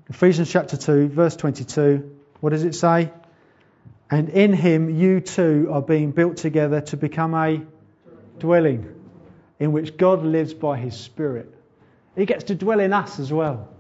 Ephesians 0.08 0.50
chapter 0.50 0.76
2, 0.76 1.08
verse 1.08 1.36
22, 1.36 2.16
what 2.40 2.50
does 2.50 2.64
it 2.64 2.74
say? 2.74 3.12
And 4.08 4.28
in 4.28 4.52
him 4.52 4.88
you 4.88 5.20
too 5.20 5.68
are 5.72 5.82
being 5.82 6.12
built 6.12 6.36
together 6.36 6.80
to 6.82 6.96
become 6.96 7.34
a 7.34 7.60
dwelling 8.38 8.94
in 9.58 9.72
which 9.72 9.96
God 9.96 10.22
lives 10.24 10.54
by 10.54 10.78
his 10.78 10.96
Spirit. 10.96 11.52
He 12.14 12.24
gets 12.24 12.44
to 12.44 12.54
dwell 12.54 12.80
in 12.80 12.92
us 12.92 13.18
as 13.18 13.32
well. 13.32 13.75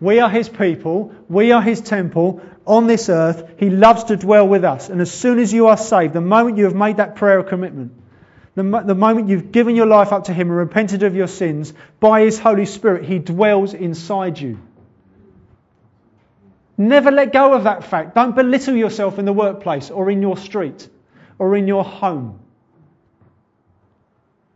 We 0.00 0.20
are 0.20 0.30
his 0.30 0.48
people, 0.48 1.14
we 1.28 1.52
are 1.52 1.62
his 1.62 1.80
temple 1.80 2.40
on 2.66 2.86
this 2.86 3.08
earth. 3.08 3.48
He 3.58 3.70
loves 3.70 4.04
to 4.04 4.16
dwell 4.16 4.46
with 4.46 4.64
us. 4.64 4.90
And 4.90 5.00
as 5.00 5.10
soon 5.10 5.38
as 5.38 5.52
you 5.52 5.68
are 5.68 5.76
saved, 5.76 6.14
the 6.14 6.20
moment 6.20 6.58
you 6.58 6.64
have 6.64 6.74
made 6.74 6.98
that 6.98 7.16
prayer 7.16 7.38
of 7.38 7.48
commitment, 7.48 7.92
the, 8.54 8.62
the 8.62 8.94
moment 8.94 9.28
you've 9.28 9.50
given 9.50 9.74
your 9.74 9.86
life 9.86 10.12
up 10.12 10.24
to 10.24 10.32
him 10.32 10.48
and 10.48 10.56
repented 10.56 11.02
of 11.02 11.16
your 11.16 11.26
sins, 11.26 11.72
by 12.00 12.20
his 12.22 12.38
Holy 12.38 12.66
Spirit, 12.66 13.04
he 13.04 13.18
dwells 13.18 13.74
inside 13.74 14.38
you. 14.38 14.58
Never 16.76 17.10
let 17.10 17.32
go 17.32 17.54
of 17.54 17.64
that 17.64 17.84
fact. 17.84 18.14
Don't 18.14 18.36
belittle 18.36 18.76
yourself 18.76 19.18
in 19.18 19.24
the 19.24 19.32
workplace 19.32 19.90
or 19.90 20.10
in 20.10 20.22
your 20.22 20.36
street 20.36 20.88
or 21.38 21.56
in 21.56 21.66
your 21.66 21.82
home. 21.82 22.38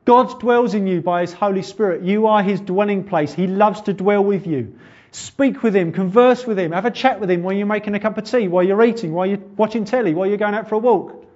God 0.05 0.41
dwells 0.41 0.75
in 0.75 0.87
you 0.87 1.01
by 1.01 1.23
His 1.23 1.33
Holy 1.33 1.63
Spirit. 1.63 2.03
You 2.03 2.27
are 2.29 2.43
His 2.43 2.61
dwelling 2.61 3.05
place. 3.05 3.33
He 3.33 3.47
loves 3.47 3.83
to 3.83 3.93
dwell 3.93 4.23
with 4.23 4.47
you. 4.47 4.79
Speak 5.13 5.63
with 5.63 5.77
Him, 5.77 5.93
converse 5.93 6.47
with 6.47 6.59
Him, 6.59 6.73
have 6.73 6.87
a 6.87 6.91
chat 6.91 7.21
with 7.21 7.31
Him 7.31 7.43
while 7.43 7.55
you're 7.55 7.67
making 7.67 7.95
a 7.95 8.01
cup 8.01 8.17
of 8.17 8.25
tea, 8.25 8.49
while 8.49 8.65
you're 8.65 8.83
eating, 8.83 9.13
while 9.13 9.27
you're 9.27 9.39
watching 9.57 9.85
telly, 9.85 10.15
while 10.15 10.27
you're 10.27 10.39
going 10.39 10.55
out 10.55 10.69
for 10.69 10.75
a 10.75 10.79
walk. 10.79 11.27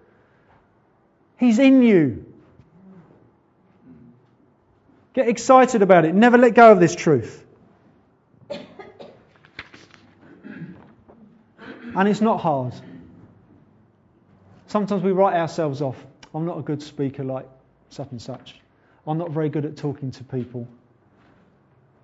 He's 1.39 1.59
in 1.59 1.83
you. 1.83 2.25
Get 5.13 5.29
excited 5.29 5.83
about 5.83 6.07
it. 6.07 6.15
Never 6.15 6.39
let 6.39 6.55
go 6.55 6.73
of 6.73 6.81
this 6.81 6.95
truth. 6.95 7.45
And 11.95 12.09
it's 12.09 12.21
not 12.21 12.41
hard. 12.41 12.75
Sometimes 14.67 15.03
we 15.03 15.13
write 15.13 15.35
ourselves 15.35 15.81
off. 15.81 15.97
I'm 16.35 16.45
not 16.45 16.59
a 16.59 16.63
good 16.63 16.83
speaker 16.83 17.25
like 17.25 17.49
such 17.89 18.11
and 18.11 18.21
such. 18.21 18.61
I'm 19.07 19.17
not 19.17 19.31
very 19.31 19.49
good 19.49 19.65
at 19.65 19.77
talking 19.77 20.11
to 20.13 20.25
people. 20.25 20.69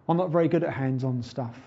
I'm 0.09 0.16
not 0.16 0.30
very 0.30 0.48
good 0.48 0.64
at 0.64 0.72
hands 0.72 1.05
on 1.05 1.22
stuff. 1.22 1.59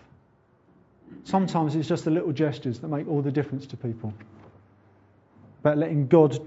Sometimes 1.24 1.76
it's 1.76 1.88
just 1.88 2.06
the 2.06 2.12
little 2.12 2.32
gestures 2.32 2.80
that 2.80 2.88
make 2.88 3.08
all 3.08 3.22
the 3.22 3.32
difference 3.32 3.66
to 3.68 3.78
people. 3.78 4.14
About 5.62 5.78
letting 5.78 6.08
God, 6.08 6.38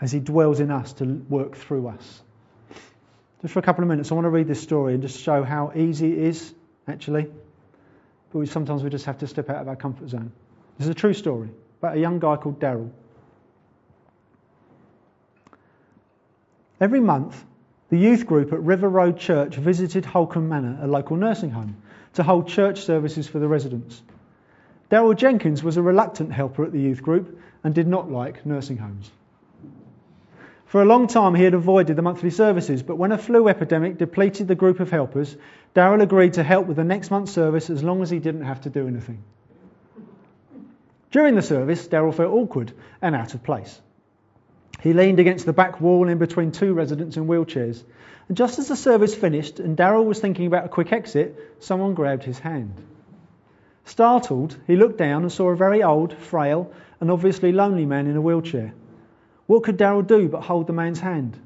as 0.00 0.10
He 0.12 0.20
dwells 0.20 0.60
in 0.60 0.70
us, 0.70 0.92
to 0.94 1.04
work 1.28 1.56
through 1.56 1.88
us. 1.88 2.22
Just 3.42 3.52
for 3.52 3.60
a 3.60 3.62
couple 3.62 3.84
of 3.84 3.88
minutes, 3.88 4.10
I 4.10 4.14
want 4.14 4.24
to 4.24 4.30
read 4.30 4.48
this 4.48 4.62
story 4.62 4.94
and 4.94 5.02
just 5.02 5.20
show 5.20 5.44
how 5.44 5.72
easy 5.76 6.12
it 6.12 6.18
is, 6.18 6.54
actually. 6.88 7.30
But 8.32 8.38
we, 8.38 8.46
sometimes 8.46 8.82
we 8.82 8.90
just 8.90 9.04
have 9.04 9.18
to 9.18 9.26
step 9.26 9.50
out 9.50 9.60
of 9.60 9.68
our 9.68 9.76
comfort 9.76 10.08
zone. 10.08 10.32
This 10.78 10.86
is 10.86 10.90
a 10.90 10.94
true 10.94 11.14
story 11.14 11.50
about 11.78 11.96
a 11.96 12.00
young 12.00 12.18
guy 12.18 12.36
called 12.36 12.58
Daryl. 12.58 12.90
Every 16.80 17.00
month, 17.00 17.44
the 17.90 17.98
youth 17.98 18.26
group 18.26 18.52
at 18.52 18.62
River 18.62 18.88
Road 18.88 19.18
Church 19.18 19.56
visited 19.56 20.04
Holcombe 20.04 20.48
Manor, 20.48 20.78
a 20.82 20.86
local 20.86 21.16
nursing 21.16 21.50
home, 21.50 21.76
to 22.14 22.22
hold 22.22 22.48
church 22.48 22.80
services 22.80 23.28
for 23.28 23.38
the 23.38 23.48
residents. 23.48 24.02
Daryl 24.90 25.16
Jenkins 25.16 25.62
was 25.62 25.76
a 25.76 25.82
reluctant 25.82 26.32
helper 26.32 26.64
at 26.64 26.72
the 26.72 26.80
youth 26.80 27.02
group 27.02 27.38
and 27.62 27.74
did 27.74 27.86
not 27.86 28.10
like 28.10 28.46
nursing 28.46 28.76
homes. 28.76 29.10
For 30.66 30.82
a 30.82 30.84
long 30.86 31.06
time, 31.06 31.34
he 31.34 31.44
had 31.44 31.54
avoided 31.54 31.96
the 31.96 32.02
monthly 32.02 32.30
services, 32.30 32.82
but 32.82 32.96
when 32.96 33.12
a 33.12 33.18
flu 33.18 33.48
epidemic 33.48 33.96
depleted 33.96 34.48
the 34.48 34.54
group 34.54 34.80
of 34.80 34.90
helpers, 34.90 35.36
Daryl 35.74 36.02
agreed 36.02 36.34
to 36.34 36.42
help 36.42 36.66
with 36.66 36.76
the 36.76 36.84
next 36.84 37.10
month's 37.10 37.32
service 37.32 37.70
as 37.70 37.84
long 37.84 38.02
as 38.02 38.10
he 38.10 38.18
didn't 38.18 38.44
have 38.44 38.62
to 38.62 38.70
do 38.70 38.88
anything. 38.88 39.22
During 41.12 41.36
the 41.36 41.42
service, 41.42 41.86
Daryl 41.86 42.12
felt 42.12 42.32
awkward 42.32 42.72
and 43.00 43.14
out 43.14 43.34
of 43.34 43.44
place. 43.44 43.80
He 44.84 44.92
leaned 44.92 45.18
against 45.18 45.46
the 45.46 45.54
back 45.54 45.80
wall 45.80 46.08
in 46.08 46.18
between 46.18 46.52
two 46.52 46.74
residents 46.74 47.16
in 47.16 47.26
wheelchairs. 47.26 47.82
And 48.28 48.36
just 48.36 48.58
as 48.58 48.68
the 48.68 48.76
service 48.76 49.14
finished 49.14 49.58
and 49.58 49.78
Daryl 49.78 50.04
was 50.04 50.20
thinking 50.20 50.46
about 50.46 50.66
a 50.66 50.68
quick 50.68 50.92
exit, 50.92 51.54
someone 51.58 51.94
grabbed 51.94 52.22
his 52.22 52.38
hand. 52.38 52.74
Startled, 53.86 54.58
he 54.66 54.76
looked 54.76 54.98
down 54.98 55.22
and 55.22 55.32
saw 55.32 55.48
a 55.48 55.56
very 55.56 55.82
old, 55.82 56.12
frail, 56.12 56.70
and 57.00 57.10
obviously 57.10 57.50
lonely 57.50 57.86
man 57.86 58.06
in 58.06 58.14
a 58.14 58.20
wheelchair. 58.20 58.74
What 59.46 59.62
could 59.62 59.78
Daryl 59.78 60.06
do 60.06 60.28
but 60.28 60.42
hold 60.42 60.66
the 60.66 60.74
man's 60.74 61.00
hand? 61.00 61.38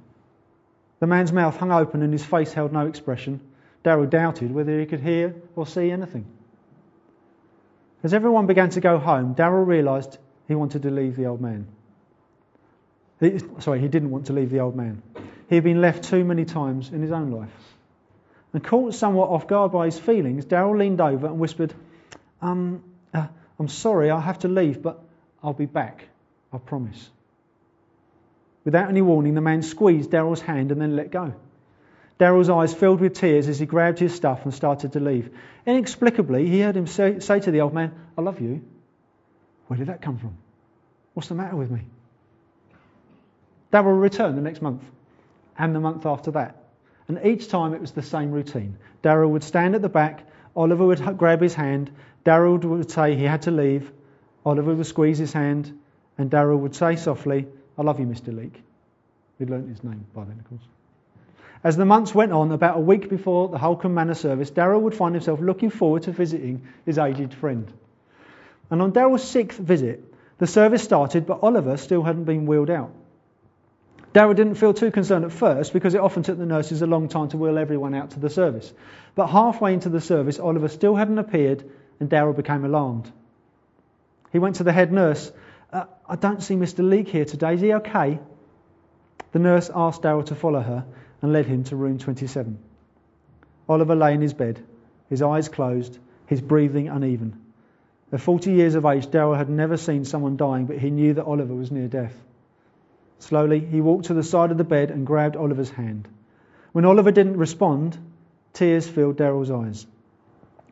The 0.99 1.07
man's 1.07 1.33
mouth 1.33 1.57
hung 1.57 1.71
open 1.71 2.03
and 2.03 2.13
his 2.13 2.25
face 2.25 2.53
held 2.53 2.73
no 2.73 2.87
expression. 2.87 3.39
Daryl 3.85 4.11
doubted 4.11 4.53
whether 4.53 4.81
he 4.81 4.87
could 4.87 5.01
hear 5.01 5.37
or 5.55 5.65
see 5.65 5.93
anything. 5.93 6.27
As 8.03 8.13
everyone 8.13 8.49
began 8.49 8.71
to 8.71 8.81
go 8.81 8.99
home, 8.99 9.37
Daryl 9.37 9.65
realised 9.65 10.19
he 10.49 10.57
wanted 10.57 10.83
to 10.83 10.91
leave 10.91 11.15
the 11.15 11.27
old 11.27 11.41
man. 11.41 11.69
He, 13.21 13.41
sorry, 13.61 13.81
he 13.81 13.89
didn't 13.89 14.11
want 14.11 14.27
to 14.27 14.33
leave 14.33 14.51
the 14.51 14.61
old 14.61 14.77
man. 14.77 15.03
He 15.49 15.55
had 15.55 15.65
been 15.65 15.81
left 15.81 16.05
too 16.05 16.25
many 16.25 16.45
times 16.45 16.91
in 16.91 17.03
his 17.03 17.11
own 17.11 17.31
life. 17.31 17.51
And 18.53 18.63
caught 18.63 18.95
somewhat 18.95 19.29
off 19.29 19.47
guard 19.47 19.73
by 19.73 19.87
his 19.87 19.99
feelings, 19.99 20.47
Daryl 20.47 20.79
leaned 20.79 21.01
over 21.01 21.27
and 21.27 21.39
whispered, 21.39 21.75
um, 22.41 22.83
uh, 23.13 23.27
I'm 23.59 23.69
sorry, 23.69 24.11
I 24.11 24.21
have 24.21 24.41
to 24.41 24.49
leave, 24.49 24.83
but 24.83 25.03
I'll 25.43 25.53
be 25.53 25.67
back. 25.67 26.05
I 26.53 26.59
promise. 26.59 27.11
Without 28.65 28.89
any 28.89 29.03
warning, 29.03 29.35
the 29.35 29.41
man 29.41 29.63
squeezed 29.63 30.11
Daryl's 30.11 30.41
hand 30.41 30.73
and 30.73 30.81
then 30.81 30.97
let 30.97 31.11
go. 31.11 31.35
Daryl's 32.19 32.51
eyes 32.51 32.75
filled 32.75 33.01
with 33.01 33.15
tears 33.15 33.49
as 33.49 33.59
he 33.59 33.67
grabbed 33.67 33.99
his 33.99 34.15
stuff 34.15 34.45
and 34.45 34.53
started 34.53 34.93
to 34.95 35.01
leave. 35.01 35.31
Inexplicably, 35.67 36.49
he 36.49 36.61
heard 36.61 36.77
him 36.77 36.87
say, 36.87 37.21
say 37.21 37.39
to 37.41 37.51
the 37.51 37.61
old 37.61 37.75
man, 37.75 37.95
I 38.17 38.23
love 38.23 38.41
you. 38.41 38.63
Where 39.67 39.77
did 39.77 39.89
that 39.89 40.03
come 40.03 40.19
from? 40.19 40.37
What's 41.15 41.29
the 41.29 41.35
matter 41.35 41.57
with 41.57 41.71
me? 41.71 41.83
Daryl 43.73 44.01
returned 44.01 44.39
the 44.39 44.43
next 44.43 44.63
month 44.63 44.83
and 45.59 45.75
the 45.75 45.81
month 45.81 46.07
after 46.07 46.31
that. 46.33 46.57
And 47.09 47.21
each 47.25 47.49
time 47.49 47.75
it 47.75 47.81
was 47.81 47.93
the 47.93 48.03
same 48.03 48.31
routine. 48.31 48.77
Daryl 49.03 49.31
would 49.31 49.43
stand 49.43 49.75
at 49.75 49.83
the 49.83 49.89
back, 49.89 50.27
Oliver 50.55 50.87
would 50.87 51.19
grab 51.19 51.41
his 51.41 51.55
hand, 51.55 51.91
Daryl 52.25 52.63
would 52.63 52.91
say 52.91 53.15
he 53.15 53.25
had 53.25 53.43
to 53.43 53.51
leave, 53.51 53.91
Oliver 54.45 54.75
would 54.75 54.87
squeeze 54.87 55.19
his 55.19 55.33
hand, 55.33 55.79
and 56.17 56.31
Daryl 56.31 56.59
would 56.59 56.75
say 56.75 56.97
softly, 56.97 57.47
I 57.77 57.83
love 57.83 58.01
you, 58.01 58.07
Mr. 58.07 58.35
Leake. 58.35 58.63
We'd 59.39 59.51
learnt 59.51 59.69
his 59.69 59.85
name 59.85 60.05
by 60.15 60.25
then, 60.25 60.39
of 60.39 60.49
course. 60.49 60.63
As 61.65 61.77
the 61.77 61.85
months 61.85 62.15
went 62.15 62.33
on, 62.33 62.53
about 62.53 62.77
a 62.77 62.81
week 62.81 63.09
before 63.09 63.49
the 63.49 63.59
Holcombe 63.59 63.95
Manor 63.95 64.15
service, 64.15 64.51
Daryl 64.51 64.81
would 64.83 64.95
find 64.95 65.15
himself 65.15 65.41
looking 65.41 65.71
forward 65.71 66.05
to 66.05 66.13
visiting 66.13 66.63
his 66.85 66.99
aged 66.99 67.35
friend. 67.35 67.73
And 68.71 68.83
on 68.83 68.93
Daryl's 68.93 69.25
sixth 69.25 69.59
visit, 69.59 70.05
the 70.39 70.47
service 70.47 70.83
started, 70.83 71.27
but 71.27 71.41
Oliver 71.43 71.77
still 71.77 72.03
hadn't 72.03 72.25
been 72.25 72.47
wheeled 72.47 72.71
out. 72.71 72.93
Daryl 74.15 74.35
didn't 74.35 74.55
feel 74.55 74.73
too 74.73 74.91
concerned 74.91 75.25
at 75.25 75.33
first 75.33 75.73
because 75.73 75.95
it 75.95 76.01
often 76.01 76.23
took 76.23 76.39
the 76.39 76.47
nurses 76.47 76.81
a 76.81 76.87
long 76.87 77.09
time 77.09 77.29
to 77.29 77.37
wheel 77.37 77.59
everyone 77.59 77.95
out 77.95 78.13
to 78.13 78.21
the 78.21 78.31
service. 78.31 78.73
But 79.15 79.27
halfway 79.27 79.75
into 79.75 79.91
the 79.91 80.01
service, 80.01 80.39
Oliver 80.39 80.69
still 80.69 80.97
hadn't 80.97 81.19
appeared, 81.19 81.69
and 82.01 82.09
Daryl 82.09 82.35
became 82.35 82.65
alarmed. 82.65 83.11
He 84.33 84.39
went 84.39 84.57
to 84.57 84.65
the 84.65 84.73
head 84.73 84.93
nurse. 84.93 85.31
Uh, 85.73 85.85
I 86.09 86.17
don't 86.17 86.43
see 86.43 86.55
Mr. 86.55 86.89
Leake 86.89 87.09
here 87.09 87.27
today. 87.27 87.55
Is 87.55 87.61
he 87.61 87.75
okay? 87.75 88.19
The 89.33 89.39
nurse 89.39 89.71
asked 89.75 90.03
Daryl 90.03 90.25
to 90.27 90.35
follow 90.35 90.61
her 90.61 90.87
and 91.21 91.33
led 91.33 91.47
him 91.47 91.65
to 91.65 91.77
room 91.77 91.99
27. 91.99 92.59
Oliver 93.69 93.95
lay 93.95 94.15
in 94.15 94.23
his 94.23 94.33
bed, 94.33 94.65
his 95.11 95.21
eyes 95.21 95.49
closed, 95.49 95.99
his 96.27 96.41
breathing 96.41 96.89
uneven. 96.89 97.39
At 98.11 98.23
40 98.23 98.53
years 98.53 98.75
of 98.75 98.87
age, 98.87 99.09
Daryl 99.09 99.37
had 99.37 99.51
never 99.51 99.77
seen 99.77 100.07
someone 100.07 100.39
dying, 100.39 100.65
but 100.65 100.79
he 100.79 100.91
knew 100.91 101.13
that 101.15 101.25
Oliver 101.25 101.55
was 101.55 101.71
near 101.71 101.89
death. 101.89 102.15
Slowly, 103.19 103.61
he 103.61 103.81
walked 103.81 104.07
to 104.07 104.15
the 104.15 104.23
side 104.23 104.51
of 104.51 104.59
the 104.59 104.65
bed 104.65 104.91
and 104.91 105.07
grabbed 105.07 105.37
Oliver's 105.37 105.71
hand. 105.71 106.09
When 106.73 106.85
Oliver 106.85 107.11
didn't 107.11 107.37
respond, 107.37 107.99
tears 108.53 108.89
filled 108.89 109.17
Daryl's 109.17 109.51
eyes. 109.51 109.87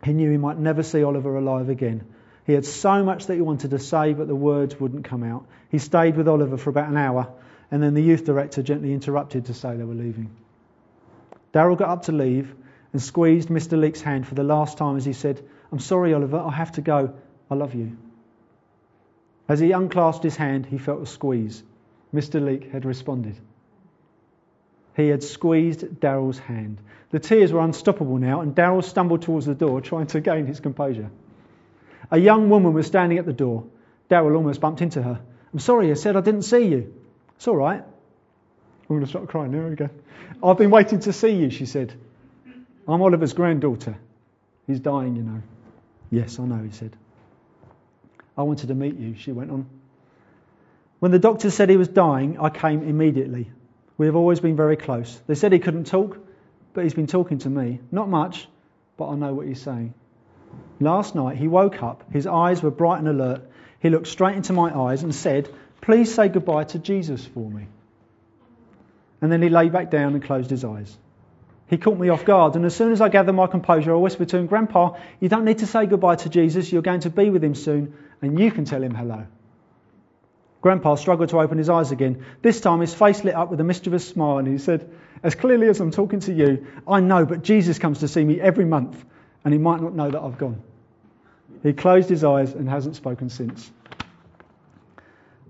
He 0.05 0.13
knew 0.13 0.31
he 0.31 0.37
might 0.37 0.59
never 0.59 0.83
see 0.83 1.03
Oliver 1.03 1.37
alive 1.37 1.69
again. 1.69 2.05
He 2.45 2.53
had 2.53 2.65
so 2.65 3.03
much 3.03 3.27
that 3.27 3.35
he 3.35 3.41
wanted 3.41 3.71
to 3.71 3.79
say, 3.79 4.13
but 4.13 4.29
the 4.29 4.37
words 4.37 4.79
wouldn't 4.79 5.05
come 5.05 5.25
out. 5.25 5.47
He 5.69 5.79
stayed 5.79 6.17
with 6.17 6.29
Oliver 6.29 6.57
for 6.57 6.71
about 6.71 6.89
an 6.89 6.97
hour, 6.97 7.29
and 7.71 7.83
then 7.83 7.95
the 7.95 8.03
youth 8.03 8.25
director 8.25 8.63
gently 8.63 8.93
interrupted 8.93 9.47
to 9.47 9.55
say 9.55 9.77
they 9.77 9.85
were 9.85 9.95
leaving. 9.95 10.31
Daryl 11.53 11.77
got 11.77 11.89
up 11.89 12.03
to 12.03 12.13
leave 12.13 12.55
and 12.93 13.03
squeezed 13.03 13.49
Mr. 13.49 13.79
Leake's 13.79 14.01
hand 14.01 14.27
for 14.27 14.37
the 14.37 14.45
last 14.45 14.79
time 14.79 14.97
as 14.97 15.05
he 15.05 15.13
said, 15.13 15.43
I'm 15.73 15.81
sorry, 15.81 16.15
Oliver, 16.15 16.39
I 16.39 16.53
have 16.53 16.73
to 16.73 16.83
go. 16.83 17.15
I 17.51 17.55
love 17.55 17.75
you. 17.75 17.97
As 19.49 19.59
he 19.59 19.73
unclasped 19.73 20.23
his 20.23 20.37
hand, 20.37 20.67
he 20.67 20.79
felt 20.79 21.03
a 21.03 21.07
squeeze. 21.07 21.63
Mr. 22.17 22.43
Leake 22.43 22.73
had 22.73 22.85
responded. 22.85 23.37
He 24.97 25.09
had 25.09 25.23
squeezed 25.23 25.83
Daryl's 25.83 26.39
hand. 26.39 26.79
The 27.11 27.19
tears 27.19 27.53
were 27.53 27.61
unstoppable 27.61 28.17
now, 28.17 28.41
and 28.41 28.55
Daryl 28.55 28.83
stumbled 28.83 29.23
towards 29.23 29.45
the 29.45 29.55
door, 29.55 29.83
trying 29.83 30.07
to 30.09 30.21
gain 30.21 30.47
his 30.47 30.61
composure. 30.61 31.11
A 32.11 32.19
young 32.19 32.49
woman 32.49 32.73
was 32.73 32.87
standing 32.87 33.19
at 33.19 33.27
the 33.27 33.33
door. 33.35 33.65
Daryl 34.11 34.35
almost 34.35 34.61
bumped 34.61 34.81
into 34.81 35.03
her. 35.03 35.21
I'm 35.53 35.59
sorry, 35.59 35.91
I 35.91 35.95
said 35.95 36.17
I 36.17 36.23
didn't 36.23 36.43
see 36.43 36.67
you. 36.67 36.95
It's 37.37 37.47
all 37.47 37.57
right. 37.57 37.83
I'm 37.83 38.87
going 38.89 39.03
to 39.03 39.07
start 39.07 39.29
crying. 39.29 39.53
There 39.53 39.67
we 39.69 39.77
go. 39.77 39.91
I've 40.43 40.57
been 40.57 40.71
waiting 40.71 41.01
to 41.01 41.13
see 41.13 41.33
you, 41.33 41.51
she 41.51 41.67
said. 41.67 41.93
I'm 42.89 43.03
Oliver's 43.03 43.35
granddaughter. 43.35 43.99
He's 44.67 44.81
dying, 44.81 45.17
you 45.17 45.23
know. 45.23 45.43
Yes, 46.11 46.39
I 46.39 46.45
know, 46.45 46.63
he 46.63 46.71
said. 46.71 46.97
I 48.39 48.43
wanted 48.43 48.69
to 48.69 48.75
meet 48.75 48.97
you, 48.97 49.15
she 49.17 49.33
went 49.33 49.51
on. 49.51 49.67
When 51.07 51.13
the 51.13 51.21
doctor 51.21 51.51
said 51.51 51.71
he 51.71 51.77
was 51.77 51.87
dying, 51.87 52.37
I 52.41 52.51
came 52.51 52.83
immediately. 52.83 53.49
We 53.97 54.07
have 54.07 54.17
always 54.17 54.41
been 54.41 54.57
very 54.57 54.77
close. 54.77 55.23
They 55.29 55.37
said 55.37 55.53
he 55.53 55.61
couldn't 55.61 55.87
talk, 55.87 56.19
but 56.75 56.83
he's 56.83 56.95
been 56.95 57.07
talking 57.07 57.39
to 57.39 57.49
me. 57.49 57.79
Not 57.93 58.09
much, 58.09 58.49
but 58.97 59.11
I 59.11 59.15
know 59.15 59.33
what 59.33 59.47
he's 59.47 59.63
saying. 59.63 59.95
Last 60.81 61.15
night 61.15 61.37
he 61.37 61.47
woke 61.47 61.81
up, 61.81 62.13
his 62.13 62.27
eyes 62.27 62.61
were 62.61 62.73
bright 62.73 62.99
and 62.99 63.07
alert. 63.07 63.49
He 63.79 63.89
looked 63.89 64.09
straight 64.09 64.35
into 64.35 64.53
my 64.53 64.77
eyes 64.77 65.05
and 65.05 65.15
said, 65.15 65.49
Please 65.81 66.13
say 66.13 66.29
goodbye 66.29 66.65
to 66.65 66.81
Jesus 66.81 67.25
for 67.25 67.49
me. 67.49 67.69
And 69.23 69.31
then 69.31 69.43
he 69.43 69.49
lay 69.49 69.69
back 69.69 69.93
down 69.93 70.15
and 70.15 70.25
closed 70.25 70.51
his 70.51 70.65
eyes. 70.65 70.99
He 71.69 71.79
caught 71.79 72.01
me 72.01 72.09
off 72.09 72.25
guard, 72.25 72.57
and 72.57 72.65
as 72.65 72.75
soon 72.75 72.91
as 72.91 73.01
I 73.01 73.11
gathered 73.11 73.35
my 73.35 73.47
composure, 73.47 73.95
I 73.95 73.99
whispered 73.99 74.31
to 74.31 74.39
him, 74.39 74.49
Grandpa, 74.49 74.97
you 75.21 75.29
don't 75.29 75.45
need 75.45 75.59
to 75.59 75.69
say 75.69 75.87
goodbye 75.87 76.17
to 76.17 76.29
Jesus. 76.29 76.73
You're 76.73 76.83
going 76.83 77.03
to 77.03 77.11
be 77.11 77.31
with 77.31 77.45
him 77.45 77.55
soon, 77.55 77.95
and 78.21 78.41
you 78.41 78.51
can 78.51 78.65
tell 78.65 78.83
him 78.83 78.93
hello. 78.93 79.29
Grandpa 80.67 80.97
struggled 80.97 81.29
to 81.29 81.39
open 81.39 81.59
his 81.59 81.71
eyes 81.71 81.93
again. 81.93 82.25
This 82.43 82.61
time 82.61 82.81
his 82.81 82.93
face 82.93 83.23
lit 83.23 83.37
up 83.37 83.53
with 83.53 83.61
a 83.61 83.63
mischievous 83.63 84.09
smile, 84.09 84.39
and 84.39 84.49
he 84.49 84.59
said, 84.59 84.91
As 85.23 85.37
clearly 85.37 85.69
as 85.69 85.79
I'm 85.79 85.93
talking 85.93 86.19
to 86.19 86.33
you, 86.33 86.67
I 86.89 86.99
know, 86.99 87.25
but 87.25 87.45
Jesus 87.45 87.79
comes 87.79 88.01
to 88.01 88.09
see 88.09 88.25
me 88.25 88.41
every 88.41 88.65
month, 88.65 89.05
and 89.45 89.55
he 89.55 89.59
might 89.59 89.81
not 89.81 89.95
know 89.95 90.11
that 90.11 90.21
I've 90.21 90.39
gone. 90.39 90.61
He 91.63 91.73
closed 91.73 92.09
his 92.09 92.25
eyes 92.25 92.53
and 92.53 92.69
hasn't 92.69 92.97
spoken 92.97 93.31
since. 93.31 93.71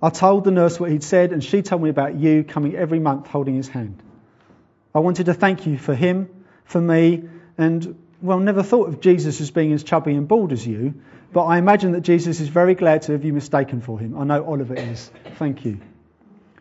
I 0.02 0.10
told 0.10 0.44
the 0.44 0.50
nurse 0.50 0.78
what 0.78 0.90
he'd 0.90 1.02
said, 1.02 1.32
and 1.32 1.42
she 1.42 1.62
told 1.62 1.82
me 1.82 1.88
about 1.88 2.16
you 2.16 2.44
coming 2.44 2.76
every 2.76 2.98
month 2.98 3.26
holding 3.26 3.54
his 3.54 3.68
hand. 3.68 4.02
I 4.94 4.98
wanted 4.98 5.24
to 5.26 5.32
thank 5.32 5.66
you 5.66 5.78
for 5.78 5.94
him, 5.94 6.28
for 6.66 6.78
me, 6.78 7.26
and, 7.56 7.96
well, 8.20 8.38
never 8.38 8.62
thought 8.62 8.88
of 8.88 9.00
Jesus 9.00 9.40
as 9.40 9.50
being 9.50 9.72
as 9.72 9.84
chubby 9.84 10.14
and 10.14 10.26
bald 10.26 10.52
as 10.52 10.66
you, 10.66 10.94
but 11.32 11.44
I 11.44 11.58
imagine 11.58 11.92
that 11.92 12.00
Jesus 12.00 12.40
is 12.40 12.48
very 12.48 12.74
glad 12.74 13.02
to 13.02 13.12
have 13.12 13.24
you 13.24 13.32
mistaken 13.32 13.80
for 13.80 13.98
him. 13.98 14.16
I 14.18 14.24
know 14.24 14.44
Oliver 14.44 14.74
is. 14.74 15.10
Thank 15.36 15.64
you. 15.64 15.80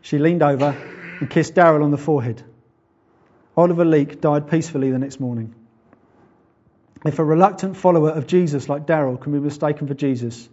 She 0.01 0.17
leaned 0.17 0.43
over 0.43 0.75
and 1.19 1.29
kissed 1.29 1.55
Daryl 1.55 1.83
on 1.83 1.91
the 1.91 1.97
forehead. 1.97 2.43
Oliver 3.55 3.85
Leake 3.85 4.19
died 4.19 4.49
peacefully 4.49 4.91
the 4.91 4.99
next 4.99 5.19
morning. 5.19 5.55
If 7.05 7.19
a 7.19 7.23
reluctant 7.23 7.77
follower 7.77 8.09
of 8.09 8.27
Jesus 8.27 8.67
like 8.67 8.85
Daryl 8.85 9.21
can 9.21 9.31
be 9.31 9.39
mistaken 9.39 9.87
for 9.87 9.93
Jesus, 9.93 10.49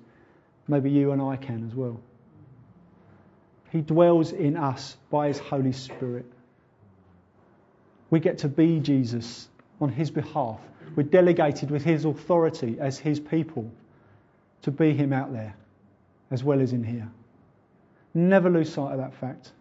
maybe 0.68 0.90
you 0.90 1.12
and 1.12 1.20
I 1.20 1.36
can 1.36 1.66
as 1.66 1.74
well. 1.74 2.00
He 3.70 3.80
dwells 3.80 4.32
in 4.32 4.57
us 4.57 4.96
by 5.11 5.28
his 5.28 5.38
Holy 5.38 5.72
Spirit. 5.72 6.26
We 8.11 8.20
get 8.20 8.38
to 8.38 8.48
be 8.48 8.80
Jesus 8.80 9.48
on 9.80 9.88
his 9.88 10.11
behalf. 10.11 10.61
We're 10.95 11.05
delegated 11.05 11.70
with 11.70 11.85
his 11.85 12.05
authority 12.05 12.78
as 12.80 12.99
his 12.99 13.20
people 13.20 13.70
to 14.62 14.70
be 14.70 14.95
him 14.95 15.12
out 15.12 15.33
there 15.33 15.55
as 16.30 16.43
well 16.43 16.61
as 16.61 16.72
in 16.72 16.83
here. 16.83 17.09
Never 18.14 18.51
lose 18.51 18.72
sight 18.72 18.93
of 18.93 18.99
that 18.99 19.14
fact. 19.14 19.53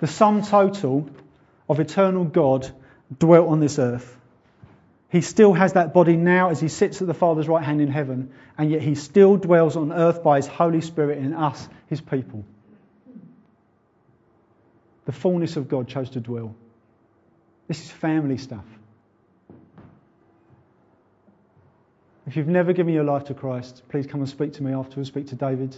The 0.00 0.06
sum 0.06 0.42
total 0.42 1.08
of 1.68 1.80
eternal 1.80 2.24
God 2.24 2.70
dwelt 3.18 3.48
on 3.48 3.60
this 3.60 3.78
earth. 3.78 4.16
He 5.10 5.22
still 5.22 5.54
has 5.54 5.72
that 5.72 5.94
body 5.94 6.16
now 6.16 6.50
as 6.50 6.60
he 6.60 6.68
sits 6.68 7.00
at 7.00 7.06
the 7.06 7.14
Father's 7.14 7.48
right 7.48 7.64
hand 7.64 7.80
in 7.80 7.88
heaven, 7.88 8.30
and 8.58 8.70
yet 8.70 8.82
he 8.82 8.94
still 8.94 9.36
dwells 9.36 9.76
on 9.76 9.92
earth 9.92 10.22
by 10.22 10.36
his 10.36 10.46
Holy 10.46 10.82
Spirit 10.82 11.18
in 11.18 11.32
us, 11.32 11.66
his 11.88 12.00
people. 12.00 12.44
The 15.06 15.12
fullness 15.12 15.56
of 15.56 15.68
God 15.68 15.88
chose 15.88 16.10
to 16.10 16.20
dwell. 16.20 16.54
This 17.66 17.82
is 17.82 17.90
family 17.90 18.36
stuff. 18.36 18.64
If 22.28 22.36
you've 22.36 22.46
never 22.46 22.74
given 22.74 22.92
your 22.92 23.04
life 23.04 23.24
to 23.24 23.34
Christ, 23.34 23.84
please 23.88 24.06
come 24.06 24.20
and 24.20 24.28
speak 24.28 24.52
to 24.52 24.62
me 24.62 24.74
afterwards, 24.74 25.08
speak 25.08 25.28
to 25.28 25.34
David. 25.34 25.74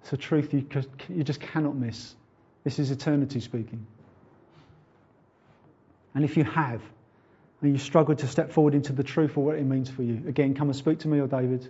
It's 0.00 0.12
a 0.12 0.16
truth 0.16 0.54
you, 0.54 0.64
you 1.08 1.24
just 1.24 1.40
cannot 1.40 1.74
miss. 1.74 2.14
This 2.62 2.78
is 2.78 2.92
eternity 2.92 3.40
speaking. 3.40 3.84
And 6.14 6.24
if 6.24 6.36
you 6.36 6.44
have, 6.44 6.80
and 7.62 7.72
you 7.72 7.78
struggle 7.78 8.14
to 8.14 8.28
step 8.28 8.52
forward 8.52 8.76
into 8.76 8.92
the 8.92 9.02
truth 9.02 9.32
of 9.32 9.38
what 9.38 9.56
it 9.56 9.64
means 9.64 9.90
for 9.90 10.04
you, 10.04 10.22
again, 10.28 10.54
come 10.54 10.68
and 10.68 10.76
speak 10.76 11.00
to 11.00 11.08
me 11.08 11.18
or 11.18 11.26
David. 11.26 11.68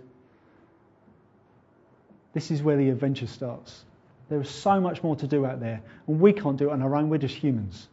This 2.33 2.51
is 2.51 2.61
where 2.61 2.77
the 2.77 2.91
adventure 2.91 3.25
starts. 3.25 3.83
There 4.29 4.39
is 4.39 4.49
so 4.49 4.79
much 4.79 5.01
more 5.01 5.15
to 5.15 5.25
do 5.25 5.43
out 5.43 5.59
there, 5.59 5.81
and 6.05 6.19
we 6.19 6.31
can't 6.31 6.57
do 6.57 6.69
it 6.69 6.73
on 6.73 6.83
our 6.83 6.95
own. 6.95 7.09
We're 7.09 7.17
just 7.17 7.35
humans. 7.35 7.89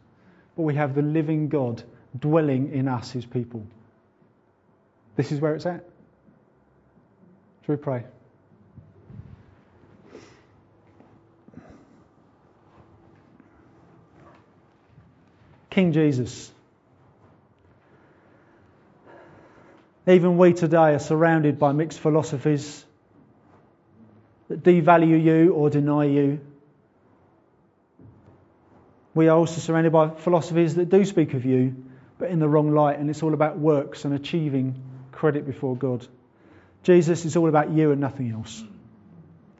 But 0.55 0.63
we 0.63 0.75
have 0.75 0.93
the 0.93 1.01
living 1.01 1.49
God 1.49 1.81
dwelling 2.19 2.71
in 2.73 2.87
us, 2.87 3.09
his 3.09 3.25
people. 3.25 3.65
This 5.15 5.31
is 5.31 5.39
where 5.39 5.55
it's 5.55 5.65
at. 5.65 5.85
Shall 7.65 7.75
we 7.75 7.81
pray? 7.81 8.03
King 15.69 15.93
Jesus. 15.93 16.51
Even 20.07 20.37
we 20.37 20.53
today 20.53 20.95
are 20.95 20.99
surrounded 20.99 21.59
by 21.59 21.71
mixed 21.71 21.99
philosophies 21.99 22.83
that 24.49 24.63
devalue 24.63 25.23
you 25.23 25.53
or 25.53 25.69
deny 25.69 26.05
you. 26.05 26.41
We 29.13 29.27
are 29.27 29.37
also 29.37 29.61
surrounded 29.61 29.91
by 29.91 30.09
philosophies 30.09 30.75
that 30.75 30.89
do 30.89 31.05
speak 31.05 31.33
of 31.33 31.45
you, 31.45 31.75
but 32.17 32.29
in 32.29 32.39
the 32.39 32.47
wrong 32.47 32.71
light, 32.73 32.97
and 32.97 33.09
it's 33.09 33.23
all 33.23 33.33
about 33.33 33.57
works 33.57 34.03
and 34.03 34.13
achieving 34.13 34.75
credit 35.21 35.45
before 35.45 35.75
God. 35.75 36.05
Jesus 36.81 37.25
is 37.25 37.37
all 37.37 37.47
about 37.47 37.69
you 37.69 37.91
and 37.91 38.01
nothing 38.01 38.31
else. 38.31 38.63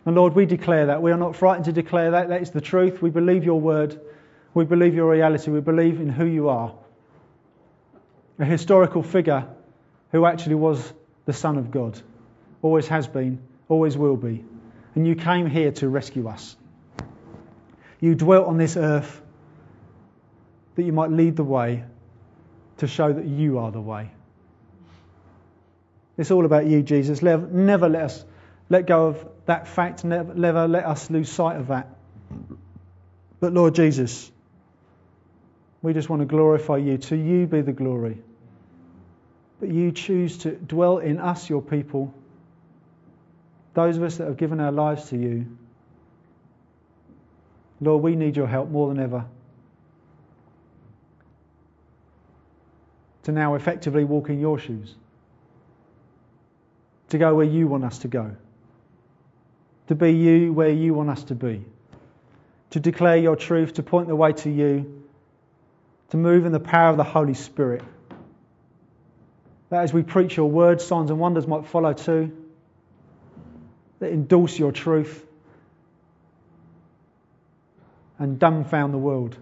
And 0.05 0.15
Lord, 0.15 0.33
we 0.33 0.47
declare 0.47 0.87
that. 0.87 1.03
We 1.03 1.11
are 1.11 1.17
not 1.17 1.35
frightened 1.35 1.65
to 1.65 1.71
declare 1.71 2.11
that. 2.11 2.29
That 2.29 2.41
is 2.41 2.49
the 2.49 2.61
truth. 2.61 2.99
We 2.99 3.11
believe 3.11 3.43
your 3.43 3.61
word. 3.61 4.01
We 4.55 4.65
believe 4.65 4.95
your 4.95 5.11
reality. 5.11 5.51
We 5.51 5.61
believe 5.61 6.01
in 6.01 6.09
who 6.09 6.25
you 6.25 6.49
are. 6.49 6.73
A 8.39 8.45
historical 8.45 9.03
figure 9.03 9.47
who 10.11 10.25
actually 10.25 10.55
was 10.55 10.93
the 11.25 11.33
Son 11.33 11.59
of 11.59 11.69
God. 11.69 12.01
Always 12.63 12.87
has 12.87 13.05
been, 13.07 13.37
always 13.69 13.95
will 13.95 14.17
be. 14.17 14.43
And 14.95 15.05
you 15.05 15.13
came 15.13 15.45
here 15.45 15.71
to 15.73 15.87
rescue 15.87 16.27
us. 16.27 16.55
You 17.99 18.15
dwelt 18.15 18.47
on 18.47 18.57
this 18.57 18.77
earth 18.77 19.21
that 20.73 20.83
you 20.83 20.91
might 20.91 21.11
lead 21.11 21.35
the 21.35 21.43
way 21.43 21.83
to 22.77 22.87
show 22.87 23.13
that 23.13 23.25
you 23.25 23.59
are 23.59 23.71
the 23.71 23.79
way. 23.79 24.09
It's 26.21 26.29
all 26.29 26.45
about 26.45 26.67
you, 26.67 26.83
Jesus. 26.83 27.23
Never 27.23 27.89
let 27.89 28.03
us 28.03 28.25
let 28.69 28.85
go 28.85 29.07
of 29.07 29.27
that 29.47 29.67
fact, 29.67 30.05
never, 30.05 30.35
never 30.35 30.67
let 30.67 30.85
us 30.85 31.09
lose 31.09 31.31
sight 31.31 31.57
of 31.57 31.69
that. 31.69 31.95
But 33.39 33.53
Lord 33.53 33.73
Jesus, 33.73 34.31
we 35.81 35.93
just 35.93 36.09
want 36.09 36.19
to 36.19 36.27
glorify 36.27 36.77
you. 36.77 36.99
To 36.99 37.15
you 37.15 37.47
be 37.47 37.61
the 37.61 37.71
glory. 37.73 38.21
But 39.59 39.69
you 39.69 39.91
choose 39.91 40.37
to 40.39 40.51
dwell 40.51 40.99
in 40.99 41.19
us, 41.19 41.49
your 41.49 41.63
people, 41.63 42.13
those 43.73 43.97
of 43.97 44.03
us 44.03 44.17
that 44.17 44.27
have 44.27 44.37
given 44.37 44.59
our 44.59 44.71
lives 44.71 45.09
to 45.09 45.17
you. 45.17 45.47
Lord, 47.81 48.03
we 48.03 48.15
need 48.15 48.37
your 48.37 48.45
help 48.45 48.69
more 48.69 48.89
than 48.89 49.03
ever. 49.03 49.25
To 53.23 53.31
now 53.31 53.55
effectively 53.55 54.03
walk 54.03 54.29
in 54.29 54.39
your 54.39 54.59
shoes. 54.59 54.93
To 57.11 57.17
go 57.17 57.35
where 57.35 57.45
you 57.45 57.67
want 57.67 57.83
us 57.83 57.99
to 57.99 58.07
go. 58.07 58.37
To 59.87 59.95
be 59.95 60.13
you 60.13 60.53
where 60.53 60.69
you 60.69 60.93
want 60.93 61.09
us 61.09 61.25
to 61.25 61.35
be. 61.35 61.65
To 62.69 62.79
declare 62.79 63.17
your 63.17 63.35
truth, 63.35 63.73
to 63.73 63.83
point 63.83 64.07
the 64.07 64.15
way 64.15 64.31
to 64.31 64.49
you. 64.49 65.03
To 66.11 66.17
move 66.17 66.45
in 66.45 66.53
the 66.53 66.59
power 66.61 66.89
of 66.89 66.95
the 66.95 67.03
Holy 67.03 67.33
Spirit. 67.33 67.83
That 69.69 69.83
as 69.83 69.93
we 69.93 70.03
preach 70.03 70.37
your 70.37 70.49
word, 70.49 70.79
signs 70.79 71.09
and 71.09 71.19
wonders 71.19 71.45
might 71.47 71.65
follow 71.65 71.91
too. 71.91 72.31
That 73.99 74.13
endorse 74.13 74.57
your 74.57 74.71
truth 74.71 75.25
and 78.19 78.39
dumbfound 78.39 78.93
the 78.93 78.97
world. 78.97 79.37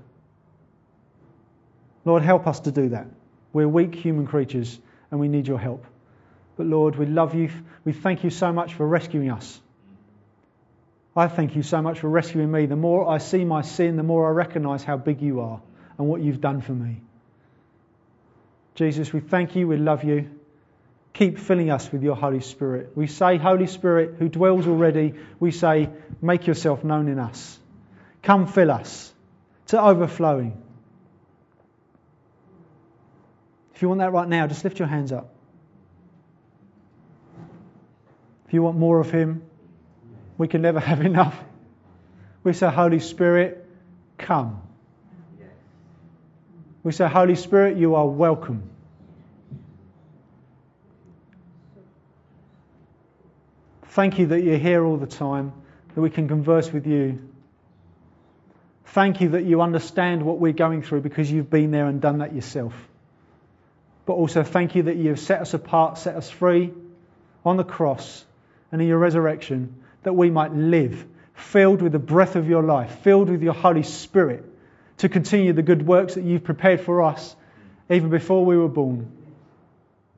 Lord, 2.04 2.24
help 2.24 2.48
us 2.48 2.62
to 2.62 2.72
do 2.72 2.90
that. 2.90 3.06
We're 3.54 3.68
weak 3.68 3.94
human 3.94 4.26
creatures 4.26 4.80
and 5.12 5.20
we 5.20 5.28
need 5.28 5.48
your 5.48 5.60
help. 5.60 5.86
But 6.60 6.68
Lord, 6.68 6.98
we 6.98 7.06
love 7.06 7.36
you. 7.36 7.50
We 7.86 7.94
thank 7.94 8.26
you 8.26 8.30
so 8.30 8.52
much 8.52 8.74
for 8.74 8.86
rescuing 8.86 9.32
us. 9.32 9.62
I 11.16 11.30
thank 11.30 11.56
you 11.56 11.64
so 11.64 11.82
much 11.82 12.02
for 12.02 12.10
rescuing 12.10 12.52
me. 12.52 12.66
The 12.66 12.76
more 12.76 13.08
I 13.08 13.20
see 13.20 13.46
my 13.46 13.62
sin, 13.62 13.96
the 13.96 14.04
more 14.04 14.28
I 14.28 14.32
recognize 14.32 14.84
how 14.84 14.98
big 14.98 15.22
you 15.22 15.40
are 15.40 15.62
and 15.98 16.10
what 16.10 16.20
you've 16.20 16.42
done 16.42 16.60
for 16.60 16.74
me. 16.74 17.00
Jesus, 18.76 19.14
we 19.14 19.22
thank 19.22 19.56
you. 19.56 19.70
We 19.70 19.78
love 19.78 20.04
you. 20.04 20.32
Keep 21.14 21.40
filling 21.40 21.72
us 21.72 21.90
with 21.94 22.04
your 22.04 22.18
Holy 22.18 22.42
Spirit. 22.42 22.92
We 22.94 23.08
say, 23.08 23.38
Holy 23.38 23.68
Spirit, 23.68 24.16
who 24.20 24.28
dwells 24.28 24.68
already, 24.68 25.14
we 25.40 25.52
say, 25.52 25.90
make 26.22 26.46
yourself 26.46 26.84
known 26.84 27.08
in 27.08 27.20
us. 27.20 27.58
Come 28.22 28.48
fill 28.48 28.70
us 28.70 29.14
to 29.68 29.82
overflowing. 29.82 30.62
If 33.76 33.82
you 33.82 33.88
want 33.88 34.00
that 34.00 34.12
right 34.12 34.28
now, 34.28 34.46
just 34.46 34.66
lift 34.66 34.78
your 34.78 34.90
hands 34.90 35.14
up. 35.14 35.36
If 38.50 38.54
you 38.56 38.64
want 38.64 38.80
more 38.80 39.00
of 39.00 39.12
Him, 39.12 39.44
we 40.40 40.48
can 40.48 40.64
never 40.64 40.80
have 40.80 41.06
enough. 41.06 41.40
We 42.44 42.54
say, 42.54 42.68
Holy 42.68 43.00
Spirit, 43.00 43.64
come. 44.18 44.64
We 46.82 46.92
say, 46.92 47.08
Holy 47.08 47.36
Spirit, 47.36 47.78
you 47.78 47.94
are 47.94 48.08
welcome. 48.08 48.68
Thank 53.90 54.18
you 54.18 54.26
that 54.28 54.42
you're 54.42 54.58
here 54.58 54.84
all 54.84 54.98
the 54.98 55.06
time, 55.06 55.54
that 55.94 56.02
we 56.02 56.10
can 56.10 56.28
converse 56.28 56.74
with 56.74 56.88
you. 56.88 57.30
Thank 58.86 59.22
you 59.22 59.30
that 59.30 59.44
you 59.44 59.62
understand 59.62 60.24
what 60.24 60.40
we're 60.40 60.54
going 60.54 60.82
through 60.82 61.02
because 61.02 61.32
you've 61.32 61.52
been 61.52 61.70
there 61.70 61.86
and 61.86 62.02
done 62.02 62.18
that 62.18 62.34
yourself. 62.34 62.74
But 64.08 64.14
also 64.14 64.42
thank 64.42 64.74
you 64.74 64.84
that 64.84 64.96
you've 64.96 65.20
set 65.20 65.40
us 65.40 65.54
apart, 65.54 66.00
set 66.00 66.16
us 66.16 66.32
free 66.32 66.74
on 67.46 67.56
the 67.56 67.64
cross 67.64 68.26
and 68.72 68.82
in 68.82 68.88
your 68.88 68.98
resurrection 68.98 69.84
that 70.04 70.14
we 70.14 70.30
might 70.30 70.54
live 70.54 71.06
filled 71.34 71.82
with 71.82 71.92
the 71.92 72.00
breath 72.00 72.36
of 72.36 72.50
your 72.50 72.64
life, 72.64 73.00
filled 73.00 73.30
with 73.30 73.42
your 73.42 73.54
Holy 73.54 73.84
Spirit 73.84 74.46
to 74.98 75.10
continue 75.10 75.54
the 75.54 75.62
good 75.62 75.86
works 75.86 76.16
that 76.16 76.24
you've 76.24 76.44
prepared 76.44 76.82
for 76.82 77.04
us 77.04 77.36
even 77.90 78.10
before 78.10 78.46
we 78.46 78.58
were 78.58 78.68
born. 78.68 79.12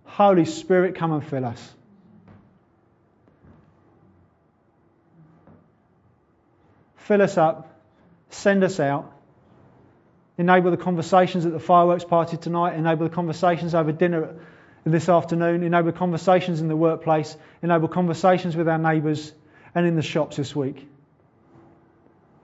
Holy 0.05 0.45
Spirit, 0.45 0.95
come 0.95 1.11
and 1.11 1.25
fill 1.25 1.45
us. 1.45 1.73
Fill 6.97 7.21
us 7.21 7.37
up 7.37 7.71
Send 8.31 8.63
us 8.63 8.79
out. 8.79 9.11
Enable 10.37 10.71
the 10.71 10.77
conversations 10.77 11.45
at 11.45 11.51
the 11.51 11.59
fireworks 11.59 12.05
party 12.05 12.37
tonight. 12.37 12.75
Enable 12.75 13.07
the 13.07 13.13
conversations 13.13 13.75
over 13.75 13.91
dinner 13.91 14.35
this 14.85 15.09
afternoon. 15.09 15.63
Enable 15.63 15.91
conversations 15.91 16.61
in 16.61 16.67
the 16.67 16.75
workplace. 16.75 17.35
Enable 17.61 17.87
conversations 17.87 18.55
with 18.55 18.67
our 18.67 18.77
neighbours 18.77 19.33
and 19.75 19.85
in 19.85 19.95
the 19.95 20.01
shops 20.01 20.37
this 20.37 20.55
week. 20.55 20.87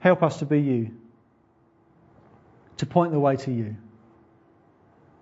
Help 0.00 0.22
us 0.22 0.38
to 0.38 0.46
be 0.46 0.60
you. 0.60 0.90
To 2.78 2.86
point 2.86 3.12
the 3.12 3.18
way 3.18 3.36
to 3.36 3.52
you. 3.52 3.76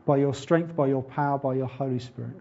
By 0.05 0.19
your 0.19 0.35
strength, 0.35 0.77
by 0.77 0.87
your 0.87 1.03
power, 1.03 1.39
by 1.39 1.55
your 1.55 1.67
Holy 1.67 1.99
Spirit. 1.99 2.37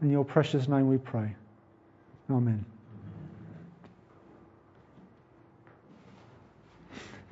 In 0.00 0.10
your 0.10 0.24
precious 0.24 0.66
name 0.66 0.88
we 0.88 0.98
pray. 0.98 1.36
Amen. 2.30 2.64